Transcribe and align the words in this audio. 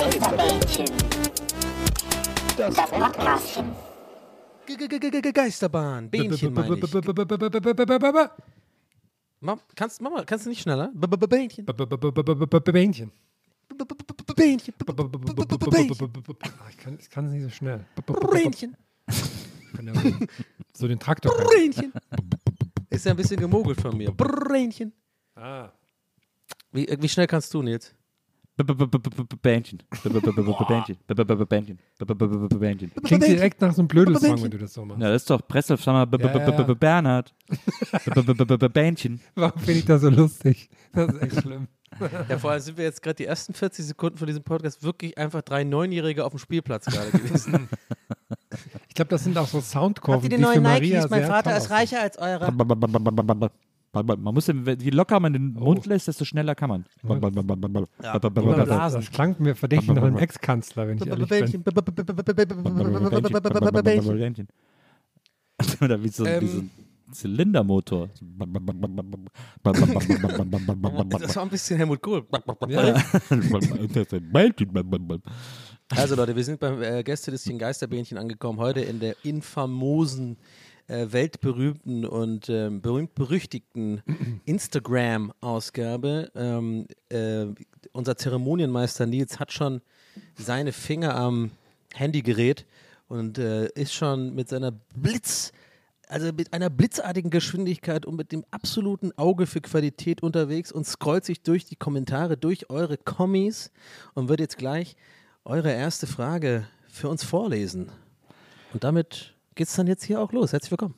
Geisterbällchen. 0.00 0.86
Das 2.56 2.74
Podcastchen. 2.74 3.66
Ge- 4.66 4.76
ge- 4.78 4.88
ge- 4.88 5.10
ge- 5.10 5.20
ge- 5.20 5.32
Geisterbahn, 5.32 6.08
Bähnchen 6.08 6.54
meine 6.54 6.76
ich. 6.76 6.90
Kannst, 9.76 10.00
mach 10.00 10.10
mal, 10.10 10.24
kannst 10.24 10.46
du 10.46 10.48
nicht 10.48 10.62
schneller? 10.62 10.90
Bähnchen. 10.94 11.66
Bähnchen. 11.66 13.12
Bähnchen. 14.36 14.74
Ich 16.70 16.76
kann 16.78 16.94
es 16.98 17.10
kann 17.10 17.30
nicht 17.30 17.42
so 17.42 17.50
schnell. 17.50 17.84
Bähnchen. 18.32 18.76
So- 20.72 20.88
den 20.88 20.98
Traktor. 20.98 21.32
Bähnchen. 21.50 21.92
Ist 22.88 23.04
ja 23.04 23.10
ein 23.10 23.18
bisschen 23.18 23.38
gemogelt 23.38 23.78
von 23.78 23.94
mir. 23.94 24.10
Bähnchen. 24.12 24.94
Ah. 25.34 25.68
Wie, 26.72 26.88
wie 26.98 27.08
schnell 27.08 27.26
kannst 27.26 27.52
du, 27.52 27.62
Nils? 27.62 27.94
Bändchen. 28.64 29.82
Bändchen. 30.02 30.98
Bändchen. 31.48 32.58
Bändchen. 32.58 32.92
Klingt 33.04 33.26
direkt 33.26 33.60
nach 33.60 33.72
so 33.72 33.82
einem 33.82 33.88
Blödelsong, 33.88 34.42
wenn 34.42 34.50
du 34.50 34.58
das 34.58 34.74
so 34.74 34.84
machst. 34.84 35.02
Ja, 35.02 35.08
das 35.10 35.22
ist 35.22 35.30
doch 35.30 35.46
Presslufthammer 35.46 36.06
Bernhard. 36.06 37.34
Bändchen. 38.72 39.20
Warum 39.34 39.58
finde 39.60 39.78
ich 39.80 39.84
das 39.84 40.02
so 40.02 40.10
lustig? 40.10 40.68
Das 40.92 41.12
ist 41.12 41.22
echt 41.22 41.40
schlimm. 41.42 41.68
Ja, 42.28 42.38
vor 42.38 42.52
allem 42.52 42.60
sind 42.60 42.78
wir 42.78 42.84
jetzt 42.84 43.02
gerade 43.02 43.16
die 43.16 43.26
ersten 43.26 43.52
40 43.52 43.84
Sekunden 43.84 44.16
von 44.16 44.26
diesem 44.26 44.44
Podcast 44.44 44.82
wirklich 44.82 45.18
einfach 45.18 45.42
drei 45.42 45.64
Neunjährige 45.64 46.24
auf 46.24 46.32
dem 46.32 46.38
Spielplatz 46.38 46.86
gerade 46.86 47.10
gewesen. 47.10 47.68
Ich 48.88 48.94
glaube, 48.94 49.08
das 49.08 49.24
sind 49.24 49.36
auch 49.36 49.48
so 49.48 49.60
Soundkurven, 49.60 50.22
Habt 50.22 50.24
ihr 50.24 50.30
die 50.30 50.36
die 50.36 50.42
für 50.42 50.48
neuen 50.48 50.62
Maria 50.62 50.98
Nikes? 50.98 51.10
Mein 51.10 51.26
Vater 51.26 51.56
ist 51.56 51.70
reicher 51.70 52.00
als 52.00 52.16
eurer. 52.18 52.50
Man 53.92 54.34
muss, 54.34 54.46
je 54.46 54.90
locker 54.90 55.18
man 55.18 55.32
den 55.32 55.52
Mund 55.54 55.84
lässt, 55.86 56.06
desto 56.06 56.24
schneller 56.24 56.54
kann 56.54 56.68
man. 56.68 56.84
Das, 57.98 59.10
klang 59.10 59.34
mir 59.40 59.56
verdächtig 59.56 59.92
nach 59.94 60.02
einem 60.02 60.18
Ex-Kanzler, 60.18 60.86
wenn 60.86 60.98
ich 60.98 61.06
ehrlich 61.06 61.28
bin. 61.28 61.64
Oder 65.80 66.02
wie 66.02 66.08
so, 66.08 66.24
wie 66.24 66.46
so 66.46 66.58
ein 66.58 66.70
Zylindermotor. 67.12 68.08
Das 68.14 68.22
war 71.36 71.42
ein 71.42 71.48
bisschen 71.50 71.76
Helmut 71.76 72.00
Kohl. 72.00 72.24
Also 75.96 76.14
Leute, 76.14 76.36
wir 76.36 76.44
sind 76.44 76.60
beim 76.60 76.80
äh, 76.82 77.02
Gästelistchen 77.02 77.58
Geisterbähnchen 77.58 78.16
angekommen. 78.16 78.60
Heute 78.60 78.80
in 78.80 79.00
der 79.00 79.16
infamosen, 79.24 80.36
äh, 80.90 81.12
weltberühmten 81.12 82.04
und 82.04 82.48
ähm, 82.48 82.80
berühmt-berüchtigten 82.80 84.02
Instagram-Ausgabe. 84.44 86.32
Ähm, 86.34 86.86
äh, 87.08 87.46
unser 87.92 88.16
Zeremonienmeister 88.16 89.06
Nils 89.06 89.38
hat 89.38 89.52
schon 89.52 89.80
seine 90.34 90.72
Finger 90.72 91.14
am 91.14 91.52
Handygerät 91.94 92.66
und 93.08 93.38
äh, 93.38 93.68
ist 93.74 93.94
schon 93.94 94.34
mit 94.34 94.48
seiner 94.48 94.72
Blitz, 94.94 95.52
also 96.08 96.32
mit 96.32 96.52
einer 96.52 96.70
blitzartigen 96.70 97.30
Geschwindigkeit 97.30 98.04
und 98.04 98.16
mit 98.16 98.32
dem 98.32 98.44
absoluten 98.50 99.12
Auge 99.16 99.46
für 99.46 99.60
Qualität 99.60 100.22
unterwegs 100.22 100.72
und 100.72 100.86
scrollt 100.86 101.24
sich 101.24 101.42
durch 101.42 101.64
die 101.64 101.76
Kommentare, 101.76 102.36
durch 102.36 102.68
eure 102.68 102.96
Kommis 102.96 103.70
und 104.14 104.28
wird 104.28 104.40
jetzt 104.40 104.58
gleich 104.58 104.96
eure 105.44 105.72
erste 105.72 106.06
Frage 106.06 106.66
für 106.88 107.08
uns 107.08 107.22
vorlesen. 107.22 107.90
Und 108.72 108.84
damit 108.84 109.34
geht's 109.54 109.74
dann 109.74 109.86
jetzt 109.86 110.04
hier 110.04 110.20
auch 110.20 110.32
los. 110.32 110.52
Herzlich 110.52 110.70
willkommen. 110.70 110.94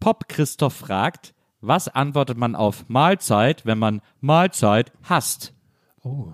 Pop 0.00 0.28
Christoph 0.28 0.74
fragt, 0.74 1.34
was 1.60 1.88
antwortet 1.88 2.36
man 2.36 2.54
auf 2.56 2.88
Mahlzeit, 2.88 3.64
wenn 3.64 3.78
man 3.78 4.02
Mahlzeit 4.20 4.92
hasst? 5.02 5.54
Oh. 6.02 6.32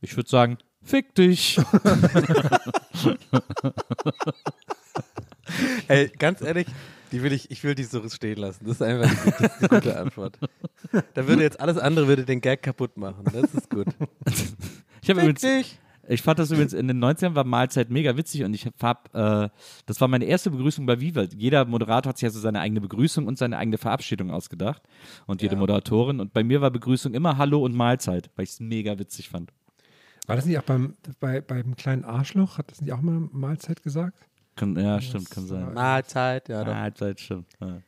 Ich 0.00 0.16
würde 0.16 0.28
sagen, 0.28 0.58
fick 0.82 1.14
dich. 1.14 1.60
Ey, 5.88 6.08
ganz 6.18 6.40
ehrlich, 6.40 6.66
die 7.12 7.22
will 7.22 7.32
ich, 7.32 7.50
ich 7.50 7.62
will 7.62 7.74
die 7.74 7.84
so 7.84 8.08
stehen 8.08 8.38
lassen. 8.38 8.64
Das 8.66 8.80
ist 8.80 8.82
einfach 8.82 9.08
die, 9.08 9.30
das 9.30 9.40
ist 9.40 9.70
eine 9.70 9.80
gute 9.80 9.98
Antwort. 9.98 10.38
Da 11.14 11.28
würde 11.28 11.42
jetzt 11.42 11.60
alles 11.60 11.78
andere 11.78 12.08
würde 12.08 12.24
den 12.24 12.40
Gag 12.40 12.62
kaputt 12.62 12.96
machen. 12.96 13.24
Das 13.32 13.54
ist 13.54 13.70
gut. 13.70 13.86
Ich 15.02 15.10
habe 15.10 15.20
übrigens, 15.20 15.40
dich. 15.42 15.78
Ich 16.08 16.22
fand 16.22 16.38
das 16.38 16.50
übrigens 16.50 16.72
in 16.72 16.88
den 16.88 17.02
90ern 17.02 17.34
war 17.34 17.44
Mahlzeit 17.44 17.90
mega 17.90 18.16
witzig 18.16 18.44
und 18.44 18.54
ich 18.54 18.68
hab, 18.82 19.14
äh, 19.14 19.48
das 19.86 20.00
war 20.00 20.08
meine 20.08 20.24
erste 20.24 20.50
Begrüßung 20.50 20.86
bei 20.86 21.00
Viva. 21.00 21.22
Jeder 21.22 21.64
Moderator 21.64 22.10
hat 22.10 22.18
sich 22.18 22.24
ja 22.24 22.30
so 22.30 22.40
seine 22.40 22.60
eigene 22.60 22.80
Begrüßung 22.80 23.26
und 23.26 23.38
seine 23.38 23.58
eigene 23.58 23.78
Verabschiedung 23.78 24.30
ausgedacht 24.30 24.82
und 25.26 25.42
jede 25.42 25.56
Moderatorin 25.56 26.20
und 26.20 26.32
bei 26.32 26.44
mir 26.44 26.60
war 26.60 26.70
Begrüßung 26.70 27.14
immer 27.14 27.38
Hallo 27.38 27.64
und 27.64 27.74
Mahlzeit, 27.74 28.30
weil 28.36 28.44
ich 28.44 28.50
es 28.50 28.60
mega 28.60 28.98
witzig 28.98 29.28
fand. 29.28 29.52
War 30.26 30.36
das 30.36 30.46
nicht 30.46 30.58
auch 30.58 30.62
beim, 30.62 30.94
bei, 31.20 31.40
beim 31.40 31.76
kleinen 31.76 32.04
Arschloch? 32.04 32.58
Hat 32.58 32.70
das 32.70 32.80
nicht 32.80 32.92
auch 32.92 33.02
mal 33.02 33.28
Mahlzeit 33.32 33.82
gesagt? 33.82 34.16
Kann, 34.56 34.76
ja, 34.76 35.00
stimmt, 35.00 35.30
kann 35.30 35.46
sein. 35.46 35.74
Mahlzeit, 35.74 36.48
ja 36.48 36.64
doch. 36.64 36.72
Mahlzeit, 36.72 37.20
stimmt. 37.20 37.46
Ja. 37.60 37.82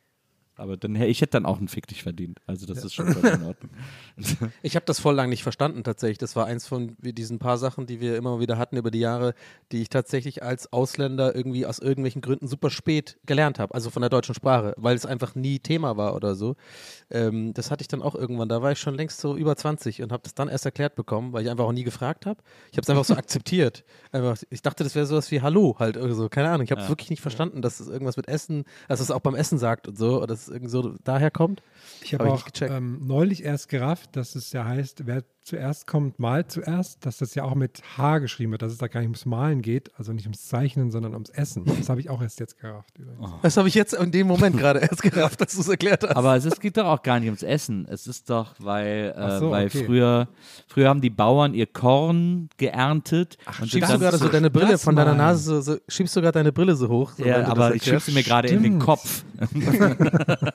Aber 0.57 0.75
dann, 0.75 0.95
ich 0.95 1.21
hätte 1.21 1.31
dann 1.31 1.45
auch 1.45 1.59
einen 1.59 1.67
Fick 1.67 1.87
dich 1.87 2.01
verdient. 2.01 2.39
Also 2.47 2.65
das 2.65 2.83
ist 2.83 2.95
schon 2.95 3.07
in 3.07 3.43
Ordnung. 3.43 3.71
Ich 4.63 4.75
habe 4.75 4.85
das 4.85 4.99
voll 4.99 5.13
lang 5.15 5.29
nicht 5.29 5.43
verstanden 5.43 5.83
tatsächlich. 5.83 6.17
Das 6.17 6.35
war 6.35 6.47
eins 6.47 6.65
von 6.65 6.95
diesen 6.99 7.37
paar 7.37 7.57
Sachen, 7.57 7.85
die 7.85 8.01
wir 8.01 8.17
immer 8.17 8.39
wieder 8.39 8.57
hatten 8.57 8.75
über 8.75 8.89
die 8.89 8.99
Jahre, 8.99 9.35
die 9.71 9.81
ich 9.81 9.89
tatsächlich 9.89 10.41
als 10.41 10.73
Ausländer 10.73 11.35
irgendwie 11.35 11.65
aus 11.65 11.77
irgendwelchen 11.79 12.21
Gründen 12.21 12.47
super 12.47 12.69
spät 12.71 13.19
gelernt 13.25 13.59
habe. 13.59 13.75
Also 13.75 13.91
von 13.91 14.01
der 14.01 14.09
deutschen 14.09 14.33
Sprache, 14.33 14.73
weil 14.77 14.95
es 14.95 15.05
einfach 15.05 15.35
nie 15.35 15.59
Thema 15.59 15.97
war 15.97 16.15
oder 16.15 16.35
so. 16.35 16.55
Ähm, 17.11 17.53
das 17.53 17.69
hatte 17.69 17.81
ich 17.81 17.87
dann 17.87 18.01
auch 18.01 18.15
irgendwann. 18.15 18.49
Da 18.49 18.61
war 18.61 18.71
ich 18.71 18.79
schon 18.79 18.95
längst 18.95 19.21
so 19.21 19.37
über 19.37 19.55
20 19.55 20.01
und 20.01 20.11
habe 20.11 20.23
das 20.23 20.33
dann 20.33 20.49
erst 20.49 20.65
erklärt 20.65 20.95
bekommen, 20.95 21.33
weil 21.33 21.43
ich 21.43 21.51
einfach 21.51 21.65
auch 21.65 21.71
nie 21.71 21.83
gefragt 21.83 22.25
habe. 22.25 22.41
Ich 22.71 22.77
habe 22.77 22.81
es 22.81 22.89
einfach 22.89 23.05
so 23.05 23.13
akzeptiert. 23.17 23.83
Einfach, 24.11 24.37
ich 24.49 24.63
dachte, 24.63 24.83
das 24.83 24.95
wäre 24.95 25.05
sowas 25.05 25.29
wie 25.29 25.41
Hallo 25.41 25.75
halt 25.77 25.97
oder 25.97 26.15
so. 26.15 26.29
Keine 26.29 26.49
Ahnung. 26.49 26.63
Ich 26.63 26.71
habe 26.71 26.81
es 26.81 26.89
wirklich 26.89 27.11
nicht 27.11 27.21
verstanden, 27.21 27.61
dass 27.61 27.79
es 27.79 27.87
irgendwas 27.87 28.17
mit 28.17 28.27
Essen, 28.27 28.63
dass 28.87 28.99
es 28.99 29.11
auch 29.11 29.19
beim 29.19 29.35
Essen 29.35 29.59
sagt 29.59 29.87
und 29.87 29.97
so, 29.97 30.17
oder 30.17 30.27
dass 30.27 30.46
es 30.47 30.53
irgendwie 30.53 30.71
so 30.71 30.95
daher 31.03 31.31
kommt. 31.31 31.61
Ich 32.01 32.13
habe 32.13 32.25
Hab 32.25 32.35
ich 32.35 32.41
auch 32.41 32.45
gecheckt. 32.45 32.71
ähm, 32.71 32.99
neulich 33.05 33.43
erst 33.43 33.69
gerafft, 33.69 34.15
dass 34.15 34.35
es 34.35 34.51
ja 34.51 34.65
heißt, 34.65 35.05
wer 35.05 35.23
zuerst 35.47 35.87
kommt, 35.87 36.19
malt 36.19 36.51
zuerst, 36.51 37.05
dass 37.05 37.17
das 37.17 37.33
ja 37.33 37.43
auch 37.43 37.55
mit 37.55 37.81
H 37.97 38.19
geschrieben 38.19 38.51
wird, 38.51 38.61
dass 38.61 38.73
es 38.73 38.77
da 38.77 38.87
gar 38.87 38.99
nicht 38.99 39.07
ums 39.07 39.25
Malen 39.25 39.61
geht, 39.61 39.91
also 39.97 40.11
nicht 40.11 40.25
ums 40.25 40.45
Zeichnen, 40.45 40.91
sondern 40.91 41.13
ums 41.13 41.29
Essen. 41.29 41.63
Das 41.65 41.89
habe 41.89 42.01
ich 42.01 42.09
auch 42.09 42.21
erst 42.21 42.39
jetzt 42.39 42.59
gerafft. 42.59 42.97
Übrigens. 42.97 43.31
Das 43.41 43.57
habe 43.57 43.67
ich 43.69 43.73
jetzt 43.73 43.93
in 43.93 44.11
dem 44.11 44.27
Moment 44.27 44.57
gerade 44.57 44.79
erst 44.79 45.01
gerafft, 45.01 45.39
dass 45.41 45.53
du 45.53 45.61
es 45.61 45.69
erklärt 45.69 46.03
hast. 46.03 46.15
Aber 46.15 46.35
es 46.35 46.45
ist, 46.45 46.59
geht 46.59 46.75
doch 46.77 46.85
auch 46.85 47.01
gar 47.01 47.19
nicht 47.19 47.27
ums 47.27 47.43
Essen. 47.43 47.87
Es 47.89 48.07
ist 48.07 48.29
doch, 48.29 48.55
weil, 48.59 49.13
äh, 49.15 49.19
Ach 49.19 49.39
so, 49.39 49.51
weil 49.51 49.67
okay. 49.67 49.85
früher, 49.85 50.27
früher 50.67 50.89
haben 50.89 51.01
die 51.01 51.09
Bauern 51.09 51.53
ihr 51.53 51.67
Korn 51.67 52.49
geerntet. 52.57 53.37
und 53.61 53.69
Schiebst 53.69 53.93
du 53.93 53.99
gerade 53.99 54.17
so 54.17 54.27
deine 54.27 54.49
Brille 54.49 54.77
von 54.77 54.95
deiner. 54.95 55.15
Nase, 55.15 55.43
so, 55.43 55.61
so, 55.61 55.79
schiebst 55.87 56.15
du 56.15 56.21
gerade 56.21 56.33
deine 56.33 56.51
Brille 56.51 56.75
so 56.75 56.89
hoch? 56.89 57.13
So, 57.17 57.23
Ja, 57.25 57.47
aber 57.47 57.73
ich 57.73 57.83
schieb 57.83 58.01
sie 58.01 58.11
mir 58.11 58.23
gerade 58.23 58.49
in 58.49 58.63
den. 58.63 58.79
Kopf. 58.79 59.23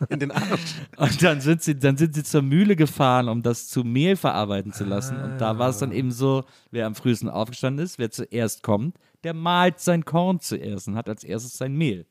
in 0.08 0.20
den 0.20 0.30
Arsch. 0.30 0.76
Und 0.96 1.22
dann 1.22 1.40
sind 1.40 1.62
sie, 1.62 1.78
dann 1.78 1.96
sind 1.96 2.14
sie 2.14 2.22
zur 2.22 2.42
Mühle 2.42 2.76
gefahren, 2.76 3.28
um 3.28 3.42
das 3.42 3.68
zu 3.68 3.84
Mehl 3.84 4.16
verarbeiten 4.16 4.72
zu 4.72 4.81
lassen. 4.84 5.20
Und 5.20 5.40
da 5.40 5.58
war 5.58 5.70
es 5.70 5.78
dann 5.78 5.92
eben 5.92 6.10
so, 6.10 6.44
wer 6.70 6.86
am 6.86 6.94
frühesten 6.94 7.28
aufgestanden 7.28 7.84
ist, 7.84 7.98
wer 7.98 8.10
zuerst 8.10 8.62
kommt, 8.62 8.96
der 9.24 9.34
mahlt 9.34 9.80
sein 9.80 10.04
Korn 10.04 10.40
zuerst 10.40 10.88
und 10.88 10.96
hat 10.96 11.08
als 11.08 11.24
erstes 11.24 11.56
sein 11.56 11.74
Mehl. 11.74 12.06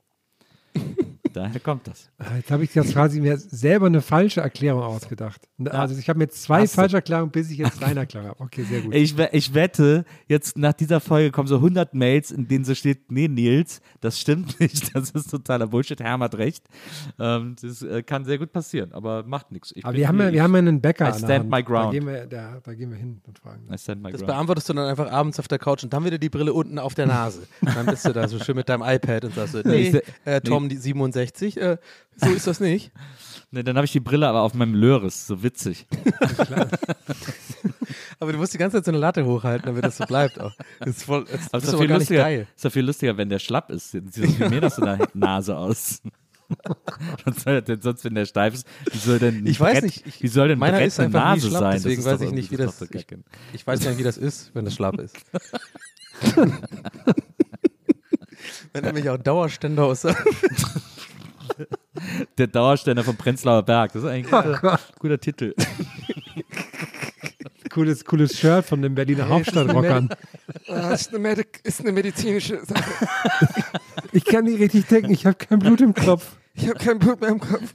Daher 1.34 1.60
kommt 1.60 1.88
das. 1.88 2.10
Ah, 2.18 2.36
Jetzt 2.38 2.52
habe 2.52 2.64
ich 2.64 2.74
jetzt 2.76 2.94
quasi 2.94 3.22
mir 3.22 3.38
selber 3.38 3.86
eine 3.88 4.02
falsche 4.02 4.42
Erklärung 4.42 4.84
ausgedacht. 4.84 5.42
Also 5.70 5.96
ich 5.98 6.10
habe 6.10 6.20
mir 6.20 6.28
zwei 6.30 6.62
Hast 6.62 6.74
du. 6.74 6.82
falsche 6.82 6.96
Erklärungen, 6.98 7.32
bis 7.32 7.50
ich 7.52 7.58
jetzt 7.58 7.82
deine 7.82 8.02
Erklärung 8.02 8.30
habe. 8.30 8.42
Okay, 8.42 8.64
sehr 8.64 8.82
gut. 8.82 8.94
Ich, 8.96 9.18
ich 9.18 9.54
wette, 9.54 10.06
jetzt 10.28 10.58
nach 10.58 10.74
dieser 10.74 11.00
Folge 11.00 11.32
kommen 11.32 11.48
so 11.48 11.56
100 11.56 11.94
Mails, 11.94 12.32
in 12.32 12.48
denen 12.48 12.66
so 12.66 12.76
steht, 12.76 13.12
nee, 13.12 13.28
Nils, 13.28 13.82
das 14.00 14.20
stimmt 14.20 14.60
nicht, 14.60 14.96
das 14.96 15.12
ist 15.12 15.30
totaler 15.32 15.68
Bullshit, 15.68 16.00
Herm 16.02 16.22
hat 16.24 16.36
recht. 16.36 16.66
Ähm, 17.20 17.56
das 17.62 17.82
äh, 17.82 18.04
kann 18.04 18.26
sehr 18.26 18.38
gut 18.38 18.52
passieren, 18.52 18.92
aber 18.94 19.24
macht 19.24 19.52
nichts. 19.52 19.72
Ich 19.76 19.86
Aber 19.86 19.96
wir 19.96 20.08
haben, 20.08 20.20
ja, 20.20 20.28
ich- 20.28 20.34
wir 20.34 20.44
haben 20.44 20.54
ja 20.54 20.60
einen 20.60 20.82
Bäcker 20.82 21.10
I 21.16 21.18
stand 21.18 21.50
my 21.50 21.64
ground. 21.64 21.88
Da 21.88 21.92
gehen 22.00 22.08
wir, 22.08 22.26
da, 22.26 22.60
da 22.64 22.74
gehen 22.74 22.90
wir 22.92 22.98
hin 22.98 23.22
und 23.26 23.38
fragen. 23.40 23.68
I 23.74 23.78
stand 23.78 24.02
my 24.02 24.12
Das 24.12 24.20
ground. 24.22 24.28
beantwortest 24.28 24.70
du 24.70 24.74
dann 24.74 24.88
einfach 24.90 25.12
abends 25.12 25.40
auf 25.40 25.48
der 25.48 25.60
Couch 25.60 25.84
und 25.84 25.94
dann 25.94 26.04
wieder 26.06 26.18
die 26.18 26.30
Brille 26.30 26.54
unten 26.54 26.80
auf 26.80 26.94
der 26.96 27.06
Nase. 27.06 27.44
Dann 27.62 27.86
bist 27.86 28.06
du 28.06 28.14
da 28.14 28.28
so 28.28 28.40
schön 28.40 28.56
mit 28.56 28.70
deinem 28.70 28.84
iPad 28.84 29.26
und 29.26 29.36
sagst 29.36 29.54
so, 29.54 29.60
nee, 29.66 30.02
äh, 30.26 30.42
Tom, 30.42 30.68
die 30.70 30.78
67, 30.78 31.21
äh, 31.22 31.78
so 32.18 32.30
ist 32.32 32.48
das 32.48 32.60
nicht. 32.60 32.92
Nee, 33.54 33.64
dann 33.64 33.76
habe 33.76 33.84
ich 33.84 33.92
die 33.92 34.00
Brille 34.00 34.30
aber 34.30 34.44
auf 34.44 34.54
meinem 34.54 34.74
Löris, 34.76 35.28
so 35.28 35.44
witzig. 35.44 35.86
Aber 38.22 38.32
du 38.32 38.38
musst 38.38 38.54
die 38.54 38.58
ganze 38.58 38.78
Zeit 38.78 38.86
so 38.86 38.92
eine 38.92 38.98
Latte 39.00 39.26
hochhalten, 39.26 39.66
damit 39.66 39.84
das 39.84 39.98
so 39.98 40.06
bleibt 40.06 40.40
auch. 40.40 40.54
Das 40.80 40.88
ist 40.90 41.04
voll, 41.04 41.26
das, 41.26 41.34
Aber 41.48 41.60
das 41.60 41.64
ist 41.66 41.74
doch 41.74 41.80
viel 41.80 41.92
lustiger, 41.92 42.22
geil. 42.22 42.48
ist 42.56 42.64
doch 42.64 42.72
viel 42.72 42.86
lustiger, 42.86 43.18
wenn 43.18 43.28
der 43.28 43.40
schlapp 43.40 43.70
ist. 43.72 43.92
Sieht 43.92 44.06
doch 44.06 44.34
viel 44.36 44.48
mehr 44.50 44.62
nach 44.62 44.72
so 44.72 44.84
einer 44.84 45.06
Nase 45.14 45.58
aus. 45.58 46.02
Was 47.26 47.44
soll 47.44 47.62
denn 47.62 47.82
sonst, 47.82 48.06
wenn 48.06 48.16
der 48.16 48.26
steif 48.26 48.54
ist? 48.54 48.66
Wie 48.90 48.98
soll 49.00 49.20
denn 49.20 49.46
Ich 49.46 49.60
weiß 49.60 49.74
Brett, 49.74 49.84
nicht, 49.84 50.08
ich- 50.08 50.24
wie 50.24 50.28
soll 50.30 50.48
denn 50.48 50.58
ein 50.58 50.60
meiner 50.60 50.78
Brett 50.78 50.88
ist 50.88 51.00
einfach 51.02 51.20
Nase 51.22 51.50
schlapp, 51.50 51.60
sein? 51.62 51.72
deswegen 51.74 52.06
weiß 52.06 52.22
ich 52.22 52.32
nicht, 52.32 52.52
wie 52.52 52.56
das- 52.58 52.80
kein- 53.08 53.26
Ich 53.52 53.68
weiß 53.68 53.82
nicht, 53.86 53.98
wie 53.98 54.04
das 54.04 54.18
ist, 54.18 54.52
wenn 54.54 54.64
das 54.64 54.76
schlapp 54.76 54.98
ist. 54.98 55.18
wenn 58.74 58.84
nämlich 58.86 59.10
auch 59.10 59.18
Dauerständer 59.18 59.86
aus. 59.86 60.06
Der 62.38 62.48
Dauerständer 62.48 63.04
vom 63.04 63.16
Prenzlauer 63.16 63.64
Berg. 63.64 63.94
Das 63.94 64.04
ist 64.04 64.10
eigentlich 64.10 64.34
ein 64.34 64.54
guter, 64.54 64.80
guter 65.00 65.20
Titel. 65.20 65.54
Cooles, 67.70 68.04
cooles 68.04 68.38
Shirt 68.38 68.66
von 68.66 68.82
den 68.82 68.94
Berliner 68.96 69.30
Hauptstadtrockern. 69.30 70.10
Das 70.68 71.02
ist 71.02 71.16
eine, 71.16 71.46
ist 71.64 71.80
eine 71.80 71.92
medizinische 71.94 72.60
Sache. 72.66 72.92
Ich 74.14 74.26
kann 74.26 74.44
nicht 74.44 74.60
richtig 74.60 74.88
denken, 74.88 75.12
ich 75.12 75.26
habe 75.26 75.38
kein 75.38 75.60
Blut 75.60 75.80
im 75.80 75.94
Kopf. 75.94 76.36
Ich 76.54 76.68
habe 76.68 76.78
kein 76.78 77.00
Blut 77.00 77.22
mehr 77.22 77.30
im 77.30 77.40
Kopf. 77.40 77.74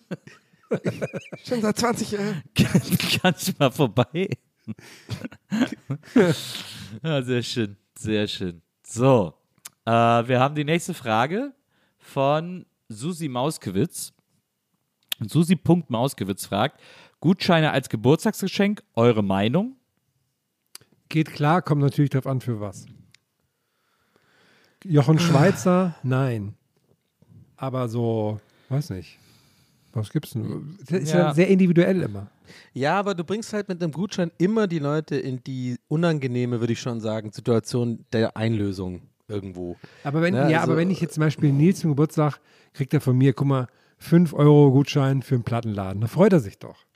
Schon 1.47 1.63
seit 1.63 1.79
20 1.79 2.11
Jahren. 2.11 2.43
Kann 2.55 3.35
ich 3.39 3.59
mal 3.59 3.71
vorbei? 3.71 4.29
ja, 7.03 7.23
sehr 7.23 7.43
schön. 7.43 7.77
Sehr 7.99 8.27
schön. 8.29 8.61
So, 8.87 9.33
äh, 9.87 9.91
wir 9.91 10.41
haben 10.41 10.55
die 10.55 10.65
nächste 10.65 10.93
Frage 10.93 11.55
von 11.99 12.67
Susi 12.89 13.29
Mauskewitz. 13.29 14.13
Und 15.21 15.31
Susi.mauskewitz 15.31 16.47
fragt: 16.47 16.81
Gutscheine 17.21 17.71
als 17.73 17.89
Geburtstagsgeschenk, 17.89 18.83
eure 18.95 19.23
Meinung? 19.23 19.77
Geht 21.09 21.33
klar, 21.33 21.63
kommt 21.63 21.83
natürlich 21.83 22.11
drauf 22.11 22.27
an, 22.27 22.41
für 22.41 22.61
was. 22.61 22.87
Jochen 24.85 25.19
Schweizer, 25.19 25.95
nein. 26.03 26.55
Aber 27.57 27.89
so, 27.89 28.41
weiß 28.69 28.91
nicht. 28.91 29.19
Was 29.93 30.11
gibt's 30.11 30.33
denn? 30.33 30.77
Das 30.87 31.01
ist 31.01 31.13
ja, 31.13 31.19
Ja. 31.19 31.35
sehr 31.35 31.49
individuell 31.49 32.03
immer. 32.03 32.27
Ja, 32.75 32.99
aber 32.99 33.15
du 33.15 33.25
bringst 33.25 33.53
halt 33.53 33.69
mit 33.69 33.83
einem 33.83 33.93
Gutschein 33.93 34.31
immer 34.39 34.67
die 34.67 34.79
Leute 34.79 35.17
in 35.17 35.43
die 35.43 35.77
unangenehme, 35.89 36.61
würde 36.61 36.75
ich 36.75 36.81
schon 36.81 37.01
sagen, 37.01 37.33
Situation 37.33 38.05
der 38.13 38.37
Einlösung 38.37 39.03
irgendwo. 39.27 39.77
Aber 40.05 40.21
wenn, 40.23 40.35
Ja, 40.35 40.49
ja, 40.49 40.59
also- 40.61 40.71
aber 40.73 40.81
wenn 40.81 40.91
ich 40.91 41.01
jetzt 41.01 41.15
zum 41.15 41.23
Beispiel 41.23 41.51
Nils 41.53 41.81
zum 41.81 41.91
Geburtstag, 41.93 42.39
kriegt 42.75 42.93
er 42.95 43.01
von 43.01 43.17
mir, 43.17 43.33
guck 43.33 43.47
mal, 43.49 43.67
5 43.99 44.35
Euro 44.35 44.71
Gutschein 44.71 45.23
für 45.23 45.37
einen 45.37 45.45
Plattenladen. 45.45 46.01
Da 46.01 46.07
freut 46.07 46.33
er 46.33 46.41
sich 46.41 46.59
doch. 46.59 46.87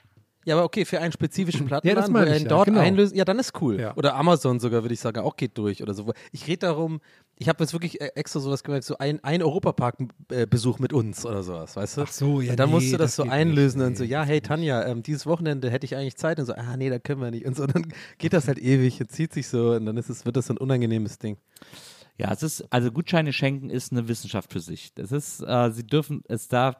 Ja, 0.43 0.55
aber 0.55 0.63
okay, 0.63 0.85
für 0.85 0.99
einen 0.99 1.11
spezifischen 1.11 1.67
Plattenladen, 1.67 2.11
meine 2.11 2.25
wo 2.25 2.31
er 2.31 2.37
ihn 2.37 2.43
ja, 2.43 2.49
dort 2.49 2.65
genau. 2.65 2.79
einlöst, 2.79 3.15
ja, 3.15 3.25
dann 3.25 3.37
ist 3.37 3.61
cool. 3.61 3.79
Ja. 3.79 3.95
Oder 3.95 4.15
Amazon 4.15 4.59
sogar, 4.59 4.81
würde 4.81 4.93
ich 4.93 4.99
sagen, 4.99 5.19
auch 5.19 5.35
geht 5.35 5.55
durch 5.57 5.83
oder 5.83 5.93
so. 5.93 6.11
Ich 6.31 6.47
rede 6.47 6.65
darum, 6.65 6.99
ich 7.37 7.47
habe 7.47 7.63
jetzt 7.63 7.73
wirklich 7.73 8.01
äh, 8.01 8.11
extra 8.15 8.39
sowas 8.39 8.63
gemerkt, 8.63 8.85
so 8.85 8.97
ein, 8.97 9.23
ein 9.23 9.43
Europapark-Besuch 9.43 10.79
mit 10.79 10.93
uns 10.93 11.27
oder 11.27 11.43
sowas, 11.43 11.75
weißt 11.75 11.97
du? 11.97 12.01
Ach 12.01 12.11
so, 12.11 12.41
ja, 12.41 12.51
Und 12.51 12.59
dann 12.59 12.69
nee, 12.69 12.75
musst 12.75 12.91
du 12.91 12.97
das, 12.97 13.15
das 13.15 13.25
so 13.25 13.31
einlösen 13.31 13.81
nicht, 13.81 13.87
und 13.87 13.97
so, 13.97 14.03
nee, 14.03 14.09
ja, 14.09 14.23
hey 14.23 14.41
Tanja, 14.41 14.83
ähm, 14.87 15.03
dieses 15.03 15.27
Wochenende 15.27 15.69
hätte 15.69 15.85
ich 15.85 15.95
eigentlich 15.95 16.17
Zeit 16.17 16.39
und 16.39 16.47
so, 16.47 16.53
ah 16.53 16.75
nee, 16.75 16.89
da 16.89 16.97
können 16.97 17.21
wir 17.21 17.29
nicht 17.29 17.45
und 17.45 17.55
so, 17.55 17.67
dann 17.67 17.93
geht 18.17 18.33
das 18.33 18.47
halt 18.47 18.57
ewig 18.57 18.99
und 18.99 19.11
zieht 19.11 19.33
sich 19.33 19.47
so 19.47 19.73
und 19.73 19.85
dann 19.85 19.97
ist 19.97 20.09
es, 20.09 20.25
wird 20.25 20.37
das 20.37 20.47
so 20.47 20.55
ein 20.55 20.57
unangenehmes 20.57 21.19
Ding. 21.19 21.37
Ja, 22.17 22.31
es 22.31 22.43
ist, 22.43 22.65
also 22.71 22.91
Gutscheine 22.91 23.33
schenken 23.33 23.69
ist 23.69 23.91
eine 23.91 24.07
Wissenschaft 24.07 24.51
für 24.51 24.59
sich. 24.59 24.93
Das 24.93 25.11
ist, 25.11 25.41
äh, 25.41 25.71
sie 25.71 25.85
dürfen, 25.85 26.23
es 26.27 26.47
darf, 26.47 26.75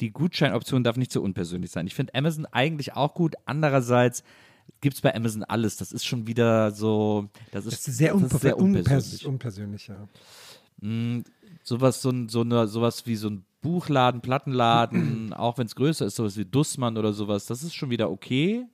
die 0.00 0.10
Gutscheinoption 0.12 0.84
darf 0.84 0.96
nicht 0.96 1.12
so 1.12 1.20
unpersönlich 1.22 1.70
sein. 1.70 1.86
Ich 1.86 1.94
finde 1.94 2.14
Amazon 2.14 2.46
eigentlich 2.46 2.94
auch 2.94 3.14
gut. 3.14 3.34
Andererseits 3.46 4.22
gibt 4.80 4.94
es 4.94 5.00
bei 5.00 5.14
Amazon 5.14 5.44
alles. 5.44 5.76
Das 5.76 5.92
ist 5.92 6.04
schon 6.06 6.26
wieder 6.26 6.70
so, 6.70 7.28
das 7.50 7.66
ist, 7.66 7.72
Das 7.72 7.88
ist 7.88 7.96
sehr, 7.96 8.12
das 8.12 8.22
unper 8.22 8.34
ist 8.36 8.42
sehr 8.42 8.58
unpersönlich. 8.58 9.26
unpersönlich. 9.26 9.88
ja. 9.88 10.08
Mm, 10.80 11.24
sowas, 11.62 12.00
so, 12.00 12.12
so 12.28 12.42
eine, 12.42 12.68
sowas 12.68 13.06
wie 13.06 13.16
so 13.16 13.28
ein 13.30 13.44
Buchladen, 13.60 14.20
Plattenladen, 14.20 15.32
auch 15.34 15.58
wenn 15.58 15.66
es 15.66 15.74
größer 15.74 16.06
ist, 16.06 16.16
sowas 16.16 16.36
wie 16.36 16.44
Dussmann 16.44 16.96
oder 16.96 17.12
sowas, 17.12 17.46
das 17.46 17.62
ist 17.62 17.74
schon 17.74 17.90
wieder 17.90 18.10
okay. 18.10 18.64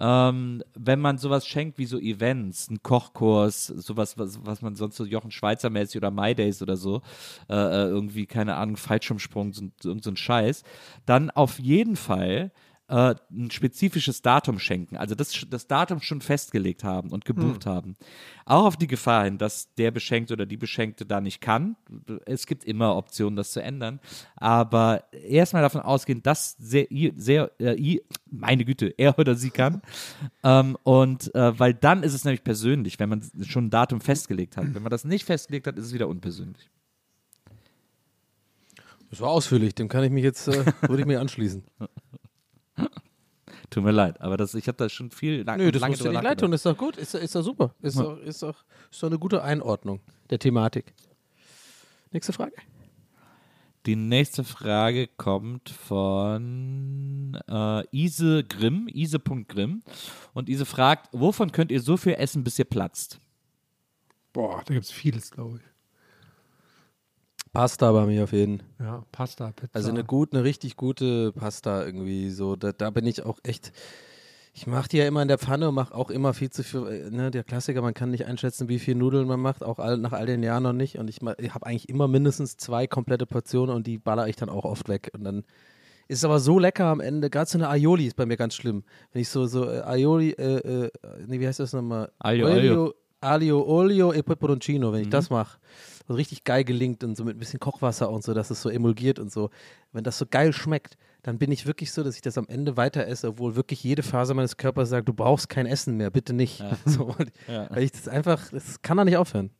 Ähm, 0.00 0.62
wenn 0.74 1.00
man 1.00 1.18
sowas 1.18 1.46
schenkt 1.46 1.78
wie 1.78 1.84
so 1.84 1.98
Events, 1.98 2.70
ein 2.70 2.82
Kochkurs, 2.82 3.66
sowas, 3.66 4.18
was, 4.18 4.44
was 4.44 4.62
man 4.62 4.74
sonst 4.74 4.96
so 4.96 5.04
Jochen 5.04 5.30
Schweizer 5.30 5.70
mäßig 5.70 5.98
oder 5.98 6.10
My 6.10 6.34
Days 6.34 6.62
oder 6.62 6.76
so, 6.76 7.02
äh, 7.48 7.54
äh, 7.54 7.88
irgendwie, 7.88 8.26
keine 8.26 8.56
Ahnung, 8.56 8.76
Fallschirmsprung, 8.76 9.52
so, 9.52 9.64
so, 9.80 9.96
so 9.98 10.10
ein 10.10 10.16
Scheiß, 10.16 10.64
dann 11.06 11.30
auf 11.30 11.58
jeden 11.58 11.96
Fall 11.96 12.52
äh, 12.92 13.14
ein 13.30 13.50
spezifisches 13.50 14.20
Datum 14.20 14.58
schenken, 14.58 14.98
also 14.98 15.14
das, 15.14 15.46
das 15.48 15.66
Datum 15.66 16.02
schon 16.02 16.20
festgelegt 16.20 16.84
haben 16.84 17.10
und 17.10 17.24
gebucht 17.24 17.64
haben. 17.64 17.96
Auch 18.44 18.66
auf 18.66 18.76
die 18.76 18.86
Gefahr 18.86 19.24
hin, 19.24 19.38
dass 19.38 19.72
der 19.76 19.90
Beschenkte 19.90 20.34
oder 20.34 20.44
die 20.44 20.58
Beschenkte 20.58 21.06
da 21.06 21.22
nicht 21.22 21.40
kann. 21.40 21.76
Es 22.26 22.46
gibt 22.46 22.64
immer 22.64 22.94
Optionen, 22.96 23.34
das 23.34 23.52
zu 23.52 23.62
ändern. 23.62 23.98
Aber 24.36 25.04
erstmal 25.12 25.62
davon 25.62 25.80
ausgehen, 25.80 26.22
dass 26.22 26.54
sehr, 26.58 26.86
sehr 27.16 27.50
äh, 27.58 28.00
meine 28.30 28.66
Güte, 28.66 28.92
er 28.98 29.18
oder 29.18 29.36
sie 29.36 29.50
kann. 29.50 29.80
ähm, 30.44 30.76
und 30.82 31.34
äh, 31.34 31.58
weil 31.58 31.72
dann 31.72 32.02
ist 32.02 32.12
es 32.12 32.26
nämlich 32.26 32.44
persönlich, 32.44 32.98
wenn 32.98 33.08
man 33.08 33.22
schon 33.42 33.66
ein 33.66 33.70
Datum 33.70 34.02
festgelegt 34.02 34.58
hat. 34.58 34.74
Wenn 34.74 34.82
man 34.82 34.90
das 34.90 35.04
nicht 35.04 35.24
festgelegt 35.24 35.66
hat, 35.66 35.78
ist 35.78 35.86
es 35.86 35.94
wieder 35.94 36.08
unpersönlich. 36.08 36.70
Das 39.08 39.20
war 39.20 39.30
ausführlich, 39.30 39.74
dem 39.74 39.88
kann 39.88 40.04
ich 40.04 40.10
mich 40.10 40.24
jetzt, 40.24 40.46
äh, 40.48 40.64
würde 40.82 41.00
ich 41.00 41.06
mir 41.06 41.20
anschließen. 41.20 41.64
Tut 43.70 43.84
mir 43.84 43.90
leid, 43.92 44.20
aber 44.20 44.36
das, 44.36 44.54
ich 44.54 44.66
habe 44.68 44.76
da 44.76 44.88
schon 44.88 45.10
viel 45.10 45.42
lang, 45.42 45.58
Nö, 45.58 45.70
das 45.72 45.80
lange 45.80 45.92
musst 45.92 46.04
du 46.04 46.10
nicht 46.10 46.22
leid 46.22 46.40
tun, 46.40 46.52
ist 46.52 46.66
doch 46.66 46.76
gut, 46.76 46.96
ist, 46.98 47.14
doch- 47.14 47.20
ist 47.20 47.34
doch 47.34 47.42
super. 47.42 47.74
Ist, 47.80 47.98
doch, 47.98 48.18
ist, 48.18 48.42
doch, 48.42 48.64
ist 48.90 49.02
doch 49.02 49.08
eine 49.08 49.18
gute 49.18 49.42
Einordnung 49.42 50.00
der 50.30 50.38
Thematik. 50.38 50.92
Nächste 52.10 52.32
Frage. 52.34 52.52
Die 53.86 53.96
nächste 53.96 54.44
Frage 54.44 55.08
kommt 55.08 55.70
von 55.70 57.36
äh, 57.48 57.82
Ise 57.90 58.44
Grimm, 58.44 58.88
Ise.grimm. 58.92 59.82
Und 60.34 60.48
Ise 60.48 60.66
fragt, 60.66 61.08
wovon 61.12 61.50
könnt 61.50 61.72
ihr 61.72 61.80
so 61.80 61.96
viel 61.96 62.12
essen, 62.14 62.44
bis 62.44 62.58
ihr 62.58 62.64
platzt? 62.64 63.18
Boah, 64.32 64.62
da 64.64 64.74
gibt 64.74 64.84
es 64.84 64.92
vieles, 64.92 65.30
glaube 65.32 65.56
ich. 65.58 65.71
Pasta 67.52 67.92
bei 67.92 68.06
mir 68.06 68.24
auf 68.24 68.32
jeden 68.32 68.58
Fall. 68.58 68.86
Ja, 68.86 69.04
Pasta, 69.12 69.52
Pizza. 69.52 69.74
Also 69.74 69.90
eine 69.90 70.04
gut, 70.04 70.32
eine 70.32 70.42
richtig 70.42 70.76
gute 70.76 71.32
Pasta 71.32 71.84
irgendwie 71.84 72.30
so. 72.30 72.56
Da, 72.56 72.72
da 72.72 72.90
bin 72.90 73.06
ich 73.06 73.24
auch 73.24 73.38
echt. 73.42 73.72
Ich 74.54 74.66
mache 74.66 74.88
die 74.88 74.98
ja 74.98 75.06
immer 75.06 75.22
in 75.22 75.28
der 75.28 75.38
Pfanne 75.38 75.68
und 75.68 75.74
mache 75.74 75.94
auch 75.94 76.10
immer 76.10 76.34
viel 76.34 76.50
zu 76.50 76.62
viel. 76.62 76.86
äh, 76.86 77.10
Ne, 77.10 77.30
der 77.30 77.44
Klassiker, 77.44 77.80
man 77.82 77.94
kann 77.94 78.10
nicht 78.10 78.26
einschätzen, 78.26 78.68
wie 78.68 78.78
viel 78.78 78.94
Nudeln 78.94 79.26
man 79.26 79.40
macht, 79.40 79.62
auch 79.62 79.78
all, 79.78 79.96
nach 79.98 80.12
all 80.12 80.26
den 80.26 80.42
Jahren 80.42 80.62
noch 80.62 80.72
nicht. 80.72 80.98
Und 80.98 81.08
ich, 81.08 81.20
ich 81.38 81.54
habe 81.54 81.66
eigentlich 81.66 81.88
immer 81.88 82.08
mindestens 82.08 82.56
zwei 82.56 82.86
komplette 82.86 83.26
Portionen 83.26 83.74
und 83.74 83.86
die 83.86 83.98
baller 83.98 84.28
ich 84.28 84.36
dann 84.36 84.48
auch 84.48 84.64
oft 84.64 84.88
weg. 84.88 85.10
Und 85.14 85.24
dann 85.24 85.44
ist 86.08 86.18
es 86.18 86.24
aber 86.24 86.40
so 86.40 86.58
lecker 86.58 86.86
am 86.86 87.00
Ende. 87.00 87.30
Gerade 87.30 87.48
so 87.48 87.56
eine 87.58 87.68
Aioli 87.68 88.06
ist 88.06 88.16
bei 88.16 88.26
mir 88.26 88.36
ganz 88.36 88.54
schlimm. 88.54 88.84
Wenn 89.12 89.22
ich 89.22 89.28
so, 89.28 89.46
so 89.46 89.70
äh, 89.70 89.80
Aioli, 89.80 90.30
äh, 90.30 90.84
äh, 90.84 90.90
nee, 91.26 91.40
wie 91.40 91.46
heißt 91.46 91.60
das 91.60 91.72
nochmal? 91.72 92.12
Aglio, 92.18 92.46
Olio, 92.46 92.94
Aglio, 93.22 93.62
Olio 93.66 94.12
e 94.12 94.22
peperoncino, 94.22 94.92
wenn 94.92 95.02
ich 95.02 95.08
das 95.10 95.30
mache. 95.30 95.58
So 96.08 96.14
richtig 96.14 96.44
geil 96.44 96.64
gelingt 96.64 97.04
und 97.04 97.16
so 97.16 97.24
mit 97.24 97.36
ein 97.36 97.38
bisschen 97.38 97.60
Kochwasser 97.60 98.10
und 98.10 98.22
so, 98.24 98.34
dass 98.34 98.50
es 98.50 98.60
so 98.60 98.68
emulgiert 98.68 99.18
und 99.18 99.30
so. 99.32 99.50
Wenn 99.92 100.04
das 100.04 100.18
so 100.18 100.26
geil 100.28 100.52
schmeckt, 100.52 100.96
dann 101.22 101.38
bin 101.38 101.52
ich 101.52 101.64
wirklich 101.66 101.92
so, 101.92 102.02
dass 102.02 102.16
ich 102.16 102.22
das 102.22 102.36
am 102.36 102.48
Ende 102.48 102.76
weiter 102.76 103.06
esse, 103.06 103.28
obwohl 103.28 103.54
wirklich 103.54 103.84
jede 103.84 104.02
Phase 104.02 104.34
meines 104.34 104.56
Körpers 104.56 104.88
sagt, 104.88 105.08
du 105.08 105.14
brauchst 105.14 105.48
kein 105.48 105.66
Essen 105.66 105.96
mehr, 105.96 106.10
bitte 106.10 106.32
nicht. 106.32 106.62
So, 106.84 107.04
und- 107.06 107.30
Ja. 107.46 107.70
Weil 107.70 107.84
ich 107.84 107.92
das 107.92 108.08
einfach, 108.08 108.50
das 108.50 108.82
kann 108.82 108.96
da 108.96 109.04
nicht 109.04 109.16
aufhören. 109.16 109.50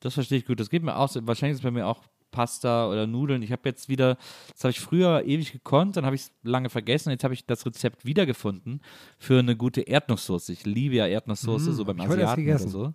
Das 0.00 0.14
verstehe 0.14 0.38
ich 0.38 0.46
gut. 0.46 0.58
Das 0.60 0.70
geht 0.70 0.82
mir 0.82 0.96
auch 0.96 1.08
so. 1.08 1.26
Wahrscheinlich 1.26 1.54
ist 1.54 1.58
es 1.58 1.64
bei 1.64 1.70
mir 1.72 1.86
auch 1.86 2.02
Pasta 2.30 2.88
oder 2.88 3.06
Nudeln. 3.06 3.42
Ich 3.42 3.52
habe 3.52 3.62
jetzt 3.64 3.88
wieder, 3.88 4.16
das 4.52 4.64
habe 4.64 4.70
ich 4.70 4.80
früher 4.80 5.24
ewig 5.24 5.52
gekonnt, 5.52 5.96
dann 5.96 6.04
habe 6.04 6.16
ich 6.16 6.22
es 6.22 6.32
lange 6.42 6.70
vergessen. 6.70 7.10
Jetzt 7.10 7.24
habe 7.24 7.34
ich 7.34 7.46
das 7.46 7.64
Rezept 7.66 8.04
wiedergefunden 8.04 8.80
für 9.18 9.38
eine 9.38 9.56
gute 9.56 9.82
Erdnusssoße. 9.82 10.52
Ich 10.52 10.66
liebe 10.66 10.96
ja 10.96 11.06
Erdnusssoße, 11.06 11.70
Mm, 11.70 11.72
so 11.72 11.84
beim 11.84 12.00
Asiaten 12.00 12.48
oder 12.48 12.58
so. 12.58 12.94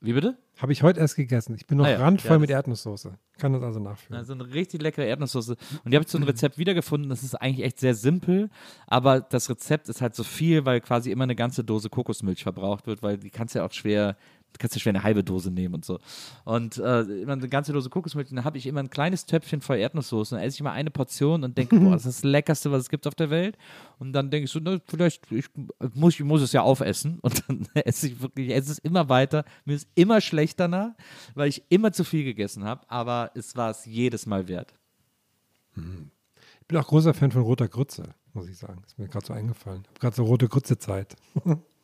Wie 0.00 0.12
bitte? 0.12 0.36
Habe 0.58 0.72
ich 0.72 0.82
heute 0.82 1.00
erst 1.00 1.16
gegessen. 1.16 1.54
Ich 1.54 1.66
bin 1.66 1.78
noch 1.78 1.84
Ah 1.84 1.90
ja, 1.90 1.98
randvoll 1.98 2.32
ja, 2.32 2.38
mit 2.38 2.50
Erdnusssoße. 2.50 3.18
Kann 3.38 3.52
das 3.52 3.62
also 3.62 3.80
nachfüllen. 3.80 4.18
Also 4.18 4.34
eine 4.34 4.54
richtig 4.54 4.80
leckere 4.80 5.04
Erdnusssoße. 5.04 5.56
Und 5.84 5.90
die 5.90 5.96
habe 5.96 6.04
ich 6.04 6.10
so 6.10 6.18
ein 6.18 6.22
Rezept 6.22 6.58
wiedergefunden. 6.58 7.10
Das 7.10 7.22
ist 7.22 7.34
eigentlich 7.34 7.64
echt 7.64 7.80
sehr 7.80 7.94
simpel, 7.94 8.48
aber 8.86 9.20
das 9.20 9.50
Rezept 9.50 9.88
ist 9.88 10.00
halt 10.00 10.14
so 10.14 10.22
viel, 10.22 10.64
weil 10.64 10.80
quasi 10.80 11.10
immer 11.10 11.24
eine 11.24 11.34
ganze 11.34 11.64
Dose 11.64 11.90
Kokosmilch 11.90 12.42
verbraucht 12.42 12.86
wird, 12.86 13.02
weil 13.02 13.18
die 13.18 13.30
kannst 13.30 13.54
ja 13.54 13.66
auch 13.66 13.72
schwer, 13.72 14.12
du 14.12 14.35
kannst 14.58 14.74
ja 14.76 14.80
schwer 14.80 14.92
eine 14.92 15.02
halbe 15.02 15.24
Dose 15.24 15.50
nehmen 15.50 15.74
und 15.74 15.84
so. 15.84 15.98
Und 16.44 16.78
äh, 16.78 17.02
immer 17.02 17.32
eine 17.32 17.48
ganze 17.48 17.72
Dose 17.72 17.90
Kokosmilch, 17.90 18.28
dann 18.28 18.44
habe 18.44 18.58
ich 18.58 18.66
immer 18.66 18.80
ein 18.80 18.90
kleines 18.90 19.26
Töpfchen 19.26 19.60
voll 19.60 19.78
Erdnusssoße. 19.78 20.34
Dann 20.34 20.44
esse 20.44 20.54
ich 20.54 20.60
immer 20.60 20.72
eine 20.72 20.90
Portion 20.90 21.44
und 21.44 21.56
denke, 21.56 21.78
boah, 21.78 21.90
das 21.92 22.06
ist 22.06 22.18
das 22.18 22.24
Leckerste, 22.24 22.70
was 22.70 22.82
es 22.82 22.88
gibt 22.88 23.06
auf 23.06 23.14
der 23.14 23.30
Welt. 23.30 23.56
Und 23.98 24.12
dann 24.12 24.30
denke 24.30 24.44
ich 24.44 24.50
so, 24.50 24.60
na, 24.62 24.78
vielleicht 24.86 25.30
ich, 25.30 25.46
muss 25.94 26.14
ich 26.14 26.24
muss 26.24 26.42
es 26.42 26.52
ja 26.52 26.62
aufessen. 26.62 27.18
Und 27.20 27.42
dann 27.48 27.66
esse 27.74 28.08
ich 28.08 28.20
wirklich, 28.20 28.48
ich 28.48 28.54
esse 28.54 28.72
es 28.72 28.78
immer 28.78 29.08
weiter. 29.08 29.44
Mir 29.64 29.74
ist 29.74 29.88
immer 29.94 30.20
schlecht 30.20 30.60
danach, 30.60 30.90
weil 31.34 31.48
ich 31.48 31.62
immer 31.68 31.92
zu 31.92 32.04
viel 32.04 32.24
gegessen 32.24 32.64
habe. 32.64 32.88
Aber 32.88 33.30
es 33.34 33.56
war 33.56 33.70
es 33.70 33.84
jedes 33.84 34.26
Mal 34.26 34.48
wert. 34.48 34.74
Ich 36.60 36.66
bin 36.66 36.78
auch 36.78 36.86
großer 36.86 37.14
Fan 37.14 37.30
von 37.30 37.42
roter 37.42 37.68
Grütze, 37.68 38.14
muss 38.32 38.48
ich 38.48 38.56
sagen. 38.56 38.82
Ist 38.86 38.98
mir 38.98 39.08
gerade 39.08 39.26
so 39.26 39.32
eingefallen. 39.32 39.82
Ich 39.82 39.88
habe 39.88 40.00
gerade 40.00 40.16
so 40.16 40.24
rote 40.24 40.48
Grütze-Zeit. 40.48 41.16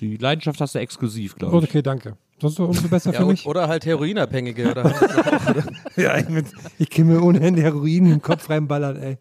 Die 0.00 0.16
Leidenschaft 0.16 0.60
hast 0.60 0.74
du 0.74 0.78
exklusiv, 0.78 1.36
glaube 1.36 1.58
ich. 1.58 1.64
Okay, 1.64 1.82
danke. 1.82 2.16
Sonst 2.40 2.58
umso 2.58 2.88
besser 2.88 3.12
Ja, 3.12 3.20
für 3.20 3.26
mich. 3.26 3.44
oder 3.46 3.68
halt 3.68 3.84
Heroinabhängige. 3.84 4.70
Oder 4.70 4.84
halt 4.84 5.64
Ja, 5.96 6.16
ich, 6.16 6.28
mit- 6.28 6.46
ich 6.78 6.88
kann 6.88 7.06
mir 7.06 7.22
ohne 7.22 7.40
Ende 7.40 7.60
Heroin 7.62 8.06
in 8.06 8.10
den 8.12 8.22
Kopf 8.22 8.48
reinballern, 8.48 8.96
ey. 8.96 9.18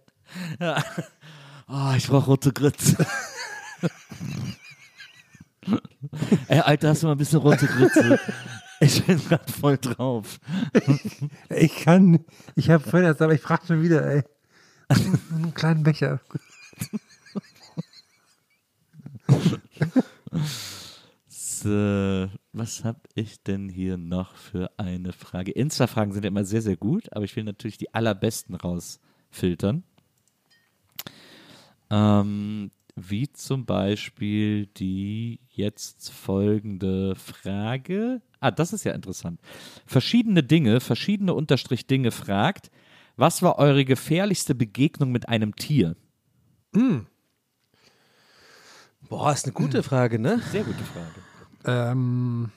Oh, 1.67 1.91
ich 1.97 2.07
brauche 2.07 2.27
rote 2.27 2.53
Grütze. 2.53 2.95
Ey, 6.47 6.59
Alter, 6.61 6.89
hast 6.89 7.03
du 7.03 7.07
mal 7.07 7.11
ein 7.13 7.17
bisschen 7.17 7.39
rote 7.39 7.67
Grütze? 7.67 8.19
Ich 8.79 9.03
bin 9.05 9.19
gerade 9.27 9.51
voll 9.51 9.77
drauf. 9.77 10.39
Ich 11.49 11.75
kann, 11.83 12.19
ich 12.55 12.69
habe 12.69 12.87
vorhin 12.89 13.09
aber 13.09 13.33
ich 13.33 13.41
frage 13.41 13.67
schon 13.67 13.81
wieder, 13.83 14.05
ey. 14.05 14.23
Einen 14.87 15.53
kleinen 15.53 15.83
Becher. 15.83 16.21
So, 21.61 22.29
was 22.53 22.85
habe 22.85 23.01
ich 23.15 23.43
denn 23.43 23.67
hier 23.67 23.97
noch 23.97 24.35
für 24.35 24.71
eine 24.77 25.11
Frage? 25.11 25.51
Insta-Fragen 25.51 26.13
sind 26.13 26.23
ja 26.23 26.29
immer 26.29 26.45
sehr, 26.45 26.61
sehr 26.61 26.77
gut, 26.77 27.11
aber 27.11 27.25
ich 27.25 27.35
will 27.35 27.43
natürlich 27.43 27.77
die 27.77 27.93
allerbesten 27.93 28.55
rausfiltern. 28.55 29.83
Ähm, 31.89 32.71
wie 32.95 33.29
zum 33.33 33.65
Beispiel 33.65 34.67
die 34.67 35.41
jetzt 35.49 36.11
folgende 36.13 37.15
Frage. 37.15 38.21
Ah, 38.39 38.51
das 38.51 38.71
ist 38.71 38.85
ja 38.85 38.93
interessant. 38.93 39.41
Verschiedene 39.85 40.43
Dinge, 40.43 40.79
verschiedene 40.79 41.33
Unterstrich 41.33 41.87
Dinge 41.87 42.11
fragt, 42.11 42.71
was 43.17 43.41
war 43.41 43.59
eure 43.59 43.83
gefährlichste 43.83 44.55
Begegnung 44.55 45.11
mit 45.11 45.27
einem 45.27 45.53
Tier? 45.57 45.97
Boah, 49.09 49.33
ist 49.33 49.43
eine 49.43 49.53
gute 49.53 49.83
Frage, 49.83 50.19
ne? 50.19 50.41
Sehr 50.53 50.63
gute 50.63 50.85
Frage. 50.85 51.19
Ähm, 51.65 52.51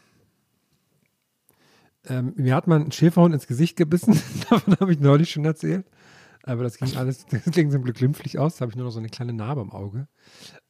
ähm, 2.09 2.33
mir 2.37 2.55
hat 2.55 2.67
man 2.67 2.85
ein 2.85 2.93
Schäferhund 2.93 3.35
ins 3.35 3.47
Gesicht 3.47 3.77
gebissen. 3.77 4.21
Davon 4.51 4.77
habe 4.81 4.93
ich 4.93 5.01
neulich 5.01 5.31
schon 5.31 5.45
erzählt. 5.45 5.87
Aber 6.45 6.65
das 6.65 6.79
ging 6.79 6.97
alles, 6.97 7.27
das 7.27 7.45
ging 7.53 7.71
zum 7.71 7.83
Glück 7.83 7.97
glimpflich 7.97 8.39
aus. 8.39 8.57
Da 8.57 8.63
habe 8.63 8.71
ich 8.71 8.77
nur 8.77 8.87
noch 8.87 8.93
so 8.93 8.99
eine 8.99 9.09
kleine 9.09 9.33
Narbe 9.33 9.61
am 9.61 9.71
Auge. 9.71 10.09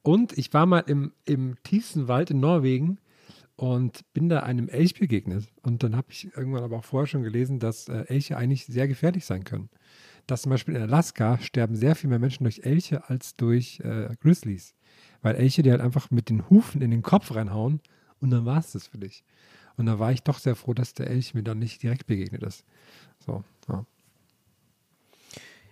Und 0.03 0.37
ich 0.37 0.53
war 0.53 0.67
mal 0.67 0.81
im, 0.81 1.12
im 1.25 1.57
tiefsten 1.62 2.09
Wald 2.09 2.31
in 2.31 2.41
Norwegen 2.41 2.99
und 3.57 4.01
bin 4.12 4.29
da 4.29 4.41
einem 4.41 4.69
Elch 4.69 4.95
begegnet. 4.95 5.49
Und 5.62 5.83
dann 5.83 5.97
habe 5.97 6.09
ich 6.11 6.37
irgendwann 6.37 6.65
aber 6.65 6.79
auch 6.79 6.85
vorher 6.85 7.07
schon 7.07 7.23
gelesen, 7.23 7.59
dass 7.59 7.89
äh, 7.89 8.05
Elche 8.09 8.37
eigentlich 8.37 8.67
sehr 8.67 8.89
gefährlich 8.89 9.25
sein 9.25 9.45
können. 9.45 9.71
Dass 10.27 10.43
zum 10.43 10.51
Beispiel 10.51 10.77
in 10.77 10.83
Alaska 10.83 11.39
sterben 11.39 11.75
sehr 11.75 11.97
viel 11.97 12.11
mehr 12.11 12.19
Menschen 12.19 12.45
durch 12.45 12.61
Elche 12.65 13.09
als 13.09 13.37
durch 13.37 13.81
äh, 13.81 14.15
Grizzlies. 14.21 14.75
Weil 15.23 15.37
Elche 15.37 15.62
dir 15.62 15.73
halt 15.73 15.81
einfach 15.81 16.11
mit 16.11 16.29
den 16.29 16.51
Hufen 16.51 16.83
in 16.83 16.91
den 16.91 17.03
Kopf 17.03 17.35
reinhauen 17.35 17.81
und 18.23 18.31
dann 18.31 18.47
war 18.47 18.59
es 18.59 18.73
das 18.73 18.87
für 18.87 18.99
dich. 18.99 19.25
Und 19.76 19.87
da 19.87 19.99
war 19.99 20.12
ich 20.12 20.23
doch 20.23 20.38
sehr 20.38 20.55
froh, 20.55 20.75
dass 20.75 20.95
der 20.95 21.09
Elch 21.09 21.35
mir 21.35 21.43
dann 21.43 21.59
nicht 21.59 21.83
direkt 21.83 22.07
begegnet 22.07 22.43
ist. 22.43 22.64
So, 23.26 23.43
ja. 23.69 23.85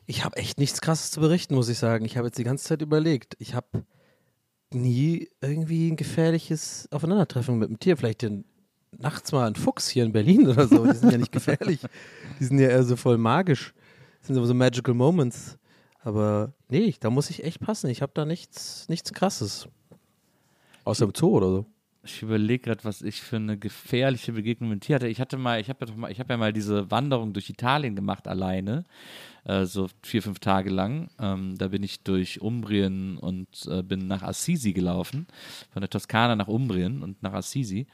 Ich 0.07 0.25
habe 0.25 0.37
echt 0.37 0.59
nichts 0.59 0.81
Krasses 0.81 1.13
zu 1.13 1.21
berichten, 1.21 1.55
muss 1.55 1.69
ich 1.69 1.79
sagen. 1.79 2.05
Ich 2.05 2.17
habe 2.17 2.27
jetzt 2.27 2.39
die 2.39 2.45
ganze 2.45 2.65
Zeit 2.65 2.83
überlegt. 2.83 3.37
Ich 3.39 3.55
habe 3.55 3.85
nie 4.73 5.29
irgendwie 5.41 5.91
ein 5.91 5.97
gefährliches 5.97 6.89
Aufeinandertreffen 6.91 7.59
mit 7.59 7.69
einem 7.69 7.79
Tier. 7.79 7.97
Vielleicht 7.97 8.23
den, 8.23 8.45
nachts 8.99 9.31
mal 9.31 9.47
ein 9.47 9.55
Fuchs 9.55 9.89
hier 9.89 10.05
in 10.05 10.13
Berlin 10.13 10.49
oder 10.49 10.67
so. 10.67 10.85
Die 10.85 10.97
sind 10.97 11.13
ja 11.13 11.19
nicht 11.19 11.33
gefährlich. 11.33 11.81
Die 12.41 12.45
sind 12.45 12.59
ja 12.59 12.69
eher 12.69 12.83
so 12.83 12.97
voll 12.97 13.19
magisch. 13.19 13.73
Das 14.19 14.29
sind 14.29 14.45
so 14.45 14.55
Magical 14.55 14.95
Moments. 14.95 15.57
Aber 16.03 16.53
nee, 16.69 16.95
da 16.99 17.11
muss 17.11 17.31
ich 17.31 17.45
echt 17.45 17.61
passen. 17.61 17.91
Ich 17.91 18.03
habe 18.03 18.13
da 18.15 18.25
nichts, 18.25 18.89
nichts 18.89 19.13
Krasses. 19.13 19.69
Außer 20.85 21.05
im 21.05 21.13
Zoo 21.15 21.37
oder 21.37 21.49
so. 21.49 21.67
Ich 22.03 22.23
überlege 22.23 22.63
gerade, 22.65 22.85
was 22.85 23.03
ich 23.03 23.21
für 23.21 23.37
eine 23.37 23.59
gefährliche 23.59 24.33
Begegnung 24.33 24.71
mit 24.71 24.81
Tier 24.83 24.97
hatte. 24.97 25.09
Ich 25.09 25.21
hatte 25.21 25.37
mal, 25.37 25.61
ich 25.61 25.69
habe 25.69 25.85
ja, 25.85 25.95
mal- 25.95 26.11
ich 26.11 26.19
hab 26.19 26.31
ja 26.31 26.39
mal 26.39 26.53
diese 26.53 26.91
Wanderung 26.91 27.35
durch 27.35 27.51
Italien 27.51 27.95
gemacht 27.95 28.27
alleine, 28.27 28.87
äh, 29.45 29.67
so 29.67 29.89
vier, 30.03 30.23
fünf 30.23 30.39
Tage 30.39 30.71
lang. 30.71 31.11
Ähm, 31.19 31.59
da 31.59 31.69
bin 31.69 31.83
ich 31.83 32.03
durch 32.03 32.41
Umbrien 32.41 33.19
und 33.19 33.49
äh, 33.71 33.83
bin 33.83 34.07
nach 34.09 34.23
Assisi 34.23 34.73
gelaufen, 34.73 35.27
von 35.73 35.83
der 35.83 35.91
Toskana 35.91 36.37
nach 36.37 36.49
Umbrien 36.49 37.03
und 37.03 37.23
nach 37.23 37.35
Assisi. 37.35 37.87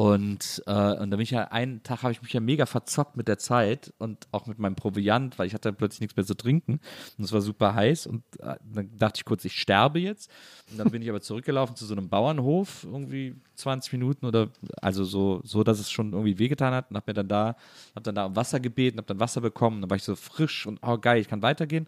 Und, 0.00 0.62
äh, 0.66 0.70
und 0.70 1.10
da 1.10 1.16
bin 1.18 1.20
ich 1.20 1.32
ja, 1.32 1.48
einen 1.48 1.82
Tag 1.82 2.04
habe 2.04 2.12
ich 2.12 2.22
mich 2.22 2.32
ja 2.32 2.40
mega 2.40 2.64
verzockt 2.64 3.18
mit 3.18 3.28
der 3.28 3.36
Zeit 3.36 3.92
und 3.98 4.28
auch 4.32 4.46
mit 4.46 4.58
meinem 4.58 4.74
Proviant, 4.74 5.38
weil 5.38 5.46
ich 5.46 5.52
hatte 5.52 5.68
dann 5.68 5.76
plötzlich 5.76 6.00
nichts 6.00 6.16
mehr 6.16 6.24
zu 6.24 6.34
trinken 6.34 6.80
und 7.18 7.24
es 7.24 7.32
war 7.32 7.42
super 7.42 7.74
heiß 7.74 8.06
und 8.06 8.22
äh, 8.38 8.56
dann 8.64 8.96
dachte 8.96 9.18
ich 9.18 9.26
kurz, 9.26 9.44
ich 9.44 9.60
sterbe 9.60 10.00
jetzt. 10.00 10.30
Und 10.70 10.78
dann 10.78 10.90
bin 10.90 11.02
ich 11.02 11.10
aber 11.10 11.20
zurückgelaufen 11.20 11.76
zu 11.76 11.84
so 11.84 11.92
einem 11.92 12.08
Bauernhof, 12.08 12.84
irgendwie 12.84 13.36
20 13.56 13.92
Minuten 13.92 14.24
oder 14.24 14.48
also 14.80 15.04
so, 15.04 15.42
so 15.44 15.64
dass 15.64 15.78
es 15.78 15.90
schon 15.90 16.14
irgendwie 16.14 16.38
wehgetan 16.38 16.72
hat 16.72 16.88
und 16.88 16.96
habe 16.96 17.10
mir 17.10 17.14
dann 17.14 17.28
da, 17.28 17.56
habe 17.94 18.02
dann 18.02 18.14
da 18.14 18.24
um 18.24 18.36
Wasser 18.36 18.58
gebeten, 18.58 18.96
habe 18.96 19.06
dann 19.06 19.20
Wasser 19.20 19.42
bekommen, 19.42 19.82
dann 19.82 19.90
war 19.90 19.98
ich 19.98 20.04
so 20.04 20.16
frisch 20.16 20.66
und 20.66 20.78
oh 20.80 20.96
geil, 20.96 21.20
ich 21.20 21.28
kann 21.28 21.42
weitergehen. 21.42 21.86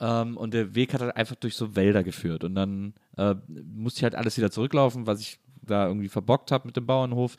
Ähm, 0.00 0.36
und 0.36 0.52
der 0.52 0.74
Weg 0.74 0.92
hat 0.92 1.00
halt 1.00 1.16
einfach 1.16 1.36
durch 1.36 1.56
so 1.56 1.76
Wälder 1.76 2.02
geführt. 2.02 2.44
Und 2.44 2.54
dann 2.56 2.92
äh, 3.16 3.34
musste 3.48 4.00
ich 4.00 4.04
halt 4.04 4.16
alles 4.16 4.36
wieder 4.36 4.50
zurücklaufen, 4.50 5.06
was 5.06 5.20
ich 5.20 5.38
da 5.62 5.86
irgendwie 5.86 6.08
verbockt 6.08 6.50
habe 6.50 6.66
mit 6.66 6.76
dem 6.76 6.86
Bauernhof. 6.86 7.36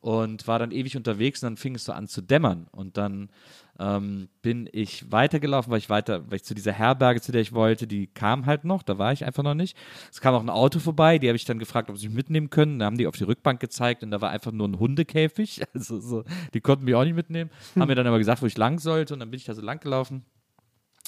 Und 0.00 0.46
war 0.46 0.58
dann 0.58 0.70
ewig 0.70 0.98
unterwegs 0.98 1.42
und 1.42 1.46
dann 1.46 1.56
fing 1.56 1.76
es 1.76 1.86
so 1.86 1.92
an 1.92 2.08
zu 2.08 2.20
dämmern. 2.20 2.66
Und 2.72 2.98
dann 2.98 3.30
ähm, 3.78 4.28
bin 4.42 4.68
ich 4.72 5.10
weitergelaufen, 5.10 5.70
weil 5.70 5.78
ich 5.78 5.90
weiter, 5.90 6.22
weil 6.28 6.36
ich 6.36 6.44
zu 6.44 6.54
dieser 6.54 6.72
Herberge, 6.72 7.20
zu 7.20 7.32
der 7.32 7.40
ich 7.40 7.52
wollte, 7.52 7.86
die 7.86 8.06
kam 8.06 8.46
halt 8.46 8.64
noch, 8.64 8.82
da 8.82 8.98
war 8.98 9.12
ich 9.12 9.24
einfach 9.24 9.42
noch 9.42 9.54
nicht. 9.54 9.76
Es 10.12 10.20
kam 10.20 10.34
auch 10.34 10.42
ein 10.42 10.50
Auto 10.50 10.78
vorbei, 10.78 11.18
die 11.18 11.28
habe 11.28 11.36
ich 11.36 11.44
dann 11.44 11.58
gefragt, 11.58 11.90
ob 11.90 11.98
sie 11.98 12.08
mich 12.08 12.16
mitnehmen 12.16 12.50
können. 12.50 12.78
Da 12.78 12.86
haben 12.86 12.98
die 12.98 13.06
auf 13.06 13.16
die 13.16 13.24
Rückbank 13.24 13.60
gezeigt 13.60 14.02
und 14.02 14.10
da 14.10 14.20
war 14.20 14.30
einfach 14.30 14.52
nur 14.52 14.68
ein 14.68 14.78
Hundekäfig. 14.78 15.62
Also 15.74 15.98
so, 15.98 16.24
die 16.52 16.60
konnten 16.60 16.84
mich 16.84 16.94
auch 16.94 17.04
nicht 17.04 17.16
mitnehmen. 17.16 17.50
Haben 17.74 17.88
mir 17.88 17.94
dann 17.96 18.06
aber 18.06 18.18
gesagt, 18.18 18.42
wo 18.42 18.46
ich 18.46 18.56
lang 18.56 18.78
sollte 18.78 19.14
und 19.14 19.20
dann 19.20 19.30
bin 19.30 19.38
ich 19.38 19.44
da 19.44 19.54
so 19.54 19.62
lang 19.62 19.80
gelaufen. 19.80 20.24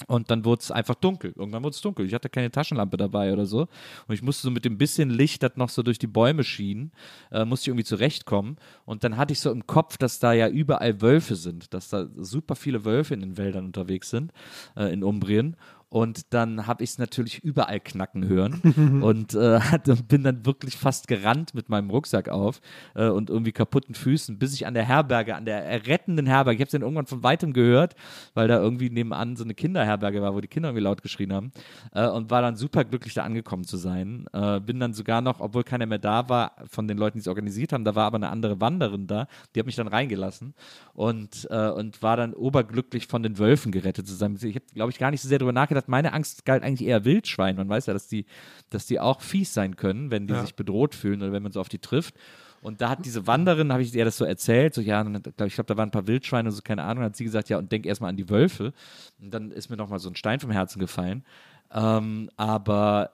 Und 0.09 0.31
dann 0.31 0.45
wurde 0.45 0.61
es 0.61 0.71
einfach 0.71 0.95
dunkel. 0.95 1.33
Irgendwann 1.37 1.63
wurde 1.63 1.75
es 1.75 1.81
dunkel. 1.81 2.05
Ich 2.05 2.13
hatte 2.13 2.29
keine 2.29 2.51
Taschenlampe 2.51 2.99
dabei 2.99 3.33
oder 3.33 3.47
so. 3.47 3.61
Und 4.07 4.15
ich 4.15 4.21
musste 4.21 4.43
so 4.43 4.51
mit 4.51 4.67
dem 4.67 4.77
bisschen 4.77 5.09
Licht, 5.09 5.43
das 5.43 5.57
noch 5.57 5.71
so 5.71 5.83
durch 5.83 5.99
die 5.99 6.07
Bäume 6.07 6.45
schien, 6.45 6.93
äh, 7.33 7.47
musste 7.47 7.65
ich 7.65 7.69
irgendwie 7.69 7.85
zurechtkommen. 7.85 8.59
Und 8.85 9.05
dann 9.05 9.17
hatte 9.17 9.33
ich 9.33 9.41
so 9.41 9.51
im 9.51 9.67
Kopf, 9.67 9.97
dass 9.97 10.19
da 10.19 10.35
ja 10.35 10.49
überall 10.49 11.01
Wölfe 11.01 11.35
sind, 11.35 11.73
dass 11.73 11.89
da 11.89 12.09
super 12.15 12.57
viele 12.57 12.85
Wölfe 12.85 13.15
in 13.15 13.21
den 13.21 13.39
Wäldern 13.39 13.65
unterwegs 13.65 14.11
sind, 14.11 14.33
äh, 14.77 14.93
in 14.93 15.03
Umbrien. 15.03 15.57
Und 15.89 16.35
dann 16.35 16.67
habe 16.67 16.83
ich 16.83 16.91
es 16.91 16.99
natürlich 16.99 17.43
überall 17.45 17.79
knacken 17.79 18.27
hören 18.27 19.01
und 19.03 19.35
äh, 19.35 19.61
bin 20.09 20.25
dann 20.25 20.45
wirklich 20.45 20.77
fast 20.77 21.07
gerannt 21.07 21.55
mit 21.55 21.69
meinem 21.69 21.91
Rucksack 21.91 22.29
auf 22.29 22.61
äh, 22.95 23.09
und 23.09 23.31
irgendwie 23.31 23.53
kaputten 23.53 23.95
Füßen, 23.95 24.39
bis 24.39 24.53
ich 24.55 24.67
an 24.67 24.75
der 24.75 24.85
Herberge, 24.85 25.37
an 25.37 25.45
der 25.45 25.87
rettenden 25.87 26.27
Herberge, 26.27 26.57
ich 26.57 26.61
habe 26.61 26.67
es 26.67 26.73
dann 26.73 26.83
irgendwann 26.83 27.07
von 27.07 27.23
weitem 27.23 27.53
gehört, 27.53 27.95
weil 28.35 28.49
da 28.49 28.61
irgendwie 28.61 28.91
nebenan 28.91 29.37
so 29.37 29.45
eine 29.45 29.55
Kinderherberge 29.55 30.21
war, 30.23 30.35
wo 30.35 30.41
die 30.41 30.49
Kinder 30.49 30.71
irgendwie 30.71 30.83
laut 30.83 31.03
geschrien 31.03 31.33
haben 31.33 31.53
äh, 31.93 32.09
und 32.09 32.31
war 32.31 32.43
dann 32.43 32.57
super 32.57 32.85
glücklich, 32.85 33.15
da 33.15 33.23
angekommen 33.23 33.65
zu 33.65 33.77
sein. 33.77 34.27
Äh, 34.33 34.61
bin 34.61 34.81
dann 34.81 34.93
sogar 34.93 35.21
noch, 35.21 35.39
obwohl 35.39 35.63
keiner 35.63 35.87
mehr 35.87 35.99
da 35.99 36.29
war, 36.29 36.57
von 36.69 36.89
den 36.89 36.99
Leuten, 36.99 37.19
die 37.19 37.21
es 37.21 37.29
organisiert 37.29 37.73
haben, 37.73 37.85
da 37.85 37.95
war 37.95 38.07
aber 38.07 38.17
eine 38.17 38.31
andere 38.31 38.61
Wanderin 38.61 39.07
da, 39.07 39.29
die 39.55 39.61
hat 39.61 39.67
mich 39.67 39.77
dann 39.77 39.89
reingelassen 39.89 40.55
und, 40.95 41.47
äh, 41.51 41.71
und 41.71 42.03
war 42.03 42.17
dann 42.17 42.35
oberglücklich 42.35 43.07
von 43.07 43.23
den 43.23 43.39
Wölfen 43.39 43.71
gerettet 43.71 44.09
zu 44.09 44.15
sein. 44.15 44.37
Ich 44.43 44.57
habe, 44.57 44.65
glaube 44.75 44.91
ich, 44.91 44.99
gar 44.99 45.13
nicht 45.13 45.21
so 45.21 45.29
sehr 45.29 45.39
darüber 45.39 45.53
nachgedacht. 45.53 45.76
Meine 45.87 46.13
Angst 46.13 46.45
galt 46.45 46.63
eigentlich 46.63 46.87
eher 46.89 47.05
Wildschwein. 47.05 47.57
Man 47.57 47.69
weiß 47.69 47.87
ja, 47.87 47.93
dass 47.93 48.09
die, 48.09 48.27
dass 48.71 48.87
die 48.87 48.99
auch 49.01 49.21
fies 49.21 49.53
sein 49.55 49.77
können, 49.77 50.11
wenn 50.11 50.27
die 50.27 50.35
Ja. 50.35 50.41
sich 50.43 50.55
bedroht 50.55 50.95
fühlen 50.95 51.23
oder 51.23 51.33
wenn 51.33 51.43
man 51.43 51.53
so 51.53 51.61
auf 51.61 51.69
die 51.69 51.79
trifft. 51.79 52.15
Und 52.63 52.81
da 52.81 52.89
hat 52.89 53.05
diese 53.05 53.27
Wanderin, 53.27 53.71
habe 53.73 53.83
ich 53.83 53.95
ihr 53.95 54.05
das 54.05 54.17
so 54.17 54.25
erzählt, 54.25 54.75
so 54.75 54.81
ja, 54.81 55.03
ich 55.07 55.55
glaube, 55.55 55.67
da 55.67 55.77
waren 55.77 55.89
ein 55.89 55.93
paar 55.93 56.07
Wildschweine, 56.09 56.51
so 56.51 56.63
keine 56.63 56.83
Ahnung, 56.83 57.05
hat 57.05 57.15
sie 57.15 57.23
gesagt, 57.25 57.49
ja, 57.49 57.59
und 57.59 57.71
denk 57.71 57.87
erstmal 57.87 58.11
an 58.11 58.17
die 58.17 58.29
Wölfe. 58.29 58.73
Und 59.21 59.33
dann 59.33 59.53
ist 59.53 59.69
mir 59.71 59.77
nochmal 59.77 59.99
so 60.01 60.09
ein 60.09 60.17
Stein 60.17 60.41
vom 60.41 60.51
Herzen 60.51 60.81
gefallen. 60.81 61.25
Ähm, 61.73 62.29
aber 62.37 63.11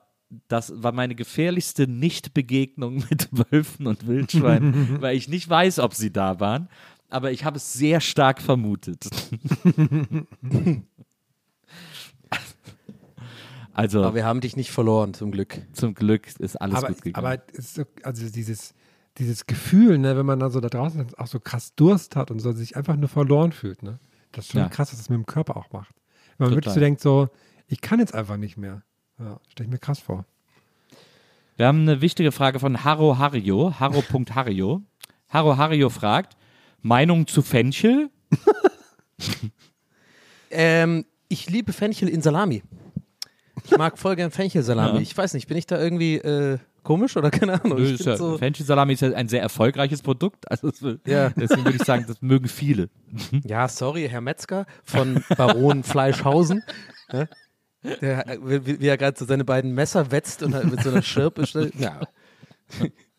das 0.47 0.81
war 0.81 0.91
meine 0.91 1.13
gefährlichste 1.13 1.87
Nichtbegegnung 1.87 2.95
mit 3.09 3.29
Wölfen 3.31 3.85
und 3.85 4.07
Wildschweinen, 4.07 4.97
weil 5.01 5.15
ich 5.17 5.27
nicht 5.27 5.47
weiß, 5.47 5.77
ob 5.79 5.93
sie 5.93 6.11
da 6.11 6.39
waren. 6.39 6.67
Aber 7.09 7.31
ich 7.31 7.45
habe 7.45 7.57
es 7.57 7.73
sehr 7.73 8.01
stark 8.01 8.41
vermutet. 8.41 9.05
also 13.73 14.03
Aber 14.03 14.15
wir 14.15 14.25
haben 14.25 14.39
dich 14.41 14.55
nicht 14.55 14.71
verloren, 14.71 15.13
zum 15.13 15.31
Glück. 15.31 15.61
zum 15.73 15.93
Glück 15.93 16.27
ist 16.39 16.55
alles 16.61 16.75
aber, 16.75 16.87
gut 16.89 17.01
gegangen. 17.01 17.25
aber 17.25 17.41
so, 17.57 17.83
also 18.03 18.29
dieses, 18.29 18.73
dieses 19.17 19.45
Gefühl, 19.45 19.97
ne, 19.97 20.15
wenn 20.17 20.25
man 20.25 20.39
dann 20.39 20.51
so 20.51 20.59
da 20.59 20.69
draußen 20.69 21.07
auch 21.17 21.27
so 21.27 21.39
krass 21.39 21.73
Durst 21.75 22.15
hat 22.15 22.31
und 22.31 22.39
so 22.39 22.51
sich 22.51 22.75
einfach 22.77 22.95
nur 22.95 23.09
verloren 23.09 23.51
fühlt, 23.51 23.83
ne? 23.83 23.99
Das 24.31 24.45
ist 24.45 24.51
schon 24.51 24.61
Ja. 24.61 24.69
krass, 24.69 24.91
was 24.91 24.97
das 24.99 25.09
mit 25.09 25.17
dem 25.17 25.25
Körper 25.25 25.57
auch 25.57 25.71
macht. 25.71 25.93
Wenn 26.37 26.45
man 26.45 26.51
wirklich 26.55 26.63
Total. 26.65 26.73
so 26.73 26.79
denkt, 26.79 27.01
so, 27.01 27.29
ich 27.67 27.81
kann 27.81 27.99
jetzt 27.99 28.15
einfach 28.15 28.37
nicht 28.37 28.57
mehr. 28.57 28.81
Ja, 29.19 29.39
stelle 29.49 29.67
ich 29.67 29.71
mir 29.71 29.77
krass 29.79 29.99
vor. 29.99 30.25
Wir 31.55 31.67
haben 31.67 31.81
eine 31.81 32.01
wichtige 32.01 32.31
Frage 32.31 32.59
von 32.59 32.83
Haro 32.83 33.19
Hario, 33.19 33.79
Haro.hario. 33.79 34.81
Haro 35.29 35.57
Hario 35.57 35.89
fragt, 35.89 36.35
Meinung 36.81 37.27
zu 37.27 37.41
Fenchel? 37.41 38.09
Ähm, 40.55 41.05
ich 41.29 41.49
liebe 41.49 41.73
Fenchel 41.73 42.07
in 42.09 42.21
Salami. 42.21 42.61
Ich 43.65 43.77
mag 43.77 43.97
voll 43.97 44.15
gern 44.15 44.31
Fenchelsalami. 44.31 44.95
Ja. 44.97 45.01
Ich 45.01 45.15
weiß 45.17 45.33
nicht, 45.33 45.47
bin 45.47 45.57
ich 45.57 45.65
da 45.65 45.79
irgendwie 45.79 46.15
äh, 46.17 46.57
komisch 46.83 47.15
oder 47.17 47.31
keine 47.31 47.61
Ahnung? 47.63 47.77
Nö, 47.79 47.91
ist 47.91 48.05
ja, 48.05 48.17
so, 48.17 48.37
Fenchelsalami 48.37 48.93
ist 48.93 49.01
ja 49.01 49.11
ein 49.13 49.29
sehr 49.29 49.41
erfolgreiches 49.41 50.01
Produkt. 50.01 50.49
Also 50.51 50.69
will- 50.81 50.99
Ja. 51.07 51.29
deswegen 51.29 51.63
würde 51.63 51.77
ich 51.77 51.83
sagen, 51.83 52.05
das 52.07 52.21
mögen 52.21 52.47
viele. 52.47 52.89
ja, 53.45 53.67
sorry, 53.67 54.07
Herr 54.09 54.21
Metzger 54.21 54.65
von 54.83 55.23
Baron 55.37 55.83
Fleischhausen. 55.83 56.63
Der, 57.11 58.25
wie, 58.41 58.79
wie 58.81 58.87
er 58.87 58.97
gerade 58.97 59.17
so 59.17 59.25
seine 59.25 59.43
beiden 59.45 59.73
Messer 59.73 60.11
wetzt 60.11 60.41
und 60.43 60.51
mit 60.71 60.81
so 60.83 60.89
einer 60.89 61.01
Schirpe 61.01 61.45
stellt. 61.45 61.75
Ja. 61.75 61.99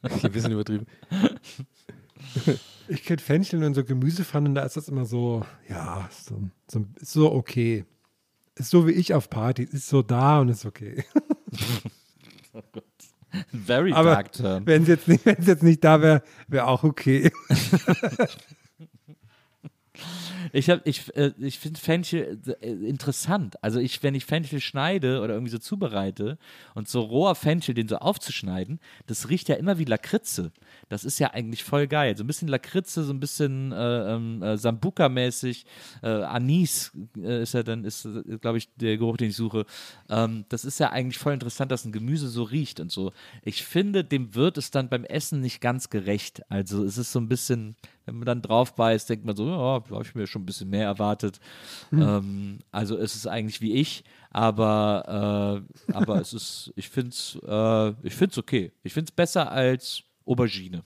Ein 0.02 0.32
bisschen 0.32 0.52
übertrieben. 0.52 0.86
Ich 2.88 3.02
kenne 3.04 3.20
Fenchel 3.20 3.62
und 3.64 3.74
so 3.74 3.84
Gemüsepfannen, 3.84 4.54
da 4.54 4.62
ist 4.62 4.76
das 4.76 4.88
immer 4.88 5.04
so, 5.06 5.42
ja, 5.68 6.08
so, 6.10 6.42
so, 6.70 6.84
so 7.00 7.32
okay. 7.32 7.84
Ist 8.56 8.70
so 8.70 8.86
wie 8.86 8.92
ich 8.92 9.14
auf 9.14 9.28
Partys, 9.30 9.70
ist 9.72 9.88
so 9.88 10.02
da 10.02 10.40
und 10.40 10.48
ist 10.48 10.64
okay. 10.64 11.04
Very 13.52 13.92
Aber 13.92 14.14
dark 14.14 14.32
turn. 14.32 14.64
wenn 14.66 14.82
es 14.82 14.88
jetzt, 14.88 15.08
nicht- 15.08 15.24
jetzt 15.26 15.62
nicht 15.64 15.82
da 15.82 16.00
wäre, 16.00 16.22
wäre 16.46 16.66
auch 16.68 16.84
okay. 16.84 17.32
Ich, 20.52 20.70
hab- 20.70 20.86
ich, 20.86 21.14
äh, 21.16 21.32
ich 21.38 21.58
finde 21.58 21.80
Fenchel 21.80 22.38
äh, 22.60 22.70
interessant. 22.70 23.56
Also 23.62 23.80
ich, 23.80 24.02
wenn 24.02 24.14
ich 24.14 24.24
Fenchel 24.24 24.60
schneide 24.60 25.20
oder 25.20 25.34
irgendwie 25.34 25.50
so 25.50 25.58
zubereite 25.58 26.38
und 26.74 26.88
so 26.88 27.00
roher 27.00 27.34
Fenchel, 27.34 27.74
den 27.74 27.88
so 27.88 27.96
aufzuschneiden, 27.96 28.78
das 29.06 29.28
riecht 29.30 29.48
ja 29.48 29.56
immer 29.56 29.78
wie 29.78 29.84
Lakritze. 29.84 30.52
Das 30.88 31.04
ist 31.04 31.18
ja 31.18 31.32
eigentlich 31.32 31.64
voll 31.64 31.86
geil. 31.86 32.16
So 32.16 32.24
ein 32.24 32.26
bisschen 32.26 32.48
Lakritze, 32.48 33.04
so 33.04 33.12
ein 33.12 33.20
bisschen 33.20 33.72
äh, 33.72 34.14
ähm, 34.14 34.42
äh, 34.42 34.56
Sambuca-mäßig. 34.56 35.64
Äh, 36.02 36.08
Anis 36.08 36.92
äh, 37.16 37.42
ist 37.42 37.54
ja 37.54 37.62
dann, 37.62 37.84
ist, 37.84 38.06
glaube 38.40 38.58
ich, 38.58 38.68
der 38.76 38.96
Geruch, 38.96 39.16
den 39.16 39.30
ich 39.30 39.36
suche. 39.36 39.64
Ähm, 40.08 40.44
das 40.48 40.64
ist 40.64 40.78
ja 40.78 40.90
eigentlich 40.90 41.18
voll 41.18 41.32
interessant, 41.34 41.72
dass 41.72 41.84
ein 41.84 41.92
Gemüse 41.92 42.28
so 42.28 42.42
riecht 42.44 42.80
und 42.80 42.90
so. 42.92 43.12
Ich 43.42 43.64
finde, 43.64 44.04
dem 44.04 44.34
wird 44.34 44.58
es 44.58 44.70
dann 44.70 44.88
beim 44.88 45.04
Essen 45.04 45.40
nicht 45.40 45.60
ganz 45.60 45.90
gerecht. 45.90 46.42
Also 46.48 46.84
es 46.84 46.98
ist 46.98 47.12
so 47.12 47.18
ein 47.20 47.28
bisschen, 47.28 47.76
wenn 48.06 48.16
man 48.16 48.26
dann 48.26 48.42
drauf 48.42 48.74
beißt, 48.74 49.08
denkt 49.08 49.24
man 49.24 49.36
so, 49.36 49.46
ja, 49.48 49.80
da 49.80 49.93
habe 49.94 50.04
ich 50.04 50.14
mir 50.14 50.26
schon 50.26 50.42
ein 50.42 50.46
bisschen 50.46 50.70
mehr 50.70 50.84
erwartet. 50.84 51.40
Ähm, 51.92 52.58
also 52.70 52.96
es 52.96 53.14
ist 53.14 53.26
eigentlich 53.26 53.60
wie 53.60 53.74
ich, 53.74 54.04
aber, 54.30 55.64
äh, 55.88 55.92
aber 55.92 56.20
es 56.20 56.32
ist, 56.32 56.72
ich 56.76 56.88
finde 56.88 57.10
es 57.10 57.38
äh, 57.46 58.06
ich 58.06 58.14
find's 58.14 58.38
okay. 58.38 58.72
Ich 58.82 58.92
finde 58.92 59.10
es 59.10 59.12
besser 59.12 59.50
als 59.50 60.02
Aubergine. 60.26 60.82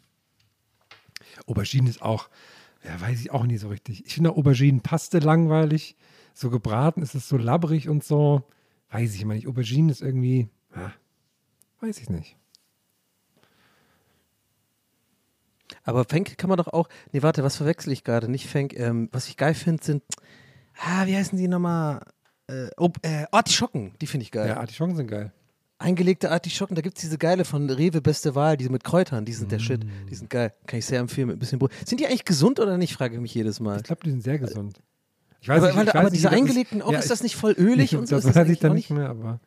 Aubergine 1.47 1.88
ist 1.88 2.03
auch, 2.03 2.29
ja, 2.85 3.00
weiß 3.00 3.21
ich 3.21 3.31
auch 3.31 3.45
nie 3.45 3.59
so 3.59 3.69
richtig. 3.69 4.05
Ich 4.07 4.15
finde 4.15 4.31
Auberginenpaste 4.31 5.19
langweilig. 5.19 5.97
So 6.35 6.50
gebraten 6.50 7.03
ist 7.03 7.15
es 7.15 7.29
so 7.29 7.37
labbrig 7.37 7.88
und 7.88 8.05
so. 8.05 8.45
Weiß 8.91 9.15
ich 9.15 9.23
immer 9.23 9.35
nicht. 9.35 9.49
Aubergine 9.49 9.91
ist 9.91 10.03
irgendwie, 10.03 10.49
ja, 10.75 10.93
weiß 11.81 12.01
ich 12.01 12.09
nicht. 12.09 12.38
Aber 15.85 16.04
Fenkel 16.04 16.37
kann 16.37 16.48
man 16.48 16.57
doch 16.57 16.68
auch. 16.68 16.88
Nee, 17.12 17.22
warte, 17.22 17.42
was 17.44 17.57
verwechsel 17.57 17.92
ich 17.92 18.04
gerade? 18.04 18.31
Nicht 18.31 18.46
Fenk. 18.46 18.74
Ähm, 18.74 19.09
was 19.12 19.28
ich 19.28 19.37
geil 19.37 19.54
finde, 19.54 19.83
sind. 19.85 20.02
Ah, 20.81 21.07
wie 21.07 21.16
heißen 21.16 21.37
die 21.38 21.48
nochmal? 21.48 22.02
Äh, 22.46 22.68
oh, 22.78 22.90
äh, 23.02 23.24
Artischocken, 23.31 23.92
die 24.00 24.07
finde 24.07 24.22
ich 24.24 24.31
geil. 24.31 24.48
Ja, 24.48 24.57
Artischocken 24.59 24.96
sind 24.96 25.09
geil. 25.09 25.33
Eingelegte 25.81 26.31
Artischocken, 26.33 26.74
da 26.74 26.81
gibt 26.83 26.96
es 26.96 27.02
diese 27.02 27.18
geile 27.18 27.44
von 27.44 27.70
Rewe 27.70 28.00
Beste 28.00 28.35
Wahl, 28.35 28.57
diese 28.57 28.70
mit 28.70 28.83
Kräutern, 28.83 29.24
die 29.24 29.33
sind 29.33 29.52
der 29.52 29.61
Shit. 29.61 29.85
Die 30.11 30.14
sind 30.14 30.28
geil. 30.28 30.52
Kann 30.66 30.78
ich 30.81 30.87
sehr 30.87 30.98
empfehlen 30.98 31.28
mit 31.28 31.37
ein 31.37 31.38
bisschen 31.38 31.59
Brot. 31.61 31.70
Sind 31.87 32.00
die 32.00 32.07
eigentlich 32.07 32.24
gesund 32.24 32.59
oder 32.59 32.78
nicht, 32.78 32.94
frage 32.94 33.14
ich 33.14 33.20
mich 33.20 33.33
jedes 33.35 33.61
Mal. 33.61 33.76
Ich 33.76 33.85
glaube, 33.85 34.02
die 34.04 34.11
sind 34.11 34.24
sehr 34.24 34.38
gesund. 34.38 34.81
Ich 35.40 35.48
Aber, 35.48 35.68
nicht- 35.72 35.83
ich 35.85 35.94
aber 35.94 36.04
weiß 36.07 36.12
diese 36.12 36.26
nicht, 36.28 36.33
es- 36.35 36.40
eingelegten 36.40 36.83
auch, 36.83 36.90
ja, 36.90 36.98
ist 36.98 37.11
das 37.11 37.22
nicht 37.22 37.37
voll 37.37 37.52
ölig 37.57 37.94
und 37.94 38.09
so? 38.09 38.16
Das 38.16 38.24
Ist 38.24 38.35
das 38.35 38.42
weiß 38.44 38.48
ich 38.50 38.59
dann 38.59 38.74
nicht 38.74 38.90
mehr, 38.90 39.09
aber 39.09 39.38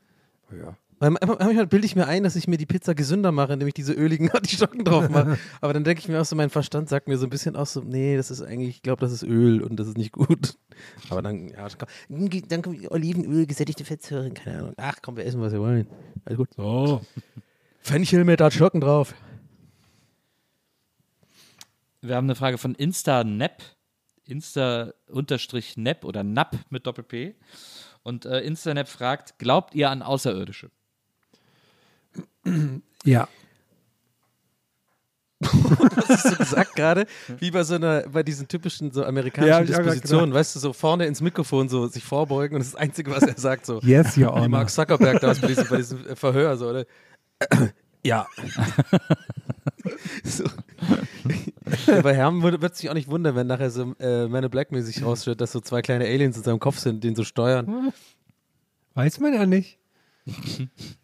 oh 0.51 0.55
ja. 0.55 0.77
Weil 1.02 1.10
manchmal 1.10 1.66
bilde 1.66 1.88
ich 1.88 1.96
mir 1.96 2.06
ein, 2.06 2.22
dass 2.22 2.36
ich 2.36 2.48
mir 2.48 2.58
die 2.58 2.68
Pizza 2.68 2.94
gesünder 2.94 3.32
mache, 3.32 3.54
indem 3.54 3.68
ich 3.68 3.74
diese 3.74 3.92
öligen 3.92 4.30
Artischocken 4.34 4.86
drauf 4.86 5.10
mache. 5.10 5.40
Aber 5.62 5.74
dann 5.74 5.84
denke 5.84 6.00
ich 6.00 6.08
mir 6.08 6.22
auch 6.22 6.26
so, 6.26 6.36
mein 6.36 6.52
Verstand 6.52 6.90
sagt 6.90 7.08
mir 7.08 7.18
so 7.18 7.26
ein 7.26 7.32
bisschen 7.32 7.56
auch 7.56 7.66
so, 7.66 7.82
nee, 7.82 8.16
das 8.16 8.30
ist 8.30 8.44
eigentlich, 8.44 8.70
ich 8.70 8.82
glaube, 8.84 9.00
das 9.02 9.12
ist 9.12 9.24
Öl 9.24 9.64
und 9.64 9.78
das 9.78 9.88
ist 9.88 9.98
nicht 9.98 10.12
gut. 10.12 10.60
Aber 11.10 11.24
dann, 11.24 11.48
ja, 11.48 11.68
komm, 11.76 12.30
dann 12.48 12.62
kommt 12.62 12.92
Olivenöl, 12.92 13.48
gesättigte 13.48 13.84
Fettsäuren, 13.84 14.36
keine 14.36 14.60
Ahnung. 14.60 14.74
Ach 14.78 14.98
komm, 15.02 15.18
wir 15.18 15.26
essen, 15.26 15.42
was 15.42 15.52
wir 15.54 15.60
wollen. 15.60 15.88
Alles 16.24 16.38
gut. 16.38 16.50
So. 16.56 17.02
Fenchel 17.80 18.24
mit 18.24 18.40
Artischocken 18.40 18.80
drauf. 18.80 19.16
Wir 22.02 22.16
haben 22.16 22.28
eine 22.28 22.36
Frage 22.36 22.60
von 22.60 22.76
Insta-Nap. 22.76 23.64
Insta-Nap 24.26 26.06
oder 26.06 26.24
Nap 26.24 26.60
mit 26.70 26.86
Doppel-P. 26.86 27.38
Und 28.04 28.28
äh, 28.28 28.42
Insta-Nap 28.42 28.88
fragt, 28.88 29.40
glaubt 29.40 29.74
ihr 29.74 29.90
an 29.90 30.04
Außerirdische? 30.04 30.70
Ja. 33.04 33.27
Was 35.41 36.10
hast 36.10 36.25
du 36.25 36.36
gesagt 36.38 36.75
gerade? 36.75 37.08
Wie 37.39 37.49
bei 37.49 37.63
so 37.63 37.75
einer, 37.75 38.01
bei 38.08 38.21
diesen 38.21 38.47
typischen 38.47 38.91
so 38.91 39.01
Ja, 39.01 39.08
amerikanischen 39.08 39.65
grad 39.65 39.86
Dispositionen, 39.88 40.34
weißt 40.34 40.56
du, 40.56 40.60
so 40.60 40.71
vorne 40.73 41.08
ins 41.08 41.19
Mikrofon 41.21 41.67
so 41.67 41.88
sich 41.88 42.04
vorbeugen 42.04 42.56
und 42.56 42.63
das, 42.63 42.75
Einzige, 42.75 43.10
was 43.12 43.23
er 43.23 43.38
sagt, 43.38 43.65
so. 43.65 43.80
Yes, 43.82 44.17
Your 44.17 44.23
Wie 44.23 44.25
Honor. 44.27 44.49
Mark 44.49 44.69
Zuckerberg 44.69 45.19
damals 45.19 45.39
bei 45.39 45.47
diesem, 45.47 45.67
bei 45.67 45.77
diesem 45.77 46.15
Verhör, 46.15 46.58
so, 46.58 46.69
oder? 46.69 46.86
Ja. 48.04 48.25
so. 50.23 50.43
Ja, 51.86 52.01
Bei 52.01 52.15
Herm 52.15 52.41
wird 52.41 52.60
wird 52.60 52.75
sich 52.75 52.89
auch 52.89 52.95
nicht 52.95 53.10
wundern, 53.10 53.36
wenn 53.36 53.45
nachher 53.45 53.69
so 53.69 53.93
äh, 53.99 54.27
Man 54.27 54.43
in 54.43 54.49
Black 54.49 54.71
mäßig 54.71 55.06
rausstellt, 55.06 55.39
dass 55.39 55.51
so 55.51 55.60
zwei 55.60 55.84
kleine 55.84 56.06
Aliens 56.06 56.36
in 56.36 56.41
seinem 56.41 56.58
Kopf 56.60 56.80
sind, 56.80 57.04
den 57.04 57.15
so 57.15 57.23
steuern. 57.23 57.93
Weiß 58.95 59.19
man 59.19 59.36
ja 59.36 59.45
nicht. 59.45 59.77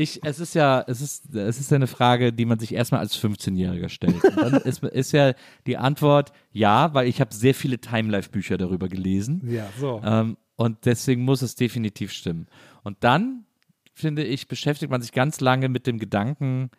Ich, 0.00 0.20
es 0.22 0.38
ist 0.38 0.54
ja, 0.54 0.84
es 0.86 1.00
ist, 1.00 1.34
es 1.34 1.58
ist 1.58 1.72
ja 1.72 1.74
eine 1.74 1.88
Frage, 1.88 2.32
die 2.32 2.44
man 2.44 2.60
sich 2.60 2.72
erstmal 2.72 3.00
als 3.00 3.18
15-Jähriger 3.18 3.88
stellt. 3.88 4.22
Und 4.22 4.36
dann 4.36 4.54
ist, 4.62 4.80
ist 4.84 5.10
ja 5.10 5.34
die 5.66 5.76
Antwort 5.76 6.32
ja, 6.52 6.94
weil 6.94 7.08
ich 7.08 7.20
habe 7.20 7.34
sehr 7.34 7.52
viele 7.52 7.80
Time-Life-Bücher 7.80 8.58
darüber 8.58 8.88
gelesen. 8.88 9.42
Ja, 9.50 9.68
so. 9.76 10.00
Ähm, 10.04 10.36
und 10.54 10.86
deswegen 10.86 11.24
muss 11.24 11.42
es 11.42 11.56
definitiv 11.56 12.12
stimmen. 12.12 12.46
Und 12.84 12.98
dann, 13.00 13.44
finde 13.92 14.22
ich, 14.22 14.46
beschäftigt 14.46 14.88
man 14.88 15.02
sich 15.02 15.10
ganz 15.10 15.40
lange 15.40 15.68
mit 15.68 15.88
dem 15.88 15.98
Gedanken, 15.98 16.70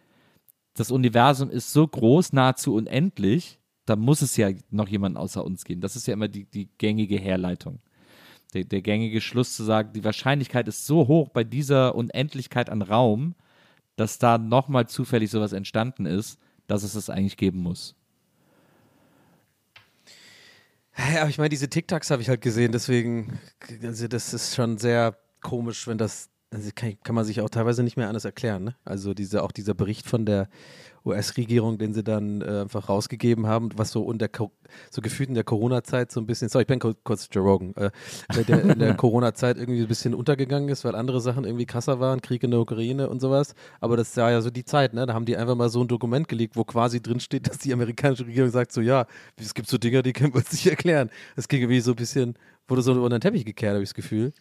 das 0.75 0.89
Universum 0.89 1.49
ist 1.49 1.73
so 1.73 1.85
groß, 1.85 2.31
nahezu 2.31 2.73
unendlich, 2.73 3.59
da 3.85 3.97
muss 3.97 4.21
es 4.21 4.37
ja 4.37 4.49
noch 4.69 4.87
jemand 4.87 5.17
außer 5.17 5.43
uns 5.43 5.65
geben. 5.65 5.81
Das 5.81 5.97
ist 5.97 6.07
ja 6.07 6.13
immer 6.13 6.29
die, 6.29 6.45
die 6.45 6.69
gängige 6.77 7.17
Herleitung. 7.17 7.81
Der, 8.53 8.63
der 8.63 8.81
gängige 8.81 9.21
Schluss 9.21 9.55
zu 9.55 9.63
sagen, 9.63 9.93
die 9.93 10.03
Wahrscheinlichkeit 10.03 10.67
ist 10.67 10.85
so 10.85 11.07
hoch 11.07 11.29
bei 11.29 11.43
dieser 11.43 11.95
Unendlichkeit 11.95 12.69
an 12.69 12.81
Raum, 12.81 13.35
dass 13.95 14.17
da 14.17 14.37
nochmal 14.37 14.87
zufällig 14.87 15.29
sowas 15.29 15.53
entstanden 15.53 16.05
ist, 16.05 16.39
dass 16.67 16.83
es 16.83 16.95
es 16.95 17.09
eigentlich 17.09 17.37
geben 17.37 17.59
muss. 17.59 17.95
Ja, 20.97 21.21
aber 21.21 21.29
ich 21.29 21.37
meine, 21.37 21.49
diese 21.49 21.69
TikToks 21.69 22.11
habe 22.11 22.21
ich 22.21 22.29
halt 22.29 22.41
gesehen, 22.41 22.71
deswegen, 22.71 23.39
also 23.83 24.07
das 24.07 24.33
ist 24.33 24.55
schon 24.55 24.77
sehr 24.77 25.17
komisch, 25.41 25.87
wenn 25.87 25.97
das, 25.97 26.29
also 26.51 26.69
kann, 26.73 26.97
kann 27.03 27.15
man 27.15 27.25
sich 27.25 27.41
auch 27.41 27.49
teilweise 27.49 27.83
nicht 27.83 27.95
mehr 27.97 28.07
anders 28.07 28.25
erklären. 28.25 28.63
Ne? 28.63 28.75
Also 28.83 29.13
diese, 29.13 29.43
auch 29.43 29.51
dieser 29.51 29.75
Bericht 29.75 30.07
von 30.07 30.25
der 30.25 30.49
US-Regierung, 31.05 31.77
den 31.77 31.93
sie 31.93 32.03
dann 32.03 32.41
äh, 32.41 32.61
einfach 32.61 32.89
rausgegeben 32.89 33.47
haben, 33.47 33.69
was 33.75 33.91
so 33.91 34.03
unter 34.03 34.27
so 34.89 35.01
gefühlt 35.01 35.29
in 35.29 35.35
der 35.35 35.43
Corona-Zeit 35.43 36.11
so 36.11 36.19
ein 36.19 36.25
bisschen, 36.25 36.49
sorry, 36.49 36.63
ich 36.63 36.67
bin 36.67 36.79
kur- 36.79 36.95
kurz 37.03 37.29
Joe 37.31 37.43
Rogan, 37.43 37.73
äh, 37.75 37.91
der 38.47 38.63
in 38.63 38.79
der 38.79 38.93
Corona-Zeit 38.97 39.57
irgendwie 39.57 39.81
ein 39.81 39.87
bisschen 39.87 40.13
untergegangen 40.13 40.69
ist, 40.69 40.83
weil 40.85 40.95
andere 40.95 41.21
Sachen 41.21 41.45
irgendwie 41.45 41.65
krasser 41.65 41.99
waren, 41.99 42.21
Krieg 42.21 42.43
in 42.43 42.51
der 42.51 42.59
Ukraine 42.59 43.09
und 43.09 43.21
sowas. 43.21 43.53
Aber 43.79 43.95
das 43.95 44.15
war 44.17 44.31
ja 44.31 44.41
so 44.41 44.49
die 44.49 44.65
Zeit, 44.65 44.93
ne? 44.93 45.05
Da 45.05 45.13
haben 45.13 45.25
die 45.25 45.37
einfach 45.37 45.55
mal 45.55 45.69
so 45.69 45.81
ein 45.81 45.87
Dokument 45.87 46.27
gelegt, 46.27 46.55
wo 46.55 46.63
quasi 46.63 47.01
drin 47.01 47.19
steht, 47.19 47.47
dass 47.47 47.59
die 47.59 47.73
amerikanische 47.73 48.25
Regierung 48.25 48.49
sagt, 48.51 48.71
so 48.71 48.81
ja, 48.81 49.05
es 49.37 49.53
gibt 49.53 49.69
so 49.69 49.77
Dinge, 49.77 50.03
die 50.03 50.13
können 50.13 50.33
wir 50.33 50.39
uns 50.39 50.51
nicht 50.51 50.67
erklären. 50.67 51.09
Das 51.35 51.47
ging 51.47 51.61
irgendwie 51.61 51.79
so 51.79 51.91
ein 51.91 51.95
bisschen, 51.95 52.35
wurde 52.67 52.81
so 52.81 52.91
unter 52.93 53.17
den 53.17 53.21
Teppich 53.21 53.45
gekehrt, 53.45 53.73
habe 53.73 53.83
ich 53.83 53.89
das 53.89 53.95
Gefühl. 53.95 54.33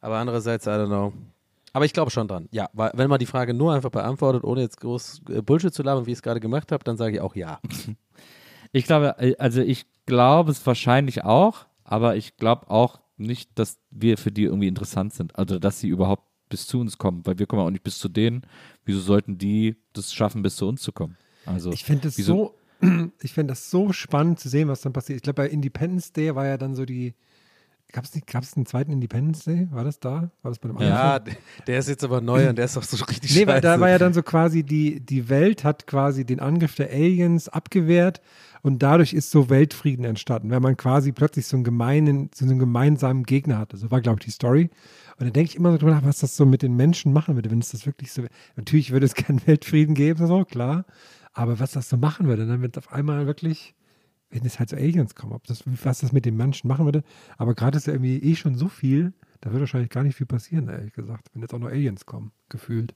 Aber 0.00 0.16
andererseits, 0.18 0.66
I 0.66 0.70
don't 0.70 0.86
know. 0.86 1.12
Aber 1.72 1.84
ich 1.84 1.92
glaube 1.92 2.10
schon 2.10 2.28
dran. 2.28 2.48
Ja, 2.50 2.68
weil 2.72 2.92
wenn 2.94 3.10
man 3.10 3.18
die 3.18 3.26
Frage 3.26 3.54
nur 3.54 3.74
einfach 3.74 3.90
beantwortet, 3.90 4.44
ohne 4.44 4.62
jetzt 4.62 4.80
groß 4.80 5.22
äh, 5.30 5.42
Bullshit 5.42 5.72
zu 5.72 5.82
labern, 5.82 6.06
wie 6.06 6.12
ich 6.12 6.18
es 6.18 6.22
gerade 6.22 6.40
gemacht 6.40 6.72
habe, 6.72 6.82
dann 6.84 6.96
sage 6.96 7.16
ich 7.16 7.20
auch 7.20 7.34
ja. 7.34 7.60
Ich 8.72 8.84
glaube, 8.84 9.16
äh, 9.18 9.34
also 9.38 9.62
ich 9.62 9.86
glaube 10.06 10.50
es 10.50 10.66
wahrscheinlich 10.66 11.24
auch, 11.24 11.66
aber 11.84 12.16
ich 12.16 12.36
glaube 12.36 12.70
auch 12.70 13.00
nicht, 13.16 13.58
dass 13.58 13.78
wir 13.90 14.18
für 14.18 14.30
die 14.30 14.44
irgendwie 14.44 14.68
interessant 14.68 15.14
sind. 15.14 15.36
Also, 15.38 15.58
dass 15.58 15.80
sie 15.80 15.88
überhaupt 15.88 16.24
bis 16.48 16.66
zu 16.66 16.80
uns 16.80 16.98
kommen, 16.98 17.26
weil 17.26 17.38
wir 17.38 17.46
kommen 17.46 17.62
auch 17.62 17.70
nicht 17.70 17.82
bis 17.82 17.98
zu 17.98 18.08
denen. 18.08 18.42
Wieso 18.84 19.00
sollten 19.00 19.38
die 19.38 19.76
das 19.92 20.12
schaffen, 20.12 20.42
bis 20.42 20.56
zu 20.56 20.68
uns 20.68 20.82
zu 20.82 20.92
kommen? 20.92 21.16
Also, 21.46 21.72
Ich 21.72 21.84
finde 21.84 22.08
es 22.08 22.16
so, 22.16 22.54
ich 23.22 23.32
finde 23.32 23.52
das 23.52 23.70
so 23.70 23.92
spannend 23.92 24.38
zu 24.38 24.48
sehen, 24.48 24.68
was 24.68 24.82
dann 24.82 24.92
passiert. 24.92 25.16
Ich 25.16 25.22
glaube, 25.22 25.42
bei 25.42 25.48
Independence 25.48 26.12
Day 26.12 26.34
war 26.34 26.46
ja 26.46 26.58
dann 26.58 26.74
so 26.74 26.84
die, 26.84 27.14
gab 27.92 28.04
es 28.44 28.56
einen 28.56 28.66
zweiten 28.66 28.92
Independence 28.92 29.44
Day? 29.44 29.68
War 29.70 29.84
das 29.84 29.98
da? 29.98 30.30
War 30.42 30.50
das 30.50 30.58
bei 30.58 30.68
dem 30.68 30.78
Ja, 30.78 31.16
anderen? 31.16 31.34
d- 31.34 31.62
der 31.66 31.78
ist 31.78 31.88
jetzt 31.88 32.04
aber 32.04 32.20
neu 32.20 32.48
und 32.50 32.56
der 32.56 32.66
ist 32.66 32.76
auch 32.76 32.82
so 32.82 33.02
richtig 33.04 33.34
Nee, 33.34 33.46
weil 33.46 33.60
da 33.60 33.70
scheiße. 33.72 33.80
war 33.80 33.88
ja 33.88 33.98
dann 33.98 34.12
so 34.12 34.22
quasi 34.22 34.62
die, 34.62 35.00
die 35.00 35.28
Welt 35.28 35.64
hat 35.64 35.86
quasi 35.86 36.24
den 36.24 36.40
Angriff 36.40 36.74
der 36.74 36.90
Aliens 36.90 37.48
abgewehrt 37.48 38.20
und 38.62 38.82
dadurch 38.82 39.12
ist 39.14 39.30
so 39.30 39.48
Weltfrieden 39.50 40.04
entstanden, 40.04 40.50
weil 40.50 40.60
man 40.60 40.76
quasi 40.76 41.12
plötzlich 41.12 41.46
so 41.46 41.56
einen 41.56 41.64
gemeinen, 41.64 42.30
so 42.34 42.44
einen 42.44 42.58
gemeinsamen 42.58 43.22
Gegner 43.24 43.58
hatte. 43.58 43.76
So 43.76 43.90
war, 43.90 44.00
glaube 44.00 44.18
ich, 44.20 44.26
die 44.26 44.32
Story. 44.32 44.70
Und 45.18 45.26
da 45.26 45.30
denke 45.30 45.50
ich 45.50 45.56
immer 45.56 45.72
so 45.72 45.78
drüber 45.78 45.92
nach, 45.92 46.04
was 46.04 46.18
das 46.18 46.36
so 46.36 46.44
mit 46.46 46.62
den 46.62 46.76
Menschen 46.76 47.12
machen 47.12 47.34
würde, 47.36 47.50
wenn 47.50 47.58
es 47.60 47.70
das 47.70 47.86
wirklich 47.86 48.12
so 48.12 48.22
Natürlich 48.56 48.90
würde 48.92 49.06
es 49.06 49.14
keinen 49.14 49.44
Weltfrieden 49.46 49.94
geben, 49.94 50.26
so, 50.26 50.44
klar. 50.44 50.84
Aber 51.32 51.58
was 51.60 51.72
das 51.72 51.88
so 51.88 51.96
machen 51.96 52.26
würde, 52.26 52.46
dann 52.46 52.62
wird 52.62 52.76
auf 52.78 52.92
einmal 52.92 53.26
wirklich, 53.26 53.74
wenn 54.30 54.44
es 54.44 54.58
halt 54.58 54.68
so 54.68 54.76
Aliens 54.76 55.14
kommen, 55.14 55.32
ob 55.32 55.46
das, 55.46 55.62
was 55.66 56.00
das 56.00 56.12
mit 56.12 56.24
den 56.26 56.36
Menschen 56.36 56.68
machen 56.68 56.84
würde. 56.84 57.02
Aber 57.38 57.54
gerade 57.54 57.78
ist 57.78 57.86
ja 57.86 57.94
irgendwie 57.94 58.18
eh 58.18 58.34
schon 58.36 58.56
so 58.56 58.68
viel, 58.68 59.12
da 59.40 59.50
wird 59.52 59.60
wahrscheinlich 59.60 59.90
gar 59.90 60.02
nicht 60.02 60.16
viel 60.16 60.26
passieren, 60.26 60.68
ehrlich 60.68 60.92
gesagt, 60.92 61.28
wenn 61.32 61.42
jetzt 61.42 61.54
auch 61.54 61.58
noch 61.58 61.68
Aliens 61.68 62.04
kommen, 62.06 62.32
gefühlt. 62.48 62.94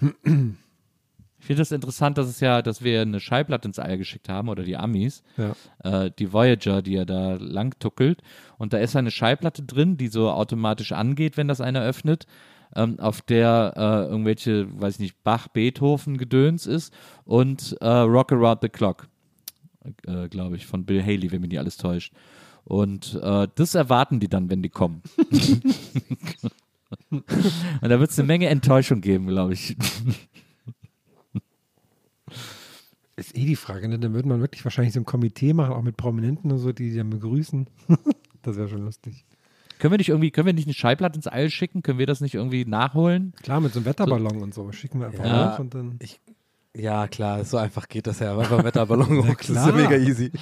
Ich 0.00 1.46
finde 1.46 1.60
das 1.60 1.72
interessant, 1.72 2.18
dass 2.18 2.28
es 2.28 2.40
ja, 2.40 2.62
dass 2.62 2.82
wir 2.82 3.02
eine 3.02 3.18
Schallplatte 3.20 3.66
ins 3.68 3.78
All 3.80 3.98
geschickt 3.98 4.28
haben 4.28 4.48
oder 4.48 4.62
die 4.62 4.76
Amis, 4.76 5.22
Ja. 5.36 5.54
äh, 5.82 6.10
die 6.16 6.32
Voyager, 6.32 6.82
die 6.82 6.92
ja 6.92 7.04
da 7.04 7.34
lang 7.34 7.78
tuckelt. 7.80 8.22
Und 8.58 8.72
da 8.72 8.78
ist 8.78 8.94
eine 8.96 9.10
Schallplatte 9.10 9.62
drin, 9.64 9.96
die 9.96 10.08
so 10.08 10.30
automatisch 10.30 10.92
angeht, 10.92 11.36
wenn 11.36 11.48
das 11.48 11.60
einer 11.60 11.82
öffnet, 11.82 12.26
ähm, 12.76 12.98
auf 13.00 13.20
der 13.22 13.74
äh, 13.76 14.10
irgendwelche, 14.10 14.68
weiß 14.80 14.94
ich 14.94 15.00
nicht, 15.00 15.22
Bach, 15.24 15.48
Beethoven 15.48 16.16
Gedöns 16.16 16.66
ist 16.66 16.94
und 17.24 17.76
äh, 17.80 17.86
Rock 17.88 18.32
Around 18.32 18.60
the 18.62 18.68
Clock, 18.68 19.08
äh, 20.06 20.28
glaube 20.28 20.56
ich, 20.56 20.66
von 20.66 20.84
Bill 20.84 21.02
Haley, 21.02 21.30
wenn 21.32 21.40
mich 21.40 21.50
nicht 21.50 21.58
alles 21.58 21.76
täuscht. 21.76 22.12
Und 22.64 23.18
äh, 23.22 23.48
das 23.54 23.74
erwarten 23.74 24.20
die 24.20 24.28
dann, 24.28 24.48
wenn 24.50 24.62
die 24.62 24.68
kommen. 24.68 25.02
und 27.10 27.24
da 27.82 27.98
wird 27.98 28.10
es 28.10 28.18
eine 28.18 28.26
Menge 28.26 28.46
Enttäuschung 28.48 29.00
geben, 29.00 29.26
glaube 29.26 29.54
ich. 29.54 29.76
Ist 33.16 33.36
eh 33.36 33.44
die 33.44 33.56
Frage, 33.56 33.88
ne? 33.88 33.98
Dann 33.98 34.14
würde 34.14 34.28
man 34.28 34.40
wirklich 34.40 34.64
wahrscheinlich 34.64 34.94
so 34.94 35.00
ein 35.00 35.04
Komitee 35.04 35.52
machen, 35.52 35.74
auch 35.74 35.82
mit 35.82 35.96
Prominenten 35.96 36.50
und 36.50 36.58
so, 36.58 36.72
die 36.72 36.90
die 36.90 36.96
dann 36.96 37.10
begrüßen. 37.10 37.66
das 38.42 38.56
wäre 38.56 38.68
schon 38.68 38.84
lustig. 38.84 39.24
Können 39.78 39.92
wir 39.92 39.98
nicht 39.98 40.08
irgendwie, 40.10 40.30
können 40.30 40.46
wir 40.46 40.54
nicht 40.54 40.66
eine 40.66 40.74
Schallplatte 40.74 41.16
ins 41.16 41.26
All 41.26 41.50
schicken? 41.50 41.82
Können 41.82 41.98
wir 41.98 42.06
das 42.06 42.20
nicht 42.20 42.34
irgendwie 42.34 42.64
nachholen? 42.64 43.32
Klar, 43.42 43.60
mit 43.60 43.72
so 43.72 43.80
einem 43.80 43.86
Wetterballon 43.86 44.40
und 44.40 44.54
so. 44.54 44.70
Schicken 44.72 45.00
wir 45.00 45.08
einfach 45.08 45.24
Ja. 45.24 45.56
und 45.56 45.74
dann. 45.74 45.98
Ja, 46.74 47.06
klar, 47.06 47.44
so 47.44 47.58
einfach 47.58 47.86
geht 47.86 48.06
das 48.06 48.20
ja. 48.20 48.36
Einfach 48.36 48.64
Wetterballon 48.64 49.28
hoch, 49.28 49.36
das 49.36 49.50
ist 49.50 49.56
ja 49.56 49.72
mega 49.72 49.96
easy. 49.96 50.32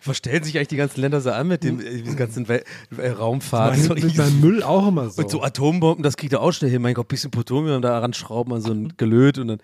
Verstellen 0.00 0.44
sich 0.44 0.56
eigentlich 0.56 0.68
die 0.68 0.76
ganzen 0.76 1.00
Länder 1.00 1.20
so 1.20 1.32
an 1.32 1.48
mit 1.48 1.64
dem 1.64 1.80
äh, 1.80 2.02
diesem 2.02 2.16
ganzen 2.16 2.46
Wel 2.46 2.62
äh, 2.96 3.08
Raumfahrt. 3.08 3.76
So 3.78 3.94
mit 3.94 4.16
meinem 4.16 4.40
Müll 4.40 4.62
auch 4.62 4.86
immer 4.86 5.10
so. 5.10 5.22
Und 5.22 5.30
so 5.30 5.42
Atombomben, 5.42 6.04
das 6.04 6.16
kriegt 6.16 6.32
er 6.32 6.40
auch 6.40 6.52
schnell 6.52 6.70
hin. 6.70 6.82
Mein 6.82 6.94
Gott, 6.94 7.08
bisschen 7.08 7.32
Plutonium 7.32 7.82
da 7.82 7.98
ranschrauben 7.98 8.52
an 8.52 8.60
so 8.60 8.72
ein 8.72 8.92
Gelöt 8.96 9.38
und 9.38 9.48
dann 9.48 9.62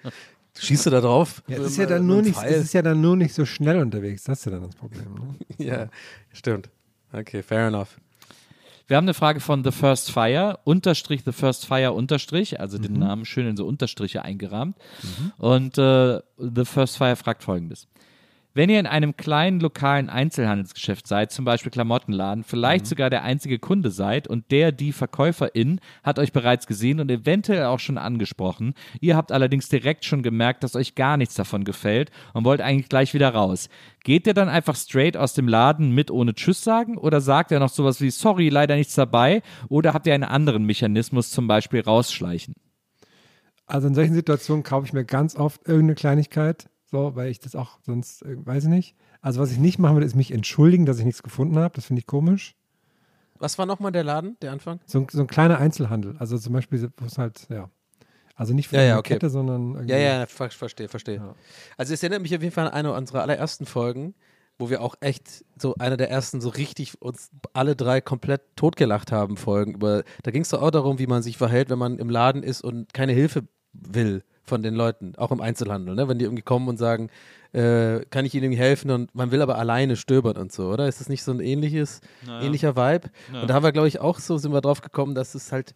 schießt 0.58 0.86
du 0.86 0.90
da 0.90 1.00
drauf. 1.00 1.42
ja, 1.46 1.58
es 1.58 1.66
ist 1.66 1.76
ja, 1.76 1.84
Mit 1.84 1.90
dann 1.92 2.06
nur 2.06 2.22
nicht, 2.22 2.42
es 2.42 2.64
ist 2.64 2.74
ja 2.74 2.82
dann 2.82 3.00
nur 3.00 3.16
nicht 3.16 3.32
so 3.32 3.44
schnell 3.44 3.78
unterwegs. 3.78 4.24
Das 4.24 4.40
ist 4.40 4.46
ja 4.46 4.52
dann 4.52 4.62
das 4.62 4.74
Problem. 4.74 5.14
Ne? 5.14 5.64
Ja, 5.64 5.88
stimmt. 6.32 6.68
Okay, 7.12 7.42
fair 7.42 7.68
enough. 7.68 7.96
Wir 8.86 8.96
haben 8.96 9.04
eine 9.04 9.14
Frage 9.14 9.40
von 9.40 9.64
The 9.64 9.70
First 9.70 10.10
Fire, 10.10 10.58
Unterstrich 10.64 11.22
The 11.24 11.32
First 11.32 11.66
Fire, 11.66 11.92
Unterstrich, 11.92 12.60
also 12.60 12.78
den 12.78 12.94
Namen 12.94 13.24
schön 13.24 13.46
in 13.46 13.56
so 13.56 13.66
Unterstriche 13.66 14.22
eingerahmt. 14.22 14.76
Und 15.38 15.78
äh, 15.78 16.20
The 16.38 16.64
First 16.64 16.96
Fire 16.96 17.16
fragt 17.16 17.42
folgendes. 17.42 17.88
Wenn 18.54 18.68
ihr 18.68 18.78
in 18.78 18.86
einem 18.86 19.16
kleinen 19.16 19.60
lokalen 19.60 20.10
Einzelhandelsgeschäft 20.10 21.06
seid, 21.06 21.32
zum 21.32 21.46
Beispiel 21.46 21.72
Klamottenladen, 21.72 22.44
vielleicht 22.44 22.86
sogar 22.86 23.08
der 23.08 23.22
einzige 23.22 23.58
Kunde 23.58 23.90
seid 23.90 24.28
und 24.28 24.50
der, 24.50 24.72
die 24.72 24.92
Verkäuferin 24.92 25.80
hat 26.02 26.18
euch 26.18 26.32
bereits 26.32 26.66
gesehen 26.66 27.00
und 27.00 27.10
eventuell 27.10 27.64
auch 27.64 27.78
schon 27.78 27.96
angesprochen, 27.96 28.74
ihr 29.00 29.16
habt 29.16 29.32
allerdings 29.32 29.70
direkt 29.70 30.04
schon 30.04 30.22
gemerkt, 30.22 30.64
dass 30.64 30.76
euch 30.76 30.94
gar 30.94 31.16
nichts 31.16 31.34
davon 31.34 31.64
gefällt 31.64 32.10
und 32.34 32.44
wollt 32.44 32.60
eigentlich 32.60 32.90
gleich 32.90 33.14
wieder 33.14 33.30
raus. 33.30 33.70
Geht 34.04 34.26
ihr 34.26 34.34
dann 34.34 34.50
einfach 34.50 34.76
straight 34.76 35.16
aus 35.16 35.32
dem 35.32 35.48
Laden 35.48 35.92
mit 35.92 36.10
ohne 36.10 36.34
Tschüss 36.34 36.62
sagen 36.62 36.98
oder 36.98 37.22
sagt 37.22 37.52
ihr 37.52 37.58
noch 37.58 37.70
sowas 37.70 38.02
wie 38.02 38.10
sorry, 38.10 38.50
leider 38.50 38.76
nichts 38.76 38.94
dabei 38.94 39.40
oder 39.70 39.94
habt 39.94 40.06
ihr 40.06 40.12
einen 40.12 40.24
anderen 40.24 40.66
Mechanismus, 40.66 41.30
zum 41.30 41.46
Beispiel 41.46 41.80
rausschleichen? 41.80 42.52
Also 43.64 43.88
in 43.88 43.94
solchen 43.94 44.14
Situationen 44.14 44.62
kaufe 44.62 44.86
ich 44.86 44.92
mir 44.92 45.06
ganz 45.06 45.36
oft 45.36 45.66
irgendeine 45.66 45.94
Kleinigkeit, 45.94 46.68
so, 46.92 47.16
weil 47.16 47.30
ich 47.30 47.40
das 47.40 47.56
auch 47.56 47.80
sonst, 47.82 48.22
äh, 48.22 48.36
weiß 48.46 48.64
ich 48.64 48.68
nicht. 48.70 48.94
Also 49.20 49.40
was 49.40 49.50
ich 49.50 49.58
nicht 49.58 49.78
machen 49.80 49.96
würde, 49.96 50.06
ist 50.06 50.14
mich 50.14 50.30
entschuldigen, 50.30 50.86
dass 50.86 50.98
ich 50.98 51.04
nichts 51.04 51.22
gefunden 51.24 51.58
habe. 51.58 51.74
Das 51.74 51.86
finde 51.86 52.00
ich 52.00 52.06
komisch. 52.06 52.54
Was 53.38 53.58
war 53.58 53.66
nochmal 53.66 53.90
der 53.90 54.04
Laden, 54.04 54.36
der 54.42 54.52
Anfang? 54.52 54.78
So, 54.86 55.00
ein- 55.00 55.06
so 55.10 55.20
ein 55.22 55.26
kleiner 55.26 55.58
Einzelhandel. 55.58 56.14
Also 56.18 56.38
zum 56.38 56.52
Beispiel, 56.52 56.90
wo 56.98 57.06
es 57.06 57.18
halt, 57.18 57.46
ja. 57.48 57.68
Also 58.36 58.54
nicht 58.54 58.68
für 58.68 58.76
Ja, 58.76 58.82
ja, 58.82 58.98
okay. 58.98 59.14
Kette, 59.14 59.30
sondern 59.30 59.72
irgendwie. 59.74 59.90
Ja, 59.92 59.98
ja, 59.98 60.26
ver 60.26 60.50
verstehe, 60.50 60.88
verstehe. 60.88 61.16
Ja. 61.16 61.34
Also 61.76 61.92
es 61.94 62.02
erinnert 62.02 62.22
mich 62.22 62.34
auf 62.36 62.42
jeden 62.42 62.54
Fall 62.54 62.66
an 62.68 62.72
eine 62.72 62.92
unserer 62.92 63.22
allerersten 63.22 63.66
Folgen, 63.66 64.14
wo 64.58 64.70
wir 64.70 64.80
auch 64.82 64.94
echt 65.00 65.44
so 65.58 65.74
eine 65.78 65.96
der 65.96 66.10
ersten 66.10 66.40
so 66.40 66.48
richtig 66.50 67.00
uns 67.02 67.30
alle 67.52 67.74
drei 67.74 68.00
komplett 68.00 68.42
totgelacht 68.56 69.12
haben 69.12 69.36
Folgen. 69.36 69.74
Über, 69.74 70.04
da 70.22 70.30
ging 70.30 70.42
es 70.42 70.50
doch 70.50 70.62
auch 70.62 70.70
darum, 70.70 70.98
wie 70.98 71.06
man 71.06 71.22
sich 71.22 71.36
verhält, 71.36 71.68
wenn 71.70 71.78
man 71.78 71.98
im 71.98 72.10
Laden 72.10 72.42
ist 72.42 72.62
und 72.62 72.92
keine 72.94 73.12
Hilfe 73.12 73.44
will 73.72 74.22
von 74.44 74.62
den 74.62 74.74
Leuten, 74.74 75.14
auch 75.16 75.30
im 75.30 75.40
Einzelhandel, 75.40 75.94
ne? 75.94 76.08
wenn 76.08 76.18
die 76.18 76.24
irgendwie 76.24 76.42
kommen 76.42 76.68
und 76.68 76.76
sagen, 76.76 77.10
äh, 77.52 78.00
kann 78.10 78.24
ich 78.24 78.34
ihnen 78.34 78.52
helfen 78.52 78.90
und 78.90 79.14
man 79.14 79.30
will 79.30 79.42
aber 79.42 79.56
alleine 79.58 79.96
stöbern 79.96 80.36
und 80.36 80.52
so, 80.52 80.68
oder? 80.70 80.88
Ist 80.88 81.00
das 81.00 81.08
nicht 81.08 81.22
so 81.22 81.32
ein 81.32 81.40
ähnliches, 81.40 82.00
ähnlicher 82.40 82.74
Vibe? 82.76 83.10
Und 83.40 83.48
da 83.48 83.54
haben 83.54 83.62
wir, 83.62 83.72
glaube 83.72 83.88
ich, 83.88 84.00
auch 84.00 84.18
so, 84.18 84.38
sind 84.38 84.52
wir 84.52 84.60
drauf 84.60 84.80
gekommen, 84.80 85.14
dass 85.14 85.34
es 85.34 85.52
halt 85.52 85.74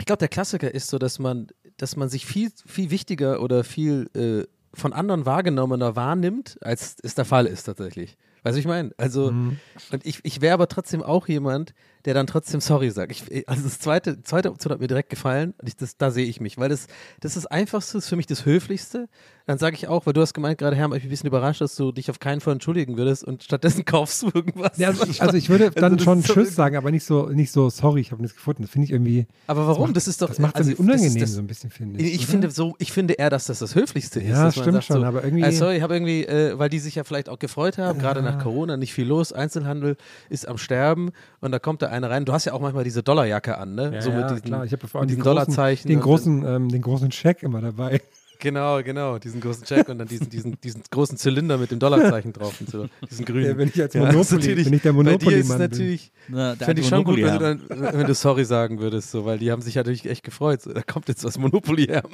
ich 0.00 0.06
glaube, 0.06 0.18
der 0.18 0.28
Klassiker 0.28 0.72
ist 0.72 0.88
so, 0.88 0.98
dass 0.98 1.18
man, 1.18 1.48
dass 1.76 1.96
man 1.96 2.08
sich 2.08 2.24
viel, 2.24 2.50
viel 2.66 2.90
wichtiger 2.90 3.42
oder 3.42 3.64
viel 3.64 4.08
äh, 4.14 4.46
von 4.72 4.92
anderen 4.92 5.26
wahrgenommener 5.26 5.96
wahrnimmt, 5.96 6.56
als 6.60 6.96
es 7.02 7.16
der 7.16 7.24
Fall 7.24 7.46
ist 7.46 7.64
tatsächlich. 7.64 8.16
Weißt 8.44 8.54
du, 8.54 8.60
ich 8.60 8.66
meine? 8.68 8.92
Also, 8.96 9.32
Mhm. 9.32 9.58
und 9.90 10.06
ich, 10.06 10.20
ich 10.22 10.40
wäre 10.40 10.54
aber 10.54 10.68
trotzdem 10.68 11.02
auch 11.02 11.26
jemand, 11.26 11.74
der 12.08 12.14
dann 12.14 12.26
trotzdem 12.26 12.62
sorry 12.62 12.88
sagt. 12.90 13.12
Ich, 13.12 13.46
also 13.46 13.64
das 13.64 13.80
zweite, 13.80 14.22
zweite 14.22 14.50
Option 14.50 14.72
hat 14.72 14.80
mir 14.80 14.86
direkt 14.88 15.10
gefallen 15.10 15.52
ich, 15.62 15.76
das, 15.76 15.98
da 15.98 16.10
sehe 16.10 16.24
ich 16.24 16.40
mich, 16.40 16.56
weil 16.56 16.70
das, 16.70 16.86
das 17.20 17.36
ist 17.36 17.44
das 17.44 17.46
Einfachste, 17.46 17.98
ist 17.98 18.08
für 18.08 18.16
mich 18.16 18.26
das 18.26 18.46
Höflichste. 18.46 19.10
Dann 19.44 19.58
sage 19.58 19.76
ich 19.76 19.88
auch, 19.88 20.06
weil 20.06 20.14
du 20.14 20.22
hast 20.22 20.32
gemeint, 20.32 20.56
gerade 20.58 20.74
Herr, 20.74 20.86
ich 20.86 20.90
bin 20.92 21.02
ein 21.02 21.08
bisschen 21.10 21.26
überrascht, 21.26 21.60
dass 21.60 21.74
du 21.76 21.92
dich 21.92 22.08
auf 22.10 22.18
keinen 22.18 22.40
Fall 22.40 22.54
entschuldigen 22.54 22.96
würdest 22.96 23.24
und 23.24 23.42
stattdessen 23.42 23.84
kaufst 23.84 24.22
du 24.22 24.30
irgendwas. 24.32 24.78
Ja, 24.78 24.88
also, 24.88 25.04
ich, 25.04 25.20
also 25.20 25.36
ich 25.36 25.50
würde 25.50 25.70
dann 25.74 25.96
das 25.96 26.04
schon 26.04 26.22
so 26.22 26.32
Tschüss 26.32 26.54
sagen, 26.54 26.76
aber 26.76 26.90
nicht 26.90 27.04
so, 27.04 27.28
nicht 27.28 27.52
so, 27.52 27.68
sorry, 27.68 28.00
ich 28.00 28.10
habe 28.10 28.22
nichts 28.22 28.36
gefunden. 28.36 28.62
Das 28.62 28.70
finde 28.70 28.86
ich 28.86 28.92
irgendwie. 28.92 29.26
aber 29.46 29.66
warum? 29.66 29.88
macht- 29.88 29.96
Das, 29.96 30.08
ist 30.08 30.22
doch. 30.22 30.28
Das 30.28 30.38
macht 30.38 30.56
also, 30.56 30.72
unangenehm 30.76 31.12
das 31.14 31.20
das, 31.22 31.32
so 31.34 31.40
ein 31.42 31.46
bisschen, 31.46 31.70
finde 31.70 32.00
ich. 32.00 32.14
Ich, 32.14 32.20
oder? 32.20 32.28
finde 32.28 32.50
so, 32.50 32.74
ich 32.78 32.90
finde 32.90 33.14
eher, 33.14 33.28
dass 33.28 33.46
das 33.46 33.58
das 33.58 33.74
Höflichste 33.74 34.20
ist. 34.20 34.30
Ja, 34.30 34.50
stimmt 34.50 34.72
sagt 34.72 34.84
schon, 34.84 35.00
so, 35.00 35.04
aber 35.06 35.24
irgendwie- 35.24 35.42
Äh, 35.42 35.52
sorry, 35.52 35.76
ich 35.76 35.82
habe 35.82 35.94
irgendwie, 35.94 36.24
äh, 36.24 36.58
weil 36.58 36.68
die 36.70 36.78
sich 36.78 36.94
ja 36.94 37.04
vielleicht 37.04 37.28
auch 37.28 37.38
gefreut 37.38 37.76
haben, 37.76 37.98
gerade 37.98 38.22
nach 38.22 38.42
Corona, 38.42 38.76
nicht 38.78 38.94
viel 38.94 39.06
los, 39.06 39.32
Einzelhandel 39.34 39.96
ist 40.30 40.48
am 40.48 40.56
Sterben 40.58 41.10
und 41.40 41.52
da 41.52 41.58
kommt 41.58 41.82
da 41.82 41.88
einer 41.98 42.10
rein. 42.10 42.24
Du 42.24 42.32
hast 42.32 42.44
ja 42.46 42.52
auch 42.54 42.60
manchmal 42.60 42.84
diese 42.84 43.02
Dollarjacke 43.02 43.58
an, 43.58 43.74
ne? 43.74 43.90
Ja, 43.94 44.00
so 44.02 44.10
mit 44.10 44.20
ja, 44.20 44.28
diesen, 44.28 44.42
klar. 44.44 44.64
Ich 44.64 44.72
habe 44.72 44.88
vor 44.88 45.00
allem 45.00 45.08
diesen 45.08 45.22
großen, 45.22 45.34
Dollarzeichen. 45.34 45.88
den 45.88 46.00
großen, 46.00 46.44
ähm, 46.46 46.68
den 46.70 46.82
großen 46.82 47.12
Scheck 47.12 47.42
immer 47.42 47.60
dabei. 47.60 48.00
Genau, 48.40 48.80
genau, 48.84 49.18
diesen 49.18 49.40
großen 49.40 49.64
Check 49.64 49.88
und 49.88 49.98
dann 49.98 50.06
diesen, 50.06 50.30
diesen, 50.30 50.60
diesen 50.60 50.84
großen 50.88 51.16
Zylinder 51.18 51.58
mit 51.58 51.72
dem 51.72 51.80
Dollarzeichen 51.80 52.32
drauf 52.32 52.60
und 52.60 52.70
so, 52.70 52.86
diesen 53.10 53.24
grünen. 53.24 53.46
Ja, 53.46 53.58
wenn 53.58 53.66
ich 53.66 53.82
als 53.82 53.94
Ja, 53.94 54.02
Monopoly, 54.02 54.36
natürlich- 54.38 54.66
wenn 54.66 54.72
ich 54.74 54.82
der 54.82 54.92
bei 54.92 55.02
dir 55.16 55.36
ist 55.38 55.48
bin. 55.48 55.58
natürlich, 55.58 56.12
Na, 56.28 56.54
der 56.54 56.64
fände 56.66 56.82
ich 56.82 56.86
schon 56.88 57.02
gut, 57.02 57.18
Monopoly 57.18 57.40
wenn 57.42 57.58
du, 57.58 57.66
dann, 57.74 57.92
wenn 57.98 58.06
du 58.06 58.14
sorry 58.14 58.44
sagen 58.44 58.78
würdest, 58.78 59.10
so, 59.10 59.24
weil 59.24 59.38
die 59.40 59.50
haben 59.50 59.60
sich 59.60 59.74
natürlich 59.74 60.06
echt 60.08 60.22
gefreut. 60.22 60.62
So, 60.62 60.72
da 60.72 60.82
kommt 60.82 61.08
jetzt 61.08 61.24
was 61.24 61.36
Monopoly 61.36 61.86
her. 61.86 62.04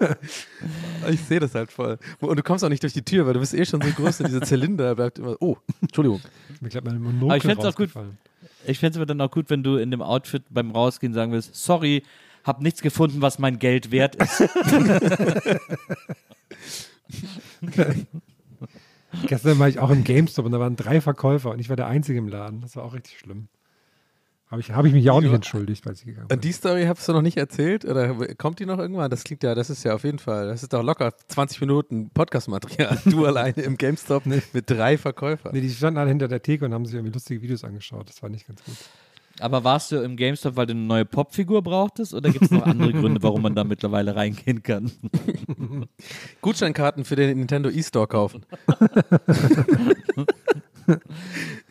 ich 1.10 1.20
sehe 1.20 1.40
das 1.40 1.54
halt 1.54 1.70
voll. 1.70 1.98
Und 2.20 2.38
du 2.38 2.42
kommst 2.42 2.64
auch 2.64 2.68
nicht 2.68 2.82
durch 2.82 2.92
die 2.92 3.04
Tür, 3.04 3.26
weil 3.26 3.34
du 3.34 3.40
bist 3.40 3.54
eh 3.54 3.64
schon 3.64 3.80
so 3.80 3.88
groß 3.90 4.20
und 4.20 4.28
dieser 4.28 4.42
Zylinder 4.42 4.94
bleibt 4.94 5.18
immer. 5.18 5.36
Oh, 5.40 5.56
Entschuldigung. 5.80 6.20
Mir 6.60 6.68
glaube, 6.68 6.88
meine 6.88 7.00
Monokel 7.00 7.28
Aber 7.28 7.36
ich 7.36 7.42
fänd's 7.42 7.64
auch 7.64 7.74
gut. 7.74 7.90
Ich 8.66 8.78
fände 8.78 8.92
es 8.92 8.96
aber 8.96 9.06
dann 9.06 9.20
auch 9.20 9.30
gut, 9.30 9.50
wenn 9.50 9.62
du 9.62 9.76
in 9.76 9.90
dem 9.90 10.02
Outfit 10.02 10.44
beim 10.50 10.70
Rausgehen 10.70 11.12
sagen 11.14 11.32
willst, 11.32 11.54
sorry, 11.54 12.02
hab 12.44 12.60
nichts 12.60 12.82
gefunden, 12.82 13.20
was 13.22 13.38
mein 13.38 13.58
Geld 13.58 13.90
wert 13.90 14.16
ist. 14.16 14.40
Gestern 19.26 19.58
war 19.58 19.68
ich 19.68 19.78
auch 19.78 19.90
im 19.90 20.04
GameStop 20.04 20.46
und 20.46 20.52
da 20.52 20.60
waren 20.60 20.76
drei 20.76 21.00
Verkäufer 21.00 21.50
und 21.50 21.58
ich 21.58 21.68
war 21.68 21.76
der 21.76 21.88
Einzige 21.88 22.18
im 22.18 22.28
Laden. 22.28 22.60
Das 22.60 22.76
war 22.76 22.84
auch 22.84 22.94
richtig 22.94 23.18
schlimm. 23.18 23.48
Habe 24.50 24.60
ich, 24.60 24.72
hab 24.72 24.84
ich 24.84 24.92
mich 24.92 25.04
ja 25.04 25.12
auch 25.12 25.20
nicht 25.20 25.32
entschuldigt, 25.32 25.86
weil 25.86 25.92
ich 25.92 26.04
gegangen 26.04 26.26
bin. 26.26 26.36
Und 26.36 26.42
die 26.42 26.50
Story 26.50 26.84
hast 26.84 27.08
du 27.08 27.12
noch 27.12 27.22
nicht 27.22 27.36
erzählt? 27.36 27.84
Oder 27.84 28.12
kommt 28.34 28.58
die 28.58 28.66
noch 28.66 28.80
irgendwann? 28.80 29.08
Das 29.08 29.22
klingt 29.22 29.44
ja, 29.44 29.54
das 29.54 29.70
ist 29.70 29.84
ja 29.84 29.94
auf 29.94 30.02
jeden 30.02 30.18
Fall, 30.18 30.48
das 30.48 30.64
ist 30.64 30.72
doch 30.72 30.82
locker 30.82 31.14
20 31.28 31.60
Minuten 31.60 32.10
Podcast-Material. 32.10 32.98
Du 33.10 33.24
alleine 33.26 33.62
im 33.62 33.76
GameStop 33.76 34.26
mit 34.26 34.44
drei 34.66 34.98
Verkäufern. 34.98 35.52
Nee, 35.54 35.60
die 35.60 35.70
standen 35.70 35.98
alle 35.98 36.08
hinter 36.08 36.26
der 36.26 36.42
Theke 36.42 36.64
und 36.64 36.74
haben 36.74 36.84
sich 36.84 36.94
irgendwie 36.94 37.12
lustige 37.12 37.40
Videos 37.42 37.62
angeschaut. 37.62 38.08
Das 38.08 38.22
war 38.22 38.28
nicht 38.28 38.46
ganz 38.46 38.64
gut. 38.64 38.74
Aber 39.38 39.62
warst 39.64 39.92
du 39.92 40.02
im 40.02 40.16
GameStop, 40.16 40.56
weil 40.56 40.66
du 40.66 40.72
eine 40.72 40.82
neue 40.82 41.04
Popfigur 41.04 41.62
brauchtest? 41.62 42.12
Oder 42.12 42.30
gibt 42.30 42.44
es 42.44 42.50
noch 42.50 42.66
andere 42.66 42.92
Gründe, 42.92 43.22
warum 43.22 43.42
man 43.42 43.54
da 43.54 43.62
mittlerweile 43.64 44.16
reingehen 44.16 44.62
kann? 44.62 44.90
Gutscheinkarten 46.40 47.04
für 47.04 47.16
den 47.16 47.38
Nintendo 47.38 47.70
E-Store 47.70 48.08
kaufen. 48.08 48.44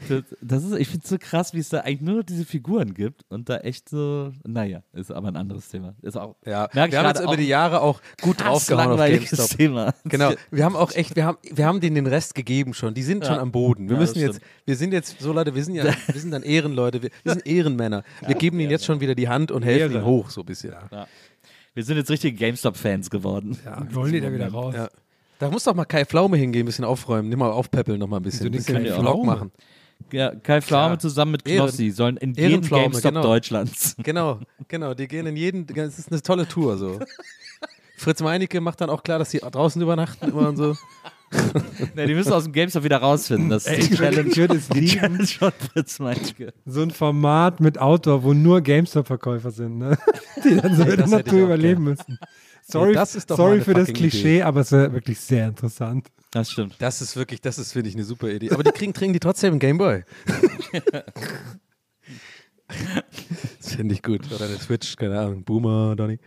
Das, 0.07 0.23
das 0.41 0.63
ist, 0.63 0.75
ich 0.77 0.87
finde 0.87 1.03
es 1.03 1.09
so 1.09 1.17
krass, 1.19 1.53
wie 1.53 1.59
es 1.59 1.69
da 1.69 1.79
eigentlich 1.81 2.01
nur 2.01 2.15
noch 2.17 2.23
diese 2.23 2.45
Figuren 2.45 2.93
gibt 2.93 3.23
und 3.29 3.49
da 3.49 3.57
echt 3.57 3.89
so, 3.89 4.31
naja, 4.47 4.81
ist 4.93 5.11
aber 5.11 5.27
ein 5.27 5.35
anderes 5.35 5.67
Thema. 5.69 5.93
Ist 6.01 6.17
auch, 6.17 6.35
Ja, 6.45 6.67
wir 6.71 6.81
haben 6.83 7.05
jetzt 7.07 7.21
über 7.21 7.35
die 7.37 7.47
Jahre 7.47 7.81
auch 7.81 8.01
gut 8.21 8.39
draufgehauen 8.41 8.91
auf 8.91 8.97
GameStop. 9.05 9.49
Thema. 9.49 9.93
Genau, 10.05 10.31
wir 10.51 10.63
haben 10.65 10.75
auch 10.75 10.91
echt, 10.93 11.15
wir 11.15 11.25
haben, 11.25 11.37
wir 11.43 11.65
haben 11.65 11.79
denen 11.81 11.95
den 11.95 12.07
Rest 12.07 12.33
gegeben 12.33 12.73
schon. 12.73 12.93
Die 12.93 13.03
sind 13.03 13.25
schon 13.25 13.35
Ja. 13.35 13.41
am 13.41 13.51
Boden. 13.51 13.87
Wir 13.89 13.95
Ja, 13.95 13.99
müssen 14.01 14.19
jetzt, 14.19 14.37
stimmt. 14.37 14.51
wir 14.65 14.75
sind 14.77 14.93
jetzt 14.93 15.19
so 15.19 15.33
Leute, 15.33 15.53
wir 15.53 15.63
sind 15.63 15.75
ja, 15.75 15.83
wir 16.07 16.19
sind 16.21 16.31
dann 16.31 16.43
Ehrenleute, 16.43 17.01
wir, 17.03 17.09
wir 17.23 17.33
sind 17.33 17.45
Ehrenmänner. 17.45 18.03
Wir 18.25 18.35
geben 18.35 18.59
ihnen 18.59 18.71
jetzt 18.71 18.85
schon 18.85 19.01
wieder 19.01 19.15
die 19.15 19.27
Hand 19.27 19.51
und 19.51 19.63
helfen 19.63 19.91
Ehre. 19.91 19.93
ihnen 19.95 20.05
hoch 20.05 20.29
so 20.29 20.41
ein 20.41 20.45
bisschen. 20.45 20.73
Wir 21.73 21.83
sind 21.83 21.97
jetzt 21.97 22.09
richtige 22.09 22.35
GameStop-Fans 22.37 23.09
geworden. 23.09 23.57
Ja, 23.65 23.85
wollen 23.93 24.11
die 24.13 24.21
da 24.21 24.31
wieder 24.33 24.47
raus? 24.49 24.73
Ja. 24.75 24.89
Da 25.39 25.49
muss 25.49 25.63
doch 25.63 25.73
mal 25.73 25.85
Kai 25.85 26.05
Pflaume 26.05 26.37
hingehen, 26.37 26.63
ein 26.63 26.65
bisschen 26.65 26.85
aufräumen, 26.85 27.29
nimm 27.29 27.39
mal 27.39 27.49
aufpäppeln 27.51 27.97
noch 27.99 28.07
mal 28.07 28.17
ein 28.17 28.23
bisschen, 28.23 28.45
ein 28.47 28.51
bisschen 28.51 28.75
Kai 28.75 28.83
Vlog 28.91 28.99
Pflaume? 28.99 29.25
machen. 29.25 29.51
Ja, 30.11 30.33
Kai 30.35 30.61
Pflaume 30.61 30.87
Klar. 30.87 30.99
zusammen 30.99 31.31
mit 31.31 31.45
Ehren- 31.47 31.67
Knossi 31.67 31.89
sollen 31.91 32.17
in 32.17 32.29
jedem 32.33 32.51
Ehrenpflaume, 32.51 32.83
GameStop 32.83 33.11
genau. 33.11 33.21
Deutschlands. 33.23 33.95
Genau, 34.03 34.39
genau, 34.67 34.93
die 34.93 35.07
gehen 35.07 35.25
in 35.27 35.35
jeden, 35.35 35.65
das 35.67 35.97
ist 35.99 36.11
eine 36.11 36.21
tolle 36.21 36.47
Tour 36.47 36.77
so. 36.77 36.99
Fritz 37.97 38.21
Meinecke 38.21 38.61
macht 38.61 38.79
dann 38.79 38.89
auch 38.89 39.03
klar, 39.03 39.19
dass 39.19 39.29
die 39.29 39.39
draußen 39.39 39.81
übernachten 39.81 40.29
immer 40.29 40.49
und 40.49 40.57
so. 40.57 40.75
Ne, 41.93 42.07
die 42.07 42.15
müssen 42.15 42.33
aus 42.33 42.45
dem 42.45 42.53
GameStop 42.53 42.83
wieder 42.83 42.97
rausfinden. 42.97 43.49
Das 43.49 43.67
ist 43.67 43.75
die 43.77 43.93
Ich 43.93 43.99
würde, 43.99 44.15
Challenge. 44.15 44.29
ich 44.31 44.37
würde 44.37 44.55
es 44.55 44.67
Die 44.69 44.79
lieben, 44.79 44.97
Challenge 44.99 45.27
von 45.27 45.51
Fritz 45.51 45.99
Meinecke. 45.99 46.53
so 46.65 46.81
ein 46.81 46.89
Format 46.89 47.59
mit 47.59 47.77
Outdoor, 47.77 48.23
wo 48.23 48.33
nur 48.33 48.61
GameStop-Verkäufer 48.61 49.51
sind, 49.51 49.77
ne? 49.77 49.95
die 50.43 50.55
dann 50.55 50.75
so 50.75 50.81
Ey, 50.81 50.89
in 50.93 50.97
der 50.97 51.07
Natur 51.07 51.41
überleben 51.41 51.83
müssen. 51.83 52.17
Sorry, 52.71 52.93
das 52.93 53.15
ist 53.15 53.31
doch 53.31 53.37
mal 53.37 53.43
sorry 53.45 53.61
für 53.61 53.73
das 53.73 53.91
Klischee, 53.91 54.43
aber 54.43 54.61
es 54.61 54.71
wäre 54.71 54.93
wirklich 54.93 55.19
sehr 55.19 55.47
interessant. 55.47 56.07
Das 56.31 56.51
stimmt. 56.51 56.75
Das 56.77 57.01
ist 57.01 57.15
wirklich, 57.15 57.41
das 57.41 57.57
ist, 57.57 57.71
finde 57.73 57.89
ich, 57.89 57.95
eine 57.95 58.03
super 58.03 58.29
Idee. 58.29 58.51
Aber 58.51 58.63
die 58.63 58.71
kriegen, 58.71 58.93
kriegen 58.93 59.13
die 59.13 59.19
trotzdem 59.19 59.53
einen 59.53 59.59
Gameboy. 59.59 60.03
das 63.57 63.75
finde 63.75 63.95
ich 63.95 64.03
gut. 64.03 64.31
Oder 64.31 64.45
eine 64.45 64.57
Switch, 64.57 64.95
keine 64.95 65.19
Ahnung. 65.19 65.43
Boomer, 65.43 65.95
Donny. 65.95 66.19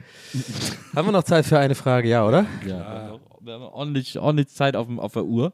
Haben 0.95 1.09
wir 1.09 1.13
noch 1.13 1.23
Zeit 1.23 1.47
für 1.47 1.61
eine 1.61 1.77
Frage, 1.77 2.09
ja, 2.09 2.27
oder? 2.27 2.47
Ja, 2.67 3.21
wir 3.41 3.53
haben 3.55 3.63
ordentlich, 3.63 4.19
ordentlich 4.19 4.49
Zeit 4.49 4.75
auf, 4.75 4.89
auf 4.99 5.13
der 5.13 5.25
Uhr. 5.25 5.53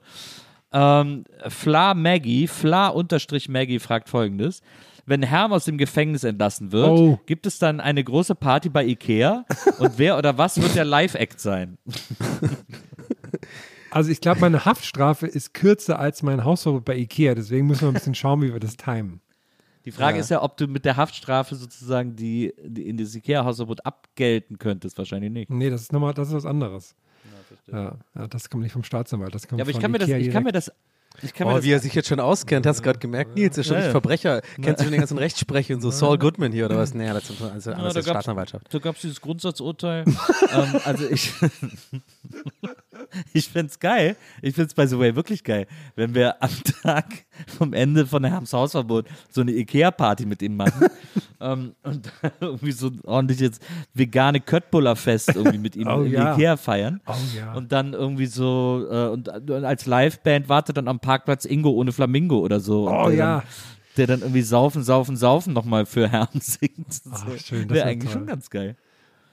Ähm, 0.72 1.24
Fla 1.48 1.92
Maggie, 1.94 2.46
Fla 2.46 2.88
unterstrich 2.88 3.48
Maggie 3.48 3.79
fragt 3.79 4.09
folgendes. 4.09 4.62
Wenn 5.09 5.23
Herm 5.23 5.53
aus 5.53 5.64
dem 5.64 5.79
Gefängnis 5.79 6.23
entlassen 6.25 6.71
wird, 6.71 6.88
Oh. 6.88 7.18
gibt 7.27 7.47
es 7.47 7.59
dann 7.59 7.81
eine 7.81 8.05
große 8.05 8.35
Party 8.35 8.68
bei 8.68 8.85
Ikea? 8.85 9.44
Und 9.79 9.92
wer 9.99 10.18
oder 10.18 10.37
was 10.38 10.61
wird 10.61 10.75
der 10.75 10.85
Live-Act 10.85 11.40
sein? 11.40 11.79
Also 13.90 14.11
ich 14.11 14.21
glaube, 14.21 14.40
meine 14.40 14.66
Haftstrafe 14.66 15.27
ist 15.27 15.55
kürzer 15.55 15.99
als 15.99 16.23
mein 16.23 16.44
Hausverbot 16.44 16.85
bei 16.85 16.94
Ikea, 16.97 17.35
deswegen 17.35 17.66
müssen 17.66 17.83
wir 17.83 17.88
ein 17.88 17.94
bisschen 17.94 18.14
schauen, 18.14 18.42
wie 18.42 18.53
wir 18.53 18.61
das 18.61 18.77
timen. 18.77 19.23
Die 19.87 19.90
Frage 19.92 20.18
Ja. 20.18 20.21
ist 20.21 20.29
ja, 20.29 20.42
ob 20.42 20.59
du 20.59 20.66
mit 20.66 20.85
der 20.85 20.99
Haftstrafe 20.99 21.55
sozusagen 21.55 22.14
die, 22.14 22.53
die 22.62 22.87
in 22.87 22.99
das 22.99 23.14
Ikea-Hausverbot 23.14 23.87
abgelten 23.87 24.59
könntest. 24.59 24.99
Wahrscheinlich 24.99 25.31
nicht. 25.33 25.51
Nee, 25.51 25.71
das 25.71 25.81
ist 25.83 25.92
nochmal, 25.94 26.12
das 26.12 26.29
ist 26.29 26.35
was 26.35 26.44
anderes. 26.44 26.94
Ja, 27.73 27.97
ja, 28.14 28.27
das 28.29 28.51
kommt 28.51 28.62
nicht 28.62 28.73
vom 28.73 28.85
Staatsanwalt, 28.85 29.35
das 29.35 29.49
kommt 29.49 29.59
Ja, 29.59 29.64
aber 29.64 29.71
ich 29.71 29.81
kann 29.81 29.90
mir 29.90 29.99
das, 29.99 30.11
ich 30.11 30.31
kann 30.31 30.42
mir 30.44 30.53
das, 30.53 30.71
ich 31.22 31.33
kann 31.35 31.46
Oh, 31.48 31.62
wie 31.62 31.70
er 31.72 31.81
sich 31.81 31.94
jetzt 31.94 32.09
schon 32.09 32.20
auskennt, 32.20 32.66
hast 32.66 32.78
du 32.78 32.83
gerade 32.83 32.98
gemerkt, 32.98 33.35
Nils, 33.35 33.57
ist 33.59 33.66
schon 33.66 33.74
Ja, 33.74 33.78
richtig 33.81 33.88
ja. 33.88 33.92
Verbrecher. 33.92 34.42
Kennst 34.62 34.81
du 34.81 34.85
schon 34.85 34.92
den 34.92 35.00
ganzen 35.00 35.18
Rechtsprech 35.18 35.72
und 35.72 35.81
so 35.81 35.90
Saul 35.90 36.18
Goodman 36.18 36.52
hier 36.52 36.66
oder 36.66 36.76
was? 36.78 36.94
Naja, 36.94 37.14
das 37.14 37.28
ist 37.31 37.42
alles, 37.42 37.64
Ja, 37.64 37.72
da 37.72 37.92
gab's- 37.92 38.04
Staatsanwaltschaft. 38.07 38.66
Da 38.72 38.78
gab 38.78 38.96
es 38.96 39.02
dieses 39.02 39.20
Grundsatzurteil. 39.20 40.04
ähm, 40.52 40.81
also 40.85 41.04
ich, 41.09 41.33
ich 43.33 43.49
finde 43.49 43.68
es 43.71 43.79
geil. 43.79 44.16
Ich 44.42 44.55
finde 44.55 44.68
es 44.68 44.75
by 44.75 44.87
the 44.87 44.99
way 44.99 45.14
wirklich 45.16 45.44
geil, 45.44 45.66
wenn 45.97 46.14
wir 46.14 46.42
am 46.42 46.51
Tag 46.83 47.07
vom 47.59 47.73
Ende 47.73 48.07
von 48.07 48.25
Herms 48.25 48.53
Hausverbot 48.53 49.07
so 49.31 49.40
eine 49.40 49.53
Ikea-Party 49.53 50.27
mit 50.27 50.42
ihm 50.42 50.57
machen 50.57 50.88
ähm, 51.40 51.75
und 51.83 52.12
irgendwie 52.40 52.73
so 52.73 52.88
ein 52.88 53.01
ordentliches 53.05 53.61
vegane 53.94 54.40
Köttbullar-Fest 54.40 55.37
irgendwie 55.37 55.59
mit 55.59 55.77
ihm 55.77 55.87
Oh, 55.88 56.03
im 56.03 56.12
ja. 56.12 56.35
Ikea 56.35 56.57
feiern. 56.57 57.01
Oh 57.07 57.14
ja. 57.37 57.55
Und 57.55 57.73
dann 57.73 57.92
irgendwie 57.92 58.27
so, 58.27 58.87
äh, 58.90 59.09
und, 59.09 59.29
und 59.29 59.51
als 59.64 59.87
Liveband 59.87 60.49
wartet 60.49 60.77
dann 60.77 60.88
am 60.88 61.01
Parkplatz 61.01 61.44
Ingo 61.44 61.71
ohne 61.71 61.92
Flamingo 61.92 62.38
oder 62.38 62.61
so. 62.61 62.88
Oh 62.90 63.11
ja. 63.11 63.38
Dann, 63.38 63.42
der 63.97 64.07
dann 64.07 64.21
irgendwie 64.21 64.42
saufen, 64.42 64.85
saufen, 64.85 65.16
saufen 65.16 65.53
nochmal 65.53 65.85
für 65.85 66.09
Herrn 66.09 66.29
singt. 66.40 67.01
Ach, 67.11 67.27
So. 67.29 67.37
schön, 67.38 67.66
das 67.66 67.75
Wäre 67.75 67.75
wär 67.75 67.85
eigentlich 67.87 68.12
toll. 68.12 68.21
schon 68.21 68.27
ganz 68.27 68.49
geil. 68.49 68.77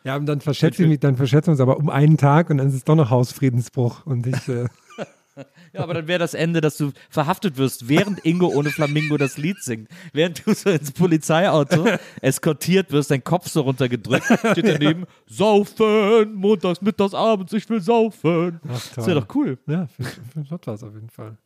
Ja, 0.05 0.15
und 0.17 0.27
dann 0.27 0.39
verschätzen 0.39 0.79
wir 0.83 0.87
mich, 0.87 0.99
dann 0.99 1.17
verschätzen 1.17 1.47
wir 1.47 1.51
uns 1.53 1.59
aber 1.59 1.77
um 1.77 1.89
einen 1.89 2.17
Tag 2.17 2.51
und 2.51 2.59
dann 2.59 2.67
ist 2.67 2.75
es 2.75 2.83
doch 2.83 2.95
noch 2.95 3.09
Hausfriedensbruch 3.09 4.05
und 4.05 4.27
ich, 4.27 4.47
äh, 4.47 4.67
Ja, 5.73 5.81
aber 5.81 5.93
dann 5.95 6.07
wäre 6.07 6.19
das 6.19 6.33
Ende, 6.33 6.61
dass 6.61 6.77
du 6.77 6.93
verhaftet 7.09 7.57
wirst, 7.57 7.89
während 7.89 8.23
Ingo 8.23 8.47
ohne 8.47 8.69
Flamingo 8.69 9.17
das 9.17 9.37
Lied 9.37 9.61
singt. 9.61 9.89
Während 10.13 10.45
du 10.45 10.53
so 10.53 10.69
ins 10.69 10.93
Polizeiauto 10.93 11.85
eskortiert 12.21 12.91
wirst, 12.91 13.11
dein 13.11 13.23
Kopf 13.23 13.49
so 13.49 13.61
runtergedrückt, 13.61 14.25
steht 14.25 14.65
daneben, 14.65 15.05
saufen, 15.27 16.35
montags, 16.35 16.81
mittags, 16.81 17.13
abends, 17.13 17.51
ich 17.51 17.69
will 17.69 17.81
saufen. 17.81 18.61
ach 18.69 18.87
Das 18.95 19.07
wäre 19.07 19.19
doch 19.19 19.35
cool. 19.35 19.57
Ja, 19.67 19.87
für, 19.87 20.03
für 20.03 20.59
was 20.65 20.83
auf 20.83 20.93
jeden 20.93 21.09
Fall. 21.09 21.37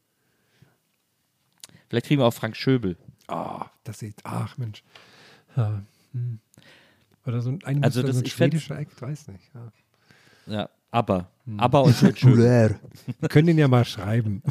Vielleicht 1.88 2.06
kriegen 2.06 2.22
wir 2.22 2.28
auch 2.28 2.34
Frank 2.34 2.56
Schöbel. 2.56 2.98
Ah, 3.28 3.66
das 3.84 3.98
sieht, 4.00 4.18
ach 4.24 4.58
Mensch. 4.60 4.84
Ja, 5.56 5.82
hm. 6.14 6.40
Oder 7.30 7.42
so 7.42 7.58
ein, 7.64 7.84
Also 7.84 8.02
so 8.02 8.08
das- 8.08 8.18
ein 8.18 8.26
ich 8.26 8.34
schwedischer 8.34 8.78
Act, 8.80 9.02
weiß 9.02 9.28
nicht. 9.30 9.44
Ja. 9.54 9.72
Ja, 10.54 10.70
aber. 10.92 11.30
Aber 11.58 11.84
und 11.84 11.96
schön 11.96 12.14
können 13.30 13.48
den 13.48 13.58
ja 13.58 13.68
mal 13.68 13.86
schreiben. 13.86 14.42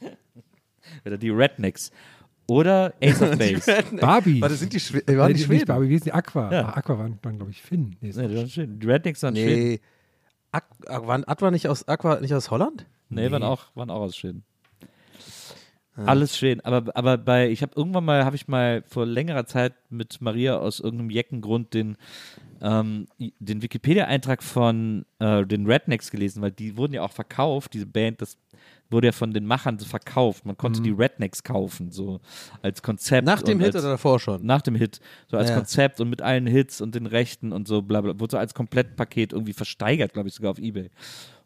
Oder 1.04 1.18
die 1.18 1.30
Rednecks. 1.30 1.90
Oder 2.48 2.94
Ace 3.02 3.22
of 3.22 3.30
Base. 3.38 3.84
Barbie. 4.00 4.40
Warte, 4.40 4.54
sind 4.54 4.72
die, 4.72 4.78
Schwe 4.80 4.98
äh, 5.06 5.16
waren 5.16 5.28
Nee, 5.28 5.34
die 5.34 5.38
nicht 5.40 5.46
Schweden? 5.46 5.66
Barbie, 5.66 5.88
wie 5.88 5.94
ist 5.96 6.06
die 6.06 6.12
Aqua? 6.12 6.52
Ja. 6.52 6.66
Ah, 6.68 6.76
Aqua 6.76 6.98
waren, 6.98 7.18
waren 7.22 7.36
glaube 7.36 7.50
ich, 7.50 7.60
Finn. 7.62 7.96
Nee, 8.00 8.12
nee, 8.14 8.28
nicht 8.28 8.44
ist 8.44 8.52
schön. 8.52 8.78
Die 8.78 8.86
Rednecks 8.86 9.22
waren 9.22 9.34
Schweden. 9.34 9.70
Nee. 9.70 9.80
Ak 10.52 10.64
Ak 10.86 11.06
waren 11.06 11.24
Aqua 11.24 11.50
nicht 11.50 11.68
aus, 11.68 11.86
Aqua 11.88 12.20
nicht 12.20 12.34
aus 12.34 12.50
Holland? 12.50 12.86
Nee, 13.08 13.30
Waren, 13.30 13.42
auch, 13.42 13.64
waren 13.74 13.90
auch 13.90 14.00
aus 14.00 14.16
Schweden. 14.16 14.44
Alles 16.04 16.36
Schweden. 16.36 16.60
Aber, 16.62 16.94
aber 16.94 17.16
bei, 17.16 17.50
ich 17.50 17.62
habe 17.62 17.72
irgendwann 17.74 18.04
mal, 18.04 18.24
habe 18.24 18.36
ich 18.36 18.48
mal 18.48 18.82
vor 18.86 19.06
längerer 19.06 19.46
Zeit 19.46 19.74
mit 19.88 20.20
Maria 20.20 20.58
aus 20.58 20.80
irgendeinem 20.80 21.10
Jeckengrund 21.10 21.72
den, 21.72 21.96
ähm, 22.60 23.06
den 23.18 23.62
Wikipedia-Eintrag 23.62 24.42
von 24.42 25.06
äh, 25.18 25.46
den 25.46 25.66
Rednecks 25.66 26.10
gelesen, 26.10 26.42
weil 26.42 26.50
die 26.52 26.76
wurden 26.76 26.92
ja 26.92 27.02
auch 27.02 27.12
verkauft, 27.12 27.72
diese 27.74 27.86
Band, 27.86 28.20
das 28.20 28.36
wurde 28.90 29.08
ja 29.08 29.12
von 29.12 29.32
den 29.32 29.46
Machern 29.46 29.78
so 29.78 29.86
verkauft. 29.86 30.46
Man 30.46 30.56
konnte 30.56 30.80
die 30.80 30.90
Rednecks 30.90 31.42
kaufen, 31.42 31.90
so 31.90 32.20
als 32.62 32.82
Konzept. 32.82 33.26
Nach 33.26 33.42
dem 33.42 33.58
Hit 33.58 33.74
als, 33.74 33.84
oder 33.84 33.92
davor 33.92 34.20
schon? 34.20 34.44
Nach 34.46 34.62
dem 34.62 34.74
Hit, 34.74 35.00
so 35.28 35.36
als 35.36 35.48
Ja. 35.48 35.56
Konzept 35.56 36.00
und 36.00 36.08
mit 36.10 36.22
allen 36.22 36.46
Hits 36.46 36.80
und 36.80 36.94
den 36.94 37.06
Rechten 37.06 37.52
und 37.52 37.66
so, 37.66 37.82
bla 37.82 38.00
bla, 38.00 38.18
wurde 38.20 38.32
so 38.32 38.38
als 38.38 38.54
Komplettpaket 38.54 39.32
irgendwie 39.32 39.54
versteigert, 39.54 40.12
glaube 40.12 40.28
ich, 40.28 40.34
sogar 40.34 40.52
auf 40.52 40.58
Ebay. 40.58 40.90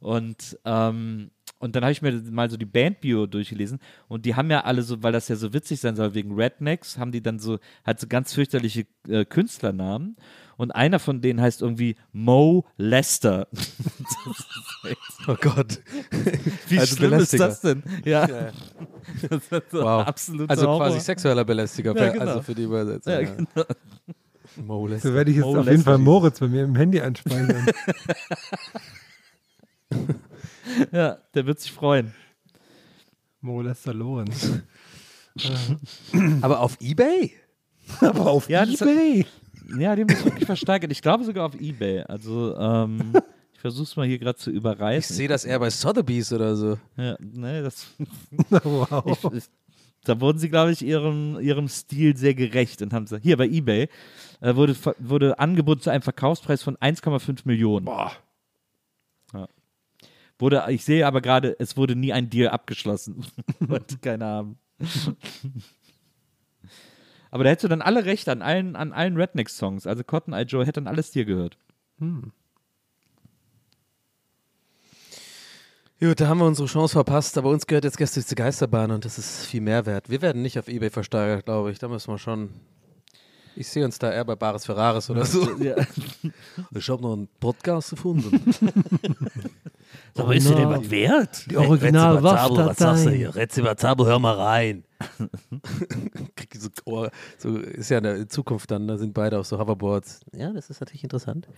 Und, 0.01 0.59
ähm, 0.65 1.31
und 1.61 1.77
dann 1.77 1.85
habe 1.85 1.93
ich 1.93 2.03
mir 2.03 2.13
mal 2.33 2.51
so 2.51 2.57
die 2.57 2.65
Bandbio 2.67 3.27
durchgelesen 3.27 3.79
und 4.09 4.25
die 4.27 4.35
haben 4.35 4.51
ja 4.51 4.63
alle 4.65 4.83
so, 4.83 5.03
weil 5.05 5.13
das 5.13 5.29
ja 5.29 5.37
so 5.37 5.53
witzig 5.53 5.79
sein 5.81 5.95
soll, 5.95 6.15
wegen 6.15 6.35
Rednecks, 6.35 6.99
haben 6.99 7.13
die 7.13 7.23
dann 7.23 7.39
so, 7.39 7.59
halt 7.87 8.01
so 8.01 8.09
ganz 8.09 8.33
fürchterliche 8.35 8.87
äh, 9.09 9.25
Künstlernamen 9.25 10.17
und 10.57 10.73
einer 10.73 10.99
von 10.99 11.21
denen 11.21 11.41
heißt 11.41 11.63
irgendwie 11.63 11.95
Mo 12.13 12.67
Lester. 12.77 13.47
Oh 15.29 15.37
Gott. 15.39 15.81
Wie 16.69 16.79
Also 16.79 16.97
schlimm 16.97 17.13
ist 17.13 17.33
Belästiger. 17.33 17.47
das 17.49 17.61
denn? 17.61 17.83
Ja. 18.07 18.27
Das 18.27 18.53
ist 19.53 19.71
so 19.71 19.83
Wow. 19.83 20.07
absoluter 20.07 20.51
Also 20.51 20.67
Horror. 20.67 20.87
quasi 20.89 21.01
sexueller 21.01 21.45
Belästiger, 21.45 21.95
Ja, 21.95 22.09
genau. 22.11 22.25
also 22.25 22.43
für 22.43 22.55
die 22.55 22.63
Übersetzung. 22.63 23.13
Ja, 23.13 23.21
Ja, 23.21 23.29
genau. 23.35 23.65
Moles. 24.57 25.03
So 25.03 25.13
werde 25.15 25.31
ich 25.31 25.37
jetzt 25.37 25.45
Oh, 25.47 25.59
auf 25.59 25.67
jeden 25.69 25.83
Fall 25.83 25.99
Moritz 25.99 26.41
bei 26.41 26.49
mir 26.49 26.65
im 26.65 26.75
Handy 26.75 26.99
einspeichern. 27.01 27.67
ja, 30.93 31.19
der 31.35 31.47
wird 31.47 31.61
sich 31.61 31.73
freuen. 31.73 32.15
Mo 33.41 33.63
Lester 33.63 33.95
Lorenz. 33.95 34.51
Aber 36.43 36.61
auf 36.61 36.77
Ebay? 36.81 37.33
Aber 38.01 38.27
auf 38.31 38.49
Ja, 38.49 38.65
das- 38.67 38.81
Ebay. 38.83 39.27
Ja, 39.79 39.95
die 39.95 40.03
haben 40.03 40.09
das 40.09 40.25
wirklich 40.25 40.47
versteigert. 40.47 40.91
Ich 40.91 41.01
glaube 41.01 41.25
sogar 41.25 41.47
auf 41.47 41.55
Ebay. 41.61 42.03
Also, 42.03 42.57
ähm, 42.59 43.13
ich 43.55 43.61
versuche 43.61 43.85
es 43.85 43.97
mal 43.97 44.07
hier 44.07 44.19
gerade 44.19 44.37
zu 44.39 44.51
Ich 44.51 44.57
überreißen. 44.57 45.15
sehe 45.15 45.29
das 45.29 45.45
eher 45.45 45.59
bei 45.61 45.71
Sotheby's 45.71 46.33
oder 46.33 46.57
so. 46.57 46.77
Ja, 46.97 47.17
nee, 47.21 47.63
das. 47.63 47.87
wow. 48.51 49.05
Ich, 49.07 49.39
ich, 49.39 49.45
Da 50.05 50.21
wurden 50.21 50.39
sie, 50.39 50.49
glaube 50.49 50.73
ich, 50.73 50.83
ihrem, 50.83 51.39
ihrem 51.41 51.69
Stil 51.69 52.17
sehr 52.17 52.35
gerecht 52.35 52.83
und 52.83 52.93
haben 52.93 53.05
gesagt, 53.05 53.23
hier 53.23 53.37
bei 53.37 53.47
Ebay 53.47 53.89
äh, 54.41 54.57
wurde, 54.57 54.75
wurde 54.99 55.39
angeboten 55.39 55.83
zu 55.83 55.91
einem 55.91 56.03
Verkaufspreis 56.03 56.63
von 56.65 56.77
1,5 56.79 57.43
Millionen. 57.45 57.85
Boah. 57.87 58.11
Wurde, 60.41 60.65
ich 60.69 60.85
sehe 60.85 61.07
aber 61.07 61.21
gerade, 61.21 61.55
es 61.59 61.77
wurde 61.77 61.95
nie 61.95 62.13
ein 62.13 62.31
Deal 62.31 62.49
abgeschlossen. 62.49 63.27
Keiner 64.03 64.27
haben. 64.27 64.59
aber 67.31 67.45
da 67.45 67.51
hättest 67.51 67.65
du 67.65 67.69
dann 67.69 67.83
alle 67.83 68.07
Rechte 68.07 68.33
an 68.33 68.41
allen, 68.41 68.75
an 68.75 68.93
allen 68.93 69.17
Redneck-Songs. 69.17 69.87
Also 69.87 70.03
Cotton 70.03 70.33
Eye 70.33 70.43
Joe 70.45 70.65
hätte 70.65 70.81
dann 70.81 70.89
alles 70.89 71.11
dir 71.11 71.27
gehört. 71.27 71.59
Gut, 76.01 76.19
da 76.19 76.29
haben 76.29 76.39
wir 76.39 76.47
unsere 76.47 76.67
Chance 76.67 76.93
verpasst, 76.93 77.37
aber 77.37 77.51
uns 77.51 77.67
gehört 77.67 77.85
jetzt 77.85 77.99
Gäste 77.99 78.25
zur 78.25 78.37
Geisterbahn 78.37 78.91
und 78.91 79.05
das 79.05 79.19
ist 79.19 79.45
viel 79.45 79.61
mehr 79.61 79.85
wert. 79.85 80.09
Wir 80.09 80.23
werden 80.23 80.41
nicht 80.41 80.59
auf 80.59 80.69
Ebay 80.69 80.89
versteigert, 80.89 81.45
glaube 81.45 81.71
ich. 81.71 81.79
Da 81.79 81.89
müssen 81.89 82.11
wir 82.11 82.17
schon. 82.17 82.49
Ich 83.55 83.69
sehe 83.69 83.85
uns 83.85 83.99
da 83.99 84.11
eher 84.11 84.25
bei 84.25 84.37
Bares 84.37 84.65
Ferraris 84.65 85.11
oder 85.11 85.25
so. 85.27 85.47
Ja. 85.59 85.77
Ich 86.71 86.89
habe 86.89 87.03
noch 87.03 87.13
einen 87.13 87.29
Podcast 87.39 87.91
gefunden. 87.91 88.55
Aber 90.17 90.35
ist 90.35 90.49
dir 90.49 90.55
denn 90.55 90.69
was 90.69 90.91
wert? 90.91 91.51
Die 91.51 91.57
original 91.57 92.23
Was 92.23 92.33
sagst 92.33 92.51
du 92.51 92.57
Waffdatei. 92.57 93.17
hier? 93.17 93.35
Rezibazabo, 93.35 94.07
hör 94.07 94.19
mal 94.19 94.35
rein. 94.35 94.85
Krieg 96.37 96.57
so, 96.57 97.09
so 97.39 97.57
ist 97.57 97.91
ja 97.91 97.99
in 97.99 98.05
der 98.05 98.29
Zukunft 98.29 98.71
dann, 98.71 98.87
da 98.87 98.99
sind 98.99 99.15
beide 99.15 99.39
auf 99.39 99.47
so 99.47 99.59
Hoverboards. 99.59 100.21
Ja, 100.33 100.53
das 100.53 100.71
ist 100.71 100.81
natürlich 100.81 101.05
interessant. 101.05 101.49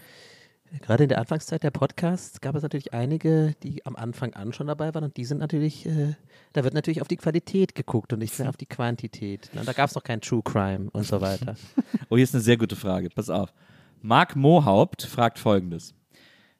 Gerade 0.80 1.02
in 1.04 1.08
der 1.10 1.18
Anfangszeit 1.18 1.62
der 1.62 1.70
Podcasts 1.70 2.40
gab 2.40 2.54
es 2.54 2.62
natürlich 2.62 2.94
einige, 2.94 3.54
die 3.62 3.84
am 3.84 3.94
Anfang 3.94 4.32
an 4.34 4.52
schon 4.54 4.68
dabei 4.68 4.94
waren 4.94 5.04
und 5.04 5.16
die 5.18 5.24
sind 5.26 5.38
natürlich, 5.38 5.84
äh, 5.84 6.14
da 6.54 6.64
wird 6.64 6.72
natürlich 6.72 7.02
auf 7.02 7.08
die 7.08 7.18
Qualität 7.18 7.74
geguckt 7.74 8.12
und 8.12 8.20
nicht 8.20 8.38
mehr 8.38 8.48
auf 8.48 8.56
die 8.56 8.66
Quantität. 8.66 9.50
Na, 9.52 9.64
da 9.64 9.72
gab 9.72 9.90
es 9.90 9.94
noch 9.94 10.02
kein 10.02 10.22
True 10.22 10.42
Crime 10.42 10.88
und 10.92 11.04
so 11.04 11.20
weiter. 11.20 11.56
Oh, 12.08 12.16
hier 12.16 12.24
ist 12.24 12.34
eine 12.34 12.42
sehr 12.42 12.58
gute 12.58 12.76
Frage. 12.76 13.08
Pass 13.08 13.30
auf. 13.30 13.54
Marc 14.02 14.36
Mohaupt 14.36 15.02
fragt 15.02 15.38
folgendes. 15.38 15.94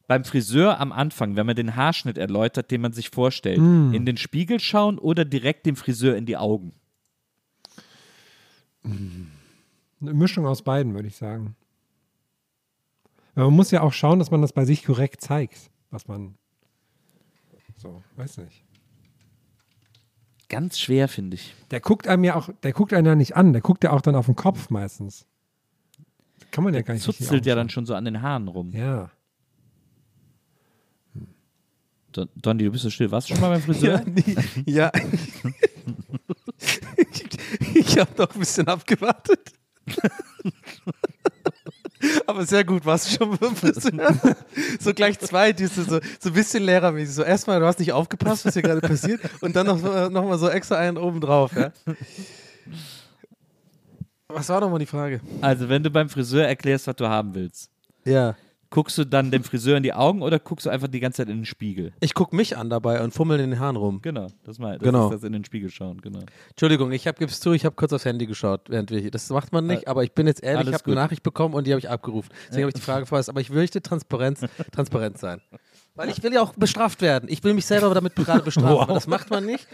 Beim 0.09 0.25
Friseur 0.25 0.81
am 0.81 0.93
Anfang, 0.93 1.37
wenn 1.37 1.47
man 1.47 1.57
den 1.57 1.77
Haarschnitt 1.77 2.19
erläutert, 2.19 2.71
den 2.71 2.81
man 2.81 2.93
sich 2.93 3.11
vorstellt, 3.11 3.59
in 3.59 4.05
den 4.05 4.17
Spiegel 4.17 4.61
schauen 4.61 4.99
oder 4.99 5.25
direkt 5.25 5.67
dem 5.67 5.77
Friseur 5.77 6.17
in 6.17 6.27
die 6.27 6.37
Augen? 6.37 6.73
Eine 8.85 10.15
Mischung 10.15 10.47
aus 10.47 10.62
beiden, 10.62 10.95
würde 10.95 11.09
ich 11.09 11.17
sagen. 11.17 11.57
Man 13.35 13.53
muss 13.55 13.71
ja 13.71 13.81
auch 13.81 13.93
schauen, 13.93 14.19
dass 14.19 14.31
man 14.31 14.43
das 14.43 14.53
bei 14.53 14.65
sich 14.65 14.85
korrekt 14.85 15.21
zeigt, 15.21 15.71
was 15.91 16.09
man 16.09 16.35
so, 17.77 18.03
weiß 18.17 18.38
nicht. 18.38 18.65
Ganz 20.49 20.79
schwer, 20.79 21.09
finde 21.09 21.37
ich. 21.37 21.55
Der 21.71 21.81
guckt 21.81 22.07
einem 22.07 22.25
ja 22.25 22.37
auch, 22.37 22.51
der 22.62 22.73
guckt 22.73 22.93
einen 22.93 23.07
ja 23.07 23.15
nicht 23.15 23.37
an, 23.37 23.53
der 23.53 23.62
guckt 23.62 23.83
ja 23.85 23.91
auch 23.91 24.03
dann 24.03 24.15
auf 24.15 24.27
den 24.27 24.37
Kopf 24.37 24.71
meistens. 24.71 25.27
Kann 26.51 26.62
man 26.62 26.75
ja 26.75 26.83
gar 26.83 26.95
nicht 26.95 27.03
Zuzelt 27.03 27.47
ja 27.47 27.55
dann 27.55 27.71
schon 27.71 27.87
so 27.87 27.95
an 27.95 28.05
den 28.05 28.21
Haaren 28.21 28.49
rum. 28.49 28.71
Ja. 28.73 29.11
Don, 32.12 32.29
Dondi, 32.37 32.64
du 32.64 32.70
bist 32.70 32.85
so 32.85 32.90
still. 32.90 33.11
Warst 33.11 33.29
du 33.31 33.35
schon 33.35 33.40
mal 33.40 33.51
beim 33.51 33.62
Friseur? 33.62 34.03
nee, 34.07 34.37
ja. 34.66 34.90
ich 36.96 37.25
ich 37.75 37.98
habe 37.98 38.11
noch 38.18 38.35
ein 38.35 38.38
bisschen 38.38 38.68
abgewartet. 38.68 39.53
Aber 42.27 42.44
sehr 42.44 42.64
gut, 42.64 42.85
warst 42.85 43.07
du 43.12 43.16
schon 43.16 43.37
beim 43.38 43.55
Friseur? 43.55 44.14
So 44.81 44.92
gleich 44.92 45.18
zwei, 45.20 45.53
die 45.53 45.66
so, 45.66 45.83
so 45.85 45.98
ein 45.98 46.33
bisschen 46.33 46.64
lehrermäßig. 46.64 47.14
So 47.14 47.22
erstmal, 47.22 47.61
du 47.61 47.66
hast 47.66 47.79
nicht 47.79 47.92
aufgepasst, 47.92 48.44
was 48.44 48.55
hier 48.55 48.62
gerade 48.62 48.81
passiert, 48.81 49.20
und 49.40 49.55
dann 49.55 49.66
noch, 49.66 49.81
noch 50.11 50.25
mal 50.25 50.38
so 50.38 50.48
extra 50.48 50.77
einen 50.77 50.96
oben 50.98 51.20
drauf. 51.20 51.53
Ja? 51.55 51.72
Was 54.29 54.48
war 54.48 54.61
nochmal 54.61 54.79
die 54.81 54.87
Frage? 54.87 55.20
Also, 55.40 55.68
wenn 55.68 55.83
du 55.83 55.90
beim 55.90 56.09
Friseur 56.09 56.46
erklärst, 56.46 56.87
was 56.87 56.96
du 56.96 57.07
haben 57.09 57.35
willst, 57.35 57.70
Ja. 58.05 58.37
Guckst 58.73 58.99
du 58.99 59.05
dann 59.05 59.31
dem 59.31 59.45
Friseur 59.45 59.77
in 59.77 59.85
die 59.85 59.93
Augen 59.93 60.23
oder 60.23 60.41
guckst 60.41 60.67
du 60.67 60.71
einfach 60.71 60.89
die 60.89 60.99
ganze 60.99 61.19
Zeit 61.19 61.29
in 61.29 61.37
den 61.39 61.45
Spiegel? 61.45 61.93
Ich 62.01 62.15
gucke 62.15 62.35
mich 62.35 62.57
an 62.57 62.69
dabei 62.71 63.01
und 63.05 63.15
fummel 63.15 63.39
in 63.39 63.51
den 63.51 63.61
Haaren 63.61 63.77
rum. 63.77 64.01
Genau, 64.03 64.27
das, 64.45 64.59
mal, 64.59 64.79
das 64.79 64.85
Genau. 64.85 65.07
ist 65.09 65.15
das 65.15 65.23
in 65.23 65.33
den 65.33 65.45
Spiegel 65.45 65.71
schauen, 65.71 66.01
genau. 66.01 66.19
Entschuldigung, 66.51 66.91
ich 66.91 67.07
habe, 67.07 67.17
gib's 67.19 67.39
zu, 67.39 67.53
ich 67.53 67.65
habe 67.65 67.77
kurz 67.77 67.93
aufs 67.93 68.05
Handy 68.05 68.27
geschaut, 68.27 68.63
während 68.69 68.91
wir 68.91 68.99
hier. 68.99 69.13
Das 69.13 69.31
macht 69.31 69.53
man 69.53 69.67
nicht, 69.67 69.87
aber 69.87 70.03
ich 70.03 70.13
bin 70.13 70.27
jetzt 70.27 70.43
ehrlich, 70.43 70.67
Alles 70.67 70.71
ich 70.71 70.75
habe 70.75 70.87
eine. 70.93 70.95
Nachricht 71.03 71.23
bekommen 71.23 71.55
und 71.55 71.67
die 71.69 71.71
habe 71.71 71.79
ich 71.79 71.89
abgerufen. 71.89 72.31
Deswegen 72.49 72.63
habe 72.65 72.71
ich 72.71 72.75
die 72.75 72.81
Frage 72.81 73.07
vorerst, 73.07 73.29
aber 73.29 73.41
ich 73.41 73.51
möchte 73.51 73.81
Transparenz, 73.83 74.41
transparent 74.73 75.19
sein. 75.19 75.41
Weil 75.95 76.09
ich 76.09 76.23
will 76.23 76.33
ja 76.33 76.41
auch 76.41 76.55
bestraft 76.55 77.03
werden. 77.03 77.29
Ich 77.31 77.45
will 77.45 77.53
mich 77.53 77.67
selber 77.67 77.93
damit 77.93 78.17
gerade 78.17 78.43
bestrafen. 78.43 78.79
aber 78.79 78.95
Das 78.95 79.07
macht 79.07 79.29
man 79.29 79.45
nicht. 79.45 79.69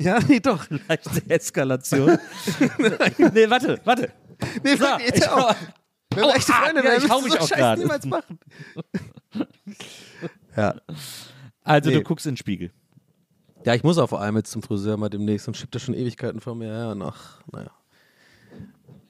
Ja, 0.00 0.18
nee, 0.26 0.40
doch. 0.40 0.66
Leichte 0.88 1.10
Eskalation. 1.28 2.18
nee, 3.34 3.48
warte, 3.48 3.80
warte. 3.84 4.10
Nee, 4.64 4.74
So, 4.74 4.84
ich 4.98 5.06
jetzt 5.06 5.30
auch. 5.30 5.54
Wenn 6.14 6.24
wir 6.24 6.34
echte 6.34 6.52
ah, 6.52 6.62
Freunde 6.62 6.82
ja, 6.82 6.90
wären, 6.90 7.02
ich 7.04 7.10
hau 7.10 7.20
mich 7.20 7.32
so 7.32 7.38
auch 7.38 7.48
Scheiß 7.48 7.78
niemals 7.78 8.06
machen. 8.06 8.38
ja. 10.56 10.74
Also, 11.64 11.90
Nee. 11.90 11.96
du 11.96 12.02
guckst 12.02 12.26
in 12.26 12.32
den 12.32 12.36
Spiegel. 12.36 12.72
ja, 13.64 13.74
ich 13.74 13.84
muss 13.84 13.98
auch 13.98 14.08
vor 14.08 14.20
allem 14.20 14.36
jetzt 14.36 14.50
zum 14.50 14.62
Friseur 14.62 14.96
mal 14.96 15.08
demnächst 15.10 15.46
und 15.48 15.56
schiebt 15.56 15.74
da 15.74 15.78
schon 15.78 15.94
Ewigkeiten 15.94 16.40
vor 16.40 16.54
mir 16.54 16.68
her. 16.72 16.88
Und 16.90 17.02
ach, 17.02 17.40
naja. 17.52 17.70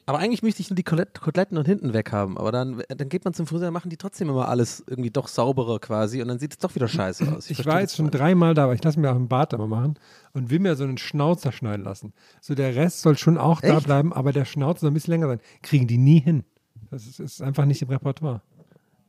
Aber 0.07 0.17
eigentlich 0.19 0.43
möchte 0.43 0.61
ich 0.61 0.69
nur 0.69 0.75
die 0.75 0.83
Kotelett- 0.83 1.19
Koteletten 1.21 1.57
und 1.57 1.65
hinten 1.65 1.93
weg 1.93 2.11
haben. 2.11 2.37
Aber 2.37 2.51
dann, 2.51 2.83
dann 2.89 3.07
geht 3.07 3.23
man 3.23 3.33
zum 3.33 3.47
Friseur, 3.47 3.71
machen 3.71 3.89
die 3.89 3.97
trotzdem 3.97 4.29
immer 4.29 4.49
alles 4.49 4.83
irgendwie 4.85 5.11
doch 5.11 5.27
sauberer 5.27 5.79
quasi 5.79 6.21
und 6.21 6.27
dann 6.27 6.37
sieht 6.39 6.51
es 6.53 6.57
doch 6.57 6.75
wieder 6.75 6.87
scheiße 6.89 7.23
aus. 7.35 7.45
Ich 7.49 7.55
verstehe 7.57 7.73
war 7.73 7.81
jetzt 7.81 7.95
schon 7.95 8.11
dreimal 8.11 8.53
da, 8.53 8.65
aber 8.65 8.73
ich 8.73 8.83
lasse 8.83 8.99
mir 8.99 9.09
auch 9.09 9.15
einen 9.15 9.29
Bart 9.29 9.53
immer 9.53 9.67
machen 9.67 9.97
und 10.33 10.49
will 10.49 10.59
mir 10.59 10.75
so 10.75 10.83
einen 10.83 10.97
Schnauzer 10.97 11.51
schneiden 11.51 11.85
lassen. 11.85 12.13
So 12.41 12.55
der 12.55 12.75
Rest 12.75 13.01
soll 13.01 13.17
schon 13.17 13.37
auch 13.37 13.61
da 13.61 13.77
Echt? 13.77 13.85
bleiben, 13.85 14.11
aber 14.11 14.33
der 14.33 14.43
Schnauzer 14.45 14.81
soll 14.81 14.91
ein 14.91 14.95
bisschen 14.95 15.11
länger 15.13 15.27
sein. 15.27 15.39
Kriegen 15.61 15.87
die 15.87 15.97
nie 15.97 16.19
hin. 16.19 16.43
Das 16.91 17.07
ist, 17.07 17.19
ist 17.19 17.41
einfach 17.41 17.65
nicht 17.65 17.81
im 17.81 17.89
Repertoire. 17.89 18.41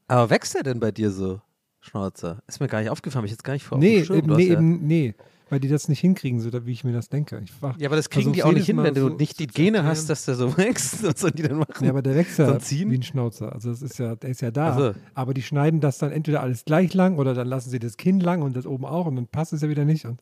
Aber 0.07 0.31
wächst 0.31 0.55
der 0.55 0.63
denn 0.63 0.81
bei 0.81 0.93
dir 0.93 1.11
so, 1.11 1.41
Schnauzer? 1.81 2.43
Ist 2.47 2.61
mir 2.61 2.69
gar 2.69 2.81
nicht 2.81 2.91
aufgefallen, 2.91 3.25
ich 3.25 3.33
jetzt 3.33 3.45
gar 3.45 3.55
nicht 3.55 3.65
vor. 3.65 3.79
Nee, 3.79 4.05
Schirm. 4.05 4.19
eben, 4.19 4.29
Du 4.29 4.35
nee, 4.37 4.47
ja, 4.47 4.53
eben, 4.55 4.87
nee. 4.87 5.15
Weil 5.51 5.61
die 5.61 5.69
das 5.69 5.89
nicht 5.89 6.01
hinkriegen, 6.01 6.41
so 6.41 6.51
wie 6.65 6.73
ich 6.73 6.83
mir 6.83 6.93
das 6.93 7.11
denke. 7.11 7.39
Ich 7.45 7.61
war, 7.61 7.75
ja, 7.79 7.89
aber 7.89 7.97
das 7.97 8.09
kriegen 8.09 8.33
die 8.33 8.43
auch 8.43 8.53
nicht 8.53 8.65
hin, 8.67 8.77
Mal 8.77 8.85
wenn 8.85 8.95
du 8.95 9.01
so 9.03 9.09
nicht 9.11 9.39
die 9.39 9.47
Gene 9.47 9.85
hast, 9.85 10.09
dass 10.09 10.25
der 10.25 10.35
so 10.35 10.57
wächst. 10.57 11.03
Was 11.03 11.21
sollen 11.21 11.35
die 11.35 11.43
denn 11.43 11.57
machen? 11.59 11.85
Ja, 11.85 11.91
aber 11.91 12.01
der 12.01 12.15
wächst 12.15 12.39
ja 12.39 12.59
ziehen? 12.59 12.91
wie 12.91 12.95
ein 12.97 13.03
Schnauzer. 13.03 13.53
Also 13.53 13.69
das 13.69 13.83
ist 13.83 13.99
ja, 13.99 14.15
der 14.15 14.31
ist 14.31 14.41
ja 14.41 14.51
da. 14.51 14.73
Ach 14.73 14.79
so. 14.79 14.95
Aber 15.15 15.35
die 15.35 15.43
schneiden 15.43 15.81
das 15.81 15.99
dann 15.99 16.11
entweder 16.11 16.41
alles 16.41 16.65
gleich 16.65 16.95
lang 16.95 17.19
oder 17.19 17.35
dann 17.35 17.49
lassen 17.49 17.69
sie 17.69 17.81
das 17.81 17.99
Kinn 17.99 18.21
lang 18.21 18.41
und 18.41 18.57
das 18.57 18.65
oben 18.65 18.87
auch 18.87 19.05
und 19.07 19.17
dann 19.17 19.27
passt 19.27 19.53
es 19.53 19.61
ja 19.61 19.69
wieder 19.69 19.85
nicht. 19.85 20.07
Und 20.07 20.21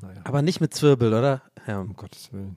naja, 0.00 0.20
Aber 0.24 0.40
nicht 0.40 0.60
mit 0.62 0.72
Zwirbel, 0.72 1.12
oder? 1.12 1.42
Ja, 1.66 1.80
um 1.80 1.94
Gottes 1.94 2.32
Willen. 2.32 2.56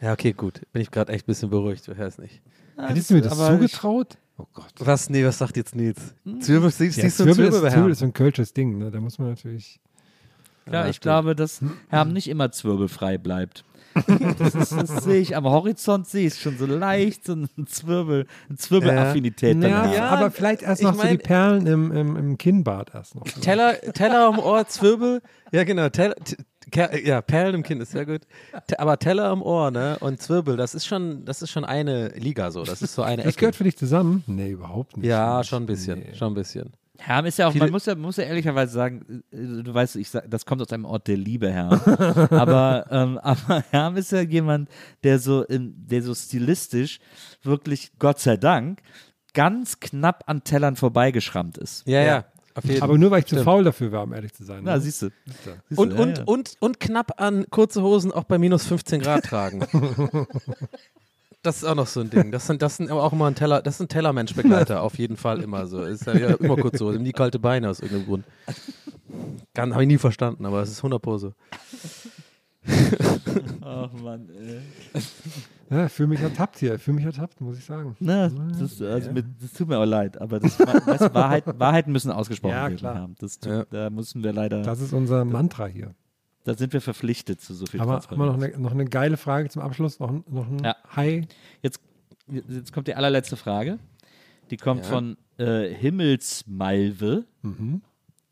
Ja 0.00 0.12
okay, 0.12 0.32
gut. 0.32 0.60
Bin 0.72 0.82
ich 0.82 0.90
gerade 0.90 1.12
echt 1.12 1.24
ein 1.24 1.26
bisschen 1.28 1.50
beruhigt. 1.50 1.86
Du 1.88 1.94
hörst 1.96 2.18
nicht. 2.18 2.40
Hättest 2.76 3.10
du 3.10 3.14
mir 3.14 3.22
das 3.22 3.38
ich- 3.38 3.46
zugetraut? 3.46 4.18
Oh 4.38 4.44
Gott. 4.52 4.72
Was? 4.80 5.08
Nee, 5.08 5.24
was 5.24 5.38
sagt 5.38 5.56
jetzt 5.56 5.74
Nils? 5.74 6.14
Zwirbel, 6.40 6.70
siehst, 6.70 6.98
Ja, 6.98 7.04
siehst 7.04 7.18
du 7.20 7.22
einen 7.24 7.32
Zwirbel, 7.34 7.44
ist, 7.46 7.52
Zwirbel, 7.60 7.70
Zwirbel 7.72 7.90
ist 7.92 7.98
so 8.00 8.04
ein 8.04 8.12
kölsches 8.12 8.52
Ding. 8.52 8.76
Ne? 8.76 8.90
Da 8.90 9.00
muss 9.00 9.18
man 9.18 9.30
natürlich. 9.30 9.80
Ja, 10.66 10.72
Ja, 10.72 10.80
ich 10.88 10.96
stimmt. 10.96 11.02
glaube, 11.02 11.34
dass 11.36 11.60
Herm 11.88 12.12
nicht 12.12 12.28
immer 12.28 12.50
zwirbelfrei 12.52 13.16
bleibt. 13.18 13.64
Das, 14.38 14.54
ist, 14.54 14.72
das 14.72 15.04
sehe 15.04 15.20
ich 15.22 15.34
am 15.36 15.44
Horizont, 15.46 16.06
sehe 16.06 16.26
ich 16.26 16.34
schon 16.38 16.58
so 16.58 16.66
leicht, 16.66 17.24
so 17.24 17.32
ein 17.32 17.48
Zwirbel, 17.66 18.26
eine 18.50 18.58
Zwirbelaffinität. 18.58 19.56
Ja. 19.62 19.90
Ja, 19.90 20.08
aber 20.10 20.30
vielleicht 20.30 20.60
erst 20.62 20.82
ich 20.82 20.86
noch 20.86 20.92
so 20.96 20.98
mein- 21.02 21.12
die 21.16 21.22
Perlen 21.22 21.66
im, 21.66 21.92
im, 21.92 22.14
im 22.16 22.36
Kinnbart 22.36 22.90
erst 22.94 23.14
noch. 23.14 23.22
Teller, 23.24 23.80
Teller 23.94 24.26
am 24.26 24.38
Ohr, 24.38 24.66
Zwirbel. 24.68 25.22
Ja, 25.50 25.64
genau. 25.64 25.88
Teller, 25.88 26.14
t- 26.70 26.70
Ke- 26.70 27.06
ja, 27.06 27.20
Perlen 27.22 27.54
im 27.56 27.62
Kinn 27.62 27.80
ist 27.80 27.92
sehr 27.92 28.06
gut. 28.06 28.22
Aber 28.78 28.98
Teller 28.98 29.26
am 29.26 29.42
Ohr, 29.42 29.70
ne? 29.70 29.96
Und 30.00 30.20
Zwirbel, 30.20 30.56
das 30.56 30.74
ist 30.74 30.86
schon, 30.86 31.24
das 31.24 31.42
ist 31.42 31.50
schon 31.50 31.64
eine 31.64 32.08
Liga 32.10 32.50
so. 32.50 32.64
Das 32.64 32.82
ist 32.82 32.94
so 32.94 33.02
eine 33.02 33.22
Das 33.22 33.32
Ecke. 33.34 33.40
gehört 33.40 33.56
für 33.56 33.64
dich 33.64 33.76
zusammen? 33.76 34.22
Nee, 34.26 34.50
überhaupt 34.50 34.96
nicht. 34.96 35.06
Ja, 35.06 35.42
schon 35.44 35.62
ein 35.62 35.66
bisschen. 35.66 36.00
Nee. 36.00 36.14
Schon 36.14 36.32
ein 36.32 36.34
bisschen. 36.34 36.72
Herm 36.98 37.26
ist 37.26 37.38
ja 37.38 37.46
auch, 37.48 37.54
man 37.54 37.70
muss 37.70 37.84
ja, 37.84 37.94
muss 37.94 38.16
ja 38.16 38.24
ehrlicherweise 38.24 38.72
sagen, 38.72 39.22
äh, 39.30 39.62
du 39.62 39.74
weißt, 39.74 39.96
ich 39.96 40.08
sag, 40.08 40.30
das 40.30 40.46
kommt 40.46 40.62
aus 40.62 40.72
einem 40.72 40.86
Ort 40.86 41.08
der 41.08 41.18
Liebe, 41.18 41.52
Herm. 41.52 41.72
aber, 42.30 42.86
ähm, 42.90 43.18
aber 43.22 43.62
Herm 43.70 43.96
ist 43.98 44.12
ja 44.12 44.22
jemand, 44.22 44.70
der 45.04 45.18
so, 45.18 45.42
in, 45.44 45.74
der 45.86 46.02
so 46.02 46.14
stilistisch 46.14 46.98
wirklich, 47.42 47.90
Gott 47.98 48.18
sei 48.18 48.38
Dank, 48.38 48.80
ganz 49.34 49.78
knapp 49.80 50.24
an 50.26 50.42
Tellern 50.42 50.76
vorbeigeschrammt 50.76 51.58
ist. 51.58 51.86
Ja, 51.86 52.00
ja. 52.02 52.24
Auf 52.56 52.64
jeden 52.64 52.82
Aber 52.82 52.96
nur 52.96 53.10
weil 53.10 53.20
ich 53.20 53.26
zu 53.26 53.34
Stimmt. 53.34 53.44
faul 53.44 53.64
dafür 53.64 53.92
war, 53.92 54.02
um 54.02 54.14
ehrlich 54.14 54.32
zu 54.32 54.44
sein. 54.44 54.62
Na, 54.64 54.74
ne? 54.74 54.80
siehst 54.80 55.02
du. 55.02 55.10
Und, 55.74 55.90
du, 55.90 56.02
und, 56.02 56.08
ja, 56.08 56.14
ja. 56.16 56.24
und, 56.24 56.56
und 56.58 56.80
knapp 56.80 57.20
an 57.20 57.46
kurze 57.50 57.82
Hosen 57.82 58.12
auch 58.12 58.24
bei 58.24 58.38
minus 58.38 58.66
15 58.66 59.02
Grad 59.02 59.24
tragen. 59.24 59.66
Das 61.42 61.58
ist 61.58 61.64
auch 61.64 61.76
noch 61.76 61.86
so 61.86 62.00
ein 62.00 62.10
Ding. 62.10 62.32
Das 62.32 62.48
sind, 62.48 62.60
das 62.60 62.76
sind 62.76 62.90
aber 62.90 63.04
auch 63.04 63.12
immer 63.12 63.26
ein 63.26 63.36
Teller, 63.36 63.62
das 63.62 63.78
sind 63.78 63.88
Tellermenschbegleiter, 63.92 64.82
auf 64.82 64.98
jeden 64.98 65.16
Fall 65.16 65.40
immer 65.40 65.68
so. 65.68 65.84
Ist 65.84 66.04
ja, 66.04 66.16
ja 66.16 66.34
immer 66.34 66.56
kurz 66.56 66.76
so, 66.76 66.90
nie 66.90 67.12
kalte 67.12 67.38
Beine 67.38 67.70
aus 67.70 67.78
irgendeinem 67.78 68.06
Grund. 68.06 68.24
Habe 69.56 69.82
ich 69.82 69.86
nie 69.86 69.98
verstanden, 69.98 70.44
aber 70.44 70.62
es 70.62 70.72
ist 70.72 70.78
100 70.78 71.00
Pro 71.00 71.18
so. 71.18 71.34
Ach 73.60 73.92
Mann, 73.92 74.28
ey. 74.30 75.02
Ja, 75.70 75.88
fühle 75.88 76.08
mich 76.08 76.20
ertappt 76.20 76.58
hier. 76.58 76.78
Fühle 76.78 76.96
mich 76.96 77.04
ertappt, 77.06 77.40
muss 77.40 77.58
ich 77.58 77.64
sagen. 77.64 77.96
Na, 77.98 78.28
das, 78.28 78.80
also 78.80 79.10
mit, 79.12 79.26
das 79.40 79.52
tut 79.52 79.68
mir 79.68 79.78
auch 79.78 79.84
leid, 79.84 80.20
aber 80.20 80.38
das, 80.40 80.58
weißt, 80.60 81.00
du, 81.02 81.14
Wahrheit, 81.14 81.44
Wahrheiten 81.58 81.90
müssen 81.92 82.10
ausgesprochen 82.12 82.52
Ja, 82.54 82.62
werden. 82.64 82.76
klar. 82.76 83.10
Das 83.18 83.38
tut, 83.40 83.52
Ja. 83.52 83.64
Da 83.70 83.90
müssen 83.90 84.22
wir 84.22 84.32
leider. 84.32 84.62
Das 84.62 84.80
ist 84.80 84.92
unser 84.92 85.24
Mantra 85.24 85.66
hier. 85.66 85.94
Da 86.44 86.54
sind 86.54 86.72
wir 86.72 86.80
verpflichtet 86.80 87.40
zu 87.40 87.54
so 87.54 87.66
viel 87.66 87.80
Aber 87.80 87.94
haben 88.00 88.10
wir 88.18 88.26
noch 88.26 88.34
eine, 88.34 88.56
noch 88.58 88.70
eine 88.72 88.84
geile 88.84 89.16
Frage 89.16 89.48
zum 89.48 89.62
Abschluss? 89.62 89.98
Noch, 89.98 90.10
ein- 90.10 90.24
noch 90.28 90.46
ein 90.48 90.60
Ja. 90.62 90.76
Hi. 90.94 91.26
Jetzt, 91.62 91.80
jetzt 92.28 92.72
kommt 92.72 92.86
die 92.86 92.94
allerletzte 92.94 93.36
Frage. 93.36 93.78
Die 94.52 94.56
kommt 94.56 94.86
von 94.86 95.16
äh, 95.38 95.68
Himmelsmalve 95.74 97.24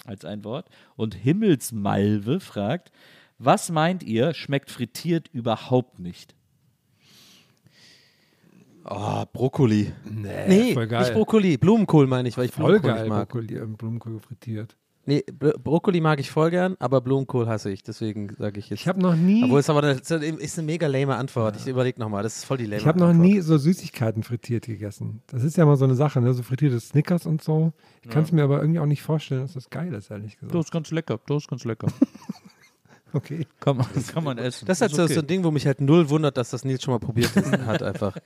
als 0.07 0.25
ein 0.25 0.45
Wort. 0.45 0.69
Und 0.95 1.15
Himmelsmalve 1.17 2.39
fragt, 2.39 2.93
was 3.39 3.71
meint 3.71 4.05
ihr, 4.05 4.33
schmeckt 4.35 4.71
frittiert 4.71 5.29
überhaupt 5.33 5.99
nicht? 5.99 6.37
Oh, 8.85 9.25
Brokkoli. 9.33 9.93
Nee, 10.11 10.29
Nee, 10.49 10.75
voll 10.75 10.87
geil. 10.87 11.01
nicht 11.01 11.15
Brokkoli. 11.15 11.57
Blumenkohl 11.57 12.07
meine 12.07 12.29
ich, 12.29 12.37
weil 12.37 12.47
ich 12.47 12.53
Voll 12.53 12.81
Blumenkohl 12.81 12.91
geil, 12.91 13.03
nicht 13.03 13.09
mag. 13.11 13.29
Brokkoli, 13.29 13.57
äh, 13.57 13.67
Blumenkohl 13.67 14.21
frittiert. 14.21 14.77
Nee, 15.07 15.23
Br 15.39 15.53
Brokkoli 15.59 16.01
mag 16.01 16.19
ich 16.19 16.31
voll 16.31 16.51
gern, 16.51 16.77
aber 16.79 17.03
Blumenkohl 17.03 17.47
hasse 17.47 17.71
ich. 17.71 17.83
Deswegen 17.83 18.35
sage 18.39 18.59
ich 18.59 18.71
jetzt. 18.71 18.81
Ich 18.81 18.89
habe 18.89 19.01
noch 19.01 19.15
nie, 19.15 19.45
Obwohl 19.45 19.61
es 19.61 19.69
aber 19.69 19.83
eine, 19.83 19.93
ist 19.93 20.11
eine 20.59 20.67
mega 20.67 20.87
lame 20.87 21.17
Antwort. 21.17 21.57
Ich 21.57 21.67
überlege 21.67 22.01
nochmal, 22.01 22.23
das 22.23 22.37
ist 22.37 22.45
voll 22.45 22.57
die 22.57 22.65
lame 22.65 22.77
ich 22.77 22.87
habe 22.87 22.99
noch 22.99 23.13
nie 23.13 23.41
so 23.41 23.59
Süßigkeiten 23.59 24.23
frittiert 24.23 24.65
gegessen. 24.65 25.23
Das 25.27 25.45
ist 25.45 25.59
ja 25.59 25.67
mal 25.67 25.77
so 25.77 25.85
eine 25.85 25.95
Sache, 25.95 26.23
ne? 26.23 26.33
so 26.33 26.43
frittierte 26.43 26.81
Snickers 26.81 27.27
und 27.27 27.43
so. 27.43 27.73
Ich 28.03 28.09
kann 28.09 28.23
es 28.25 28.33
mir 28.33 28.45
aber 28.45 28.61
irgendwie 28.61 28.81
auch 28.81 28.87
nicht 28.87 29.03
vorstellen, 29.03 29.43
dass 29.43 29.53
das 29.53 29.69
geil 29.69 29.93
ist, 29.93 30.11
ehrlich 30.11 30.39
gesagt. 30.39 30.55
ist 30.55 30.73
ganz 30.73 30.91
lecker, 30.91 31.21
das 31.27 31.43
ist 31.43 31.49
ganz 31.49 31.65
lecker. 31.65 31.89
Okay. 33.15 33.47
kann, 33.61 33.77
man, 33.79 33.87
das 33.95 34.09
kann 34.09 34.25
man 34.25 34.39
essen. 34.39 34.67
Das 34.67 34.79
ist 34.79 34.83
halt 34.83 34.95
so, 34.95 35.07
so 35.07 35.21
ein 35.21 35.27
Ding, 35.27 35.45
wo 35.45 35.51
mich 35.51 35.67
halt 35.67 35.81
null 35.81 36.11
wundert, 36.11 36.37
dass 36.37 36.51
das 36.51 36.65
Nils 36.65 36.83
schon 36.83 36.93
mal 36.93 36.99
probiert 36.99 37.31
hat, 37.37 37.83
einfach. 37.83 38.17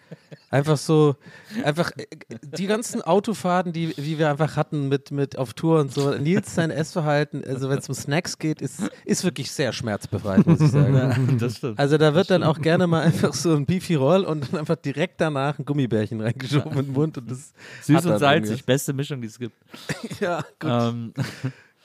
Einfach 0.50 0.78
so, 0.78 1.16
einfach 1.62 1.92
äh, 1.96 2.06
die 2.42 2.66
ganzen 2.66 3.02
Autofahrten, 3.02 3.72
die, 3.72 3.94
die 3.94 4.18
wir 4.18 4.30
einfach 4.30 4.56
hatten 4.56 4.88
mit, 4.88 5.10
mit 5.10 5.36
auf 5.36 5.52
Tour 5.52 5.80
und 5.80 5.92
so. 5.92 6.14
Nils 6.14 6.54
sein 6.54 6.70
Essverhalten, 6.70 7.44
also 7.44 7.68
wenn 7.68 7.78
es 7.78 7.88
um 7.88 7.94
Snacks 7.94 8.38
geht, 8.38 8.62
ist, 8.62 8.80
ist 9.04 9.24
wirklich 9.24 9.52
sehr 9.52 9.72
schmerzbefreit, 9.72 10.46
muss 10.46 10.60
ich 10.60 10.70
sagen. 10.70 10.94
Ja, 10.94 11.14
das 11.38 11.58
stimmt. 11.58 11.78
Also 11.78 11.98
da 11.98 12.14
wird 12.14 12.30
dann 12.30 12.42
auch 12.42 12.60
gerne 12.60 12.86
mal 12.86 13.02
einfach 13.02 13.34
so 13.34 13.54
ein 13.54 13.66
Beefy 13.66 13.94
Roll 13.94 14.24
und 14.24 14.50
dann 14.52 14.60
einfach 14.60 14.76
direkt 14.76 15.20
danach 15.20 15.58
ein 15.58 15.66
Gummibärchen 15.66 16.20
reingeschoben 16.20 16.72
in 16.72 16.86
den 16.86 16.92
Mund 16.94 17.18
und 17.18 17.30
das 17.30 17.52
Süß 17.82 18.06
und 18.06 18.18
salzig, 18.18 18.64
beste 18.64 18.92
Mischung, 18.94 19.20
die 19.20 19.28
es 19.28 19.38
gibt. 19.38 19.56
Ja, 20.20 20.44
gut. 20.58 20.70
Ähm, 20.70 21.12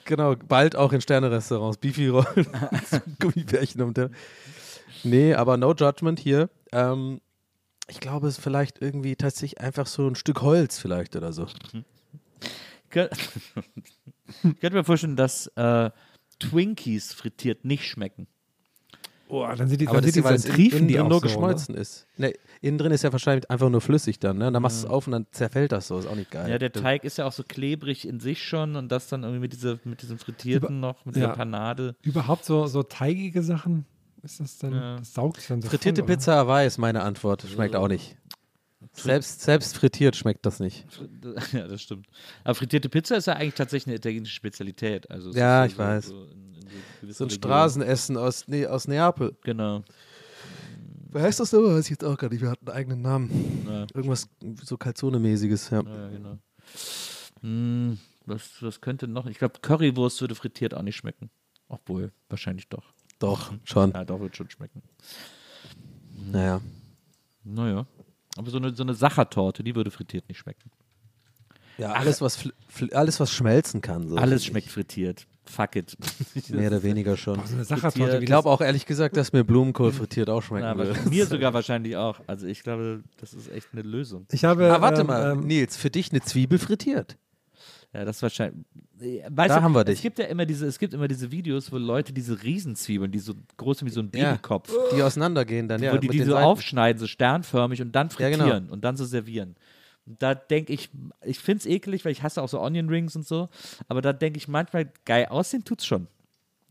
Genau, 0.06 0.36
bald 0.36 0.76
auch 0.76 0.92
in 0.94 1.02
Sterne-Restaurants. 1.02 1.78
Beefy 1.78 2.08
Rollen, 2.10 2.48
Gummibärchen 3.20 3.82
um 3.82 3.94
der. 3.94 4.10
Nee, 5.04 5.34
aber 5.34 5.58
no 5.58 5.74
judgment 5.74 6.20
hier. 6.20 6.50
Ähm, 6.72 7.22
ich 7.88 8.00
glaube, 8.00 8.28
es 8.28 8.38
ist 8.38 8.44
vielleicht 8.44 8.82
irgendwie 8.82 9.16
tatsächlich 9.16 9.62
einfach 9.62 9.88
so 9.88 10.08
ein 10.08 10.16
Stück 10.16 10.42
Holz 10.42 10.80
vielleicht 10.80 11.16
oder 11.16 11.34
so. 11.34 11.48
könnt, 12.90 13.12
könnt 14.62 14.74
mir 14.74 14.84
vorstellen, 14.84 15.16
dass 15.16 15.48
äh, 15.56 15.92
Twinkies 16.40 17.14
frittiert 17.14 17.66
nicht 17.66 17.88
schmecken. 17.88 18.28
Boah, 19.34 19.56
dann 19.56 19.68
sind 19.68 19.82
die, 19.82 19.88
Aber 19.88 19.96
dann 19.98 20.04
das 20.06 20.14
sind 20.14 20.24
die 20.24 20.28
ist, 20.28 20.32
weil 20.32 20.38
so 20.40 20.48
es 20.48 20.54
triefen 20.56 20.78
innen 20.78 20.88
die 20.90 20.94
drin 20.94 21.04
auch 21.06 21.10
nur 21.10 21.20
so, 21.22 21.26
ne? 21.26 21.32
geschmolzen 21.32 21.74
ist. 21.76 22.06
Nee, 22.18 22.36
innen 22.62 22.78
drin 22.78 22.92
ist 22.92 23.04
ja 23.04 23.12
wahrscheinlich 23.12 23.50
einfach 23.50 23.68
nur 23.68 23.82
flüssig 23.82 24.20
dann. 24.20 24.38
Ne? 24.38 24.46
Und 24.46 24.54
dann 24.54 24.62
machst 24.62 24.84
du 24.84 24.86
es 24.86 24.92
auf 24.94 25.08
und 25.08 25.14
dann 25.14 25.26
zerfällt 25.32 25.72
das 25.72 25.88
so. 25.88 25.98
Ist 25.98 26.06
auch 26.06 26.16
nicht 26.16 26.30
geil. 26.30 26.52
Ja, 26.52 26.60
der 26.60 26.72
Teig 26.72 27.04
ist 27.04 27.18
ja 27.18 27.26
auch 27.26 27.32
so 27.32 27.42
klebrig 27.42 28.08
in 28.08 28.20
sich 28.20 28.44
schon 28.44 28.76
und 28.76 28.92
das 28.92 29.08
dann 29.08 29.24
irgendwie 29.24 29.40
mit, 29.40 29.54
dieser, 29.54 29.80
mit 29.86 30.04
diesem 30.04 30.20
Frittierten 30.20 30.80
noch, 30.80 31.04
mit 31.04 31.16
dieser 31.16 31.30
ja. 31.30 31.36
Panade. 31.36 31.96
Überhaupt 32.04 32.46
so, 32.46 32.68
so 32.68 32.84
teigige 32.84 33.42
Sachen? 33.42 33.88
Ist 34.22 34.40
das 34.40 34.60
dann, 34.60 34.74
Ja. 34.74 34.98
das 34.98 35.16
saugt 35.16 35.38
sich 35.38 35.48
dann 35.48 35.64
so 35.64 35.68
Frittierte 35.70 36.02
voll, 36.02 36.10
oder? 36.12 36.16
Pizza 36.16 36.36
Hawaii 36.36 36.68
ist 36.68 36.78
meine 36.78 37.02
Antwort. 37.02 37.44
Schmeckt 37.52 37.76
auch 37.76 37.88
nicht. 37.88 38.16
Selbst, 38.92 39.42
selbst 39.42 39.76
frittiert 39.76 40.16
schmeckt 40.16 40.46
das 40.46 40.60
nicht. 40.60 40.86
Ja, 41.54 41.68
das 41.68 41.82
stimmt. 41.82 42.06
Aber 42.44 42.54
frittierte 42.54 42.88
Pizza 42.90 43.18
ist 43.18 43.26
ja 43.26 43.34
eigentlich 43.34 43.56
tatsächlich 43.56 43.88
eine 43.88 43.96
italienische 43.96 44.36
Spezialität. 44.36 45.10
Also 45.10 45.32
es 45.32 45.36
Ja, 45.36 45.66
ist 45.66 45.72
ich 45.72 45.78
weiß. 45.80 46.10
in, 46.12 46.16
in 46.16 46.53
gewissen 46.53 46.53
So 47.10 47.26
ein. 47.26 47.30
Straßenessen 47.30 48.18
aus, 48.18 48.48
nee, 48.48 48.66
aus 48.66 48.88
Neapel. 48.88 49.36
Genau. 49.44 49.84
Wer 51.10 51.22
heißt 51.24 51.40
das 51.40 51.52
nochmal? 51.52 51.76
Weiß 51.76 51.86
ich 51.86 51.92
jetzt 51.92 52.04
auch 52.04 52.18
gar 52.18 52.30
nicht. 52.30 52.42
Wir 52.42 52.50
hatten 52.50 52.68
einen 52.68 52.76
eigenen 52.78 53.02
Namen. 53.02 53.66
Ja, 53.68 53.86
Irgendwas 53.94 54.28
so 54.64 54.78
Calzone-mäßiges, 54.78 55.70
ja. 55.70 55.82
ja 55.84 56.10
genau. 56.10 56.38
Hm, 57.42 58.00
was, 58.26 58.42
was 58.62 58.82
könnte 58.82 59.08
noch? 59.08 59.26
Ich 59.28 59.38
glaube, 59.38 59.60
Currywurst 59.62 60.22
würde 60.22 60.34
frittiert 60.36 60.74
auch 60.74 60.82
nicht 60.82 60.96
schmecken. 60.96 61.30
Obwohl, 61.68 62.12
wahrscheinlich 62.30 62.68
doch. 62.70 62.94
Doch, 63.20 63.54
schon. 63.64 63.92
Ja, 63.92 64.04
doch, 64.06 64.20
wird 64.20 64.36
schon 64.36 64.50
schmecken. 64.50 64.82
Naja. 66.32 66.62
Naja. 67.44 67.86
Aber 68.38 68.50
so 68.50 68.58
eine, 68.58 68.74
so 68.76 68.84
eine 68.84 68.96
Sachertorte, 68.96 69.64
die 69.64 69.76
würde 69.76 69.92
frittiert 69.92 70.28
nicht 70.28 70.40
schmecken. 70.40 70.72
Ja, 71.78 71.94
alles 71.94 72.22
was, 72.22 72.40
fl- 72.40 72.54
fl- 72.72 72.94
alles, 72.94 73.20
was 73.20 73.32
schmelzen 73.32 73.82
kann. 73.82 74.08
So 74.08 74.16
Alles 74.16 74.46
schmeckt 74.46 74.70
frittiert. 74.70 75.28
Fuck 75.46 75.76
it. 75.76 75.98
ich. 76.36 76.50
Mehr 76.52 76.70
oder 76.70 76.84
weniger 76.84 77.18
schon. 77.18 77.36
Boah, 77.38 77.48
so 77.48 77.56
eine. 77.56 77.66
Frittiert. 77.66 78.22
Ich 78.22 78.26
glaube 78.28 78.50
auch 78.50 78.62
ehrlich 78.62 78.86
gesagt, 78.86 79.18
dass 79.18 79.34
mir 79.34 79.44
Blumenkohl 79.44 79.92
frittiert 79.92 80.30
auch 80.30 80.42
schmecken 80.42 80.66
Ja, 80.66 80.78
würde. 80.78 80.92
aber 81.00 81.10
mir 81.10 81.26
sogar 81.28 81.54
wahrscheinlich 81.54 81.98
auch. 81.98 82.20
Also 82.28 82.48
ich 82.48 82.64
glaube, 82.64 83.04
das 83.20 83.34
ist 83.34 83.52
echt 83.52 83.68
eine 83.74 83.82
Lösung. 83.82 84.26
Ich 84.32 84.46
habe, 84.46 84.74
Ah, 84.74 84.80
warte 84.82 85.02
ähm, 85.02 85.08
mal, 85.08 85.32
ähm, 85.34 85.42
Nils, 85.42 85.76
für 85.76 85.90
dich 85.90 86.12
eine 86.12 86.22
Zwiebel 86.22 86.60
frittiert. 86.60 87.18
Ja, 87.94 88.06
das 88.06 88.16
ist 88.18 88.22
wahrscheinlich. 88.24 88.66
Weißt 89.30 89.50
Da 89.52 89.58
du, 89.58 89.62
haben 89.64 89.74
wir 89.76 89.82
Es 89.82 89.86
dich. 89.86 90.02
gibt 90.02 90.18
ja 90.18 90.26
immer 90.26 90.46
diese, 90.48 90.66
es 90.66 90.80
gibt 90.80 90.94
immer 90.94 91.08
diese 91.08 91.30
Videos, 91.32 91.72
wo 91.72 91.78
Leute 91.78 92.14
diese 92.14 92.42
Riesenzwiebeln, 92.42 93.12
die 93.12 93.20
so 93.20 93.34
groß 93.58 93.80
sind 93.80 93.88
wie 93.90 93.94
so 93.94 94.00
ein 94.00 94.10
Babykopf, 94.10 94.72
Die 94.96 95.04
auseinandergehen 95.04 95.68
dann, 95.68 95.84
ja. 95.84 95.94
wo 95.94 95.98
die 95.98 96.08
die 96.08 96.20
so 96.24 96.32
Seiten. 96.32 96.44
aufschneiden, 96.46 97.00
so 97.00 97.06
sternförmig 97.06 97.82
und 97.82 97.92
dann 97.94 98.08
Ja, 98.08 98.14
frittieren 98.16 98.62
genau. 98.62 98.74
und 98.74 98.84
dann 98.84 98.96
so 98.96 99.06
servieren. 99.06 99.56
Da 100.06 100.36
denke 100.36 100.74
ich, 100.74 100.90
ich 101.24 101.40
finde 101.40 101.60
es 101.60 101.66
eklig, 101.66 102.04
weil 102.04 102.12
ich 102.12 102.24
hasse 102.24 102.42
auch 102.42 102.50
so 102.50 102.60
Onion 102.60 102.90
Rings 102.90 103.16
und 103.16 103.26
so, 103.26 103.50
aber 103.88 104.02
da 104.02 104.12
denke 104.12 104.38
ich 104.38 104.48
manchmal, 104.48 104.92
geil 105.06 105.28
aussehen 105.28 105.64
tut's 105.64 105.86
schon. 105.86 106.08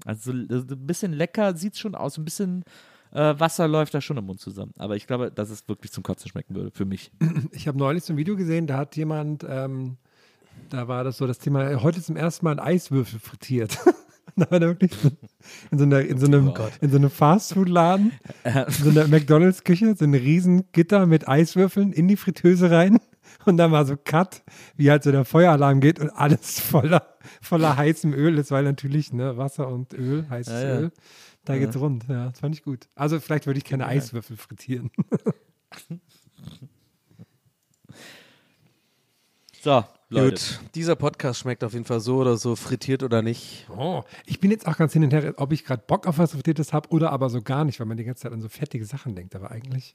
Also 0.05 0.33
so, 0.33 0.61
so 0.61 0.75
ein 0.75 0.87
bisschen 0.87 1.13
lecker 1.13 1.57
sieht's 1.57 1.79
schon 1.79 1.95
aus, 1.95 2.19
ein 2.19 2.25
bisschen 2.25 2.65
äh, 3.13 3.39
Wasser 3.39 3.69
läuft 3.69 3.95
da 3.95 4.01
schon 4.01 4.17
im 4.17 4.25
Mund 4.25 4.41
zusammen. 4.41 4.73
Aber 4.79 4.97
ich 4.97 5.07
glaube, 5.07 5.31
dass 5.31 5.51
es 5.51 5.69
wirklich 5.69 5.93
zum 5.93 6.03
Kotzen 6.03 6.31
schmecken 6.31 6.55
würde, 6.55 6.71
für 6.71 6.85
mich. 6.85 7.13
Ich 7.53 7.69
habe 7.69 7.79
neulich 7.79 8.05
so 8.05 8.13
ein 8.13 8.17
Video 8.17 8.37
gesehen, 8.37 8.67
da 8.67 8.79
hat 8.79 8.97
jemand, 8.97 9.45
ähm, 9.49 9.97
da 10.71 10.89
war 10.89 11.05
das 11.05 11.19
so 11.19 11.27
das 11.27 11.39
Thema, 11.39 11.71
äh, 11.71 11.77
heute 11.77 12.03
zum 12.03 12.17
ersten 12.17 12.45
Mal 12.45 12.53
ein 12.53 12.61
Eiswürfel 12.61 13.21
frittiert. 13.21 13.79
da 14.37 14.51
war 14.51 14.61
wirklich 14.61 14.93
in 15.71 15.79
so, 15.79 15.85
einer, 15.85 16.01
in 16.01 16.19
so 16.19 16.27
einem, 16.27 16.53
in 16.81 16.91
so 16.91 16.97
einem 16.97 17.11
Fastfood-Laden, 17.11 18.13
in 18.45 18.73
so 18.73 18.91
einer 18.91 19.09
McDonalds-Küche, 19.09 19.95
so 19.97 20.05
ein 20.05 20.15
riesen 20.15 20.71
Gitter 20.73 21.07
mit 21.07 21.29
Eiswürfeln 21.29 21.93
in 21.93 22.09
die 22.09 22.17
Fritteuse 22.17 22.71
rein. 22.71 22.99
Und 23.45 23.57
dann 23.57 23.73
war 23.73 23.85
so 23.85 23.97
Cut, 23.97 24.43
wie 24.77 24.91
halt 24.91 25.03
so 25.03 25.13
der 25.13 25.25
Feueralarm 25.25 25.81
geht 25.81 25.99
und 25.99 26.11
alles 26.11 26.61
voller, 26.61 27.17
voller 27.41 27.77
heißem 27.77 28.13
Öl 28.13 28.39
ist, 28.39 28.51
weil 28.51 28.65
natürlich 28.65 29.13
ne, 29.13 29.37
Wasser 29.37 29.69
und 29.69 29.93
Öl, 29.95 30.29
heißes 30.29 30.53
Ja, 30.53 30.63
ja. 30.63 30.79
Öl, 30.81 30.93
da 31.45 31.59
geht's 31.59 31.77
rund. 31.77 32.07
Ja, 32.09 32.29
das 32.31 32.41
fand 32.41 32.55
ich 32.55 32.63
gut. 32.63 32.89
Also 32.95 33.19
vielleicht 33.21 33.47
würde 33.47 33.59
ich 33.59 33.65
keine 33.65 33.87
Eiswürfel 33.87 34.37
frittieren. 34.37 34.91
So, 39.65 39.85
Leute. 40.09 40.31
Gut, 40.31 40.61
dieser 40.75 40.97
Podcast 40.97 41.39
schmeckt 41.39 41.63
auf 41.63 41.73
jeden 41.73 41.85
Fall 41.85 42.01
so 42.01 42.17
oder 42.17 42.37
so, 42.37 42.57
frittiert 42.57 43.05
oder 43.05 43.23
nicht. 43.23 43.69
Oh, 43.71 44.03
ich 44.27 44.41
bin 44.41 44.51
jetzt 44.51 44.67
auch 44.67 44.77
ganz 44.77 44.93
hin 44.93 45.05
und 45.05 45.13
her, 45.13 45.35
ob 45.37 45.53
ich 45.53 45.65
gerade 45.65 45.85
Bock 45.87 46.09
auf 46.09 46.19
was 46.19 46.33
Frittiertes 46.33 46.73
habe 46.73 46.89
oder 46.89 47.13
aber 47.13 47.31
so 47.31 47.43
gar 47.43 47.65
nicht, 47.65 47.79
weil 47.79 47.87
man 47.87 47.97
die 47.97 48.03
ganze 48.03 48.23
Zeit 48.23 48.33
an 48.33 48.41
so 48.41 48.49
fettige 48.49 48.85
Sachen 48.85 49.15
denkt. 49.15 49.37
Aber 49.37 49.53
eigentlich 49.53 49.95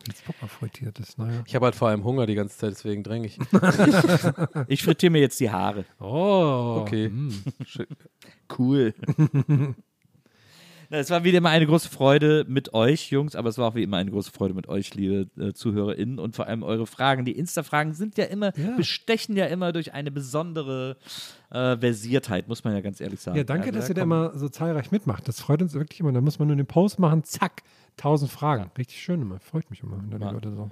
habe 0.00 0.10
ich 0.10 0.14
jetzt 0.16 0.26
Bock 0.26 0.36
auf 0.42 0.50
Frittiertes. 0.52 1.18
Naja. 1.18 1.42
Ich 1.46 1.54
habe 1.54 1.66
halt 1.66 1.74
vor 1.74 1.88
allem 1.88 2.04
Hunger 2.04 2.26
die 2.26 2.34
ganze 2.34 2.56
Zeit, 2.58 2.70
deswegen 2.70 3.02
dränge 3.02 3.26
ich. 3.26 3.38
Ich 4.68 4.82
frittiere 4.82 5.10
mir 5.10 5.20
jetzt 5.20 5.38
die 5.40 5.50
Haare. 5.50 5.84
Oh, 6.00 6.78
Okay. 6.82 7.10
Schön. 7.64 7.86
Cool. 8.58 8.94
Es 10.92 11.08
war 11.10 11.22
wieder 11.22 11.38
immer 11.38 11.50
eine 11.50 11.66
große 11.66 11.88
Freude 11.88 12.44
mit 12.48 12.74
euch, 12.74 13.12
Jungs, 13.12 13.36
aber 13.36 13.48
es 13.48 13.58
war 13.58 13.68
auch 13.68 13.74
wie 13.76 13.84
immer 13.84 13.98
eine 13.98 14.10
große 14.10 14.32
Freude 14.32 14.54
mit 14.54 14.68
euch, 14.68 14.92
liebe 14.94 15.28
äh, 15.40 15.52
ZuhörerInnen 15.52 16.18
und 16.18 16.34
vor 16.34 16.48
allem 16.48 16.64
eure 16.64 16.84
Fragen. 16.88 17.24
Die 17.24 17.30
Insta-Fragen 17.38 17.94
sind 17.94 18.18
ja 18.18 18.24
immer, 18.24 18.52
Ja. 18.58 18.76
bestechen 18.76 19.36
ja 19.36 19.46
immer 19.46 19.70
durch 19.72 19.94
eine 19.94 20.10
besondere 20.10 20.96
äh, 21.50 21.76
Versiertheit, 21.78 22.48
muss 22.48 22.64
man 22.64 22.74
ja 22.74 22.80
ganz 22.80 23.00
ehrlich 23.00 23.20
sagen. 23.20 23.36
Ja, 23.38 23.44
danke, 23.44 23.68
Also 23.68 23.78
dass 23.78 23.88
ihr 23.88 23.94
da 23.94 24.02
immer 24.02 24.36
so 24.36 24.48
zahlreich 24.48 24.90
mitmacht. 24.90 25.28
Das 25.28 25.40
freut 25.40 25.62
uns 25.62 25.74
wirklich 25.74 26.00
immer. 26.00 26.10
Da 26.12 26.20
muss 26.20 26.40
man 26.40 26.48
nur 26.48 26.56
den 26.56 26.66
Post 26.66 26.98
machen, 26.98 27.22
zack, 27.22 27.62
tausend 27.96 28.30
Fragen. 28.30 28.70
Richtig 28.78 29.00
schön 29.02 29.22
immer. 29.22 29.38
Freut 29.40 29.70
mich 29.70 29.82
immer, 29.82 29.98
wenn 30.00 30.10
da 30.10 30.18
die 30.18 30.24
Ja. 30.24 30.30
Leute 30.30 30.52
so. 30.52 30.70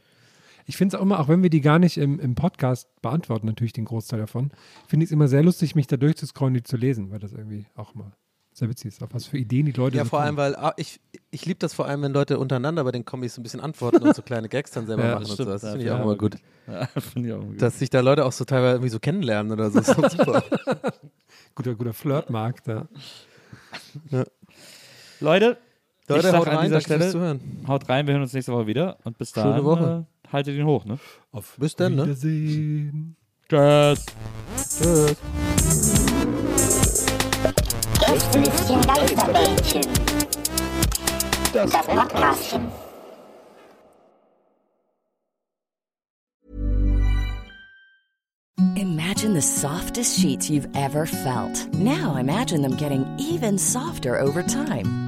Ich 0.67 0.77
finde 0.77 0.95
es 0.95 1.01
auch 1.01 1.03
immer, 1.05 1.19
auch 1.21 1.29
wenn 1.29 1.43
wir 1.43 1.49
die 1.51 1.63
gar 1.63 1.79
nicht 1.79 1.97
im, 1.97 2.21
im 2.21 2.35
Podcast 2.35 2.89
beantworten, 3.01 3.47
natürlich 3.47 3.73
den 3.73 3.87
Großteil 3.87 4.21
davon, 4.21 4.51
finde 4.87 5.05
ich 5.05 5.09
es 5.09 5.13
immer 5.13 5.27
sehr 5.29 5.43
lustig, 5.43 5.75
mich 5.75 5.87
da 5.87 5.97
durchzuscrollen, 5.97 6.53
die 6.55 6.63
zu 6.63 6.77
lesen, 6.77 7.11
weil 7.11 7.19
das 7.21 7.33
irgendwie 7.33 7.65
auch 7.75 7.95
mal 7.95 8.13
sehr 8.53 8.69
witzig 8.69 8.89
ist. 8.89 9.03
Auf 9.03 9.09
was 9.13 9.25
für 9.25 9.39
Ideen 9.39 9.65
die 9.67 9.73
Leute 9.73 9.97
Ja, 9.97 10.03
so 10.05 10.11
vor 10.11 10.21
allem, 10.21 10.37
weil 10.37 10.57
ah, 10.57 10.75
ich, 10.77 11.01
ich 11.31 11.47
liebe 11.47 11.59
das 11.59 11.73
vor 11.73 11.87
allem, 11.87 12.03
wenn 12.03 12.13
Leute 12.13 12.39
untereinander 12.39 12.85
bei 12.85 12.91
den 12.93 13.05
Combis 13.07 13.35
so 13.35 13.41
ein 13.41 13.45
bisschen 13.45 13.61
antworten 13.61 14.03
und 14.03 14.15
so 14.15 14.21
kleine 14.23 14.49
Gags 14.51 14.73
dann 14.73 14.87
selber 14.87 15.05
Ja, 15.05 15.11
machen 15.13 15.23
und 15.23 15.27
so. 15.29 15.35
stimmt, 15.35 15.51
Das 15.51 15.63
finde 15.63 15.79
ich 15.79 15.85
ja, 15.87 15.97
auch 15.99 16.03
immer 16.03 16.17
gut. 16.17 16.37
Ja, 16.67 16.87
finde 17.01 17.29
ich 17.29 17.35
auch 17.35 17.41
gut. 17.41 17.63
Dass 17.63 17.79
sich 17.79 17.89
da 17.89 18.01
Leute 18.01 18.27
auch 18.27 18.33
so 18.33 18.45
teilweise 18.45 18.75
irgendwie 18.75 18.91
so 18.91 18.99
kennenlernen 19.01 19.53
oder 19.53 19.71
so. 19.71 19.81
Super. 20.09 20.43
Guter, 21.55 21.77
guter 21.77 21.95
Flirtmarkt, 21.95 22.67
ja. 22.67 22.87
Leute, 25.21 25.57
ich 26.09 26.17
Leute, 26.17 26.31
sag 26.31 26.39
haut 26.41 26.49
an 26.49 26.57
rein, 26.57 26.65
dieser 26.67 26.81
Stelle, 26.81 27.11
Zuhören. 27.11 27.41
haut 27.67 27.89
rein, 27.89 28.07
wir 28.07 28.15
hören 28.15 28.23
uns 28.23 28.33
nächste 28.33 28.53
Woche 28.53 28.67
wieder 28.67 28.97
und 29.05 29.19
bis 29.19 29.31
Schöne 29.31 29.45
dahin 29.45 29.65
Woche. 29.65 30.07
Äh, 30.25 30.29
haltet 30.33 30.57
ihn 30.57 30.65
hoch, 30.65 30.85
ne? 30.85 30.99
Auf 31.33 31.57
Bis 31.59 31.77
dann, 31.77 31.95
ne? 31.97 32.05
Wiedersehen. 32.05 33.17
Tschüss. 33.49 34.07
Tschüss. 34.57 35.17
Gästelistchen 38.01 38.81
Geisterbällchen. 38.83 39.83
Das 41.53 41.71
Podcastchen. 41.71 42.69
Imagine 48.77 49.35
the 49.35 49.43
softest 49.43 50.19
sheets 50.19 50.49
you've 50.51 50.69
ever 50.75 51.07
felt. 51.07 51.73
Now 51.75 52.17
imagine 52.17 52.63
them 52.63 52.77
getting 52.77 53.05
even 53.19 53.59
softer 53.59 54.21
over 54.21 54.43
time. 54.43 55.08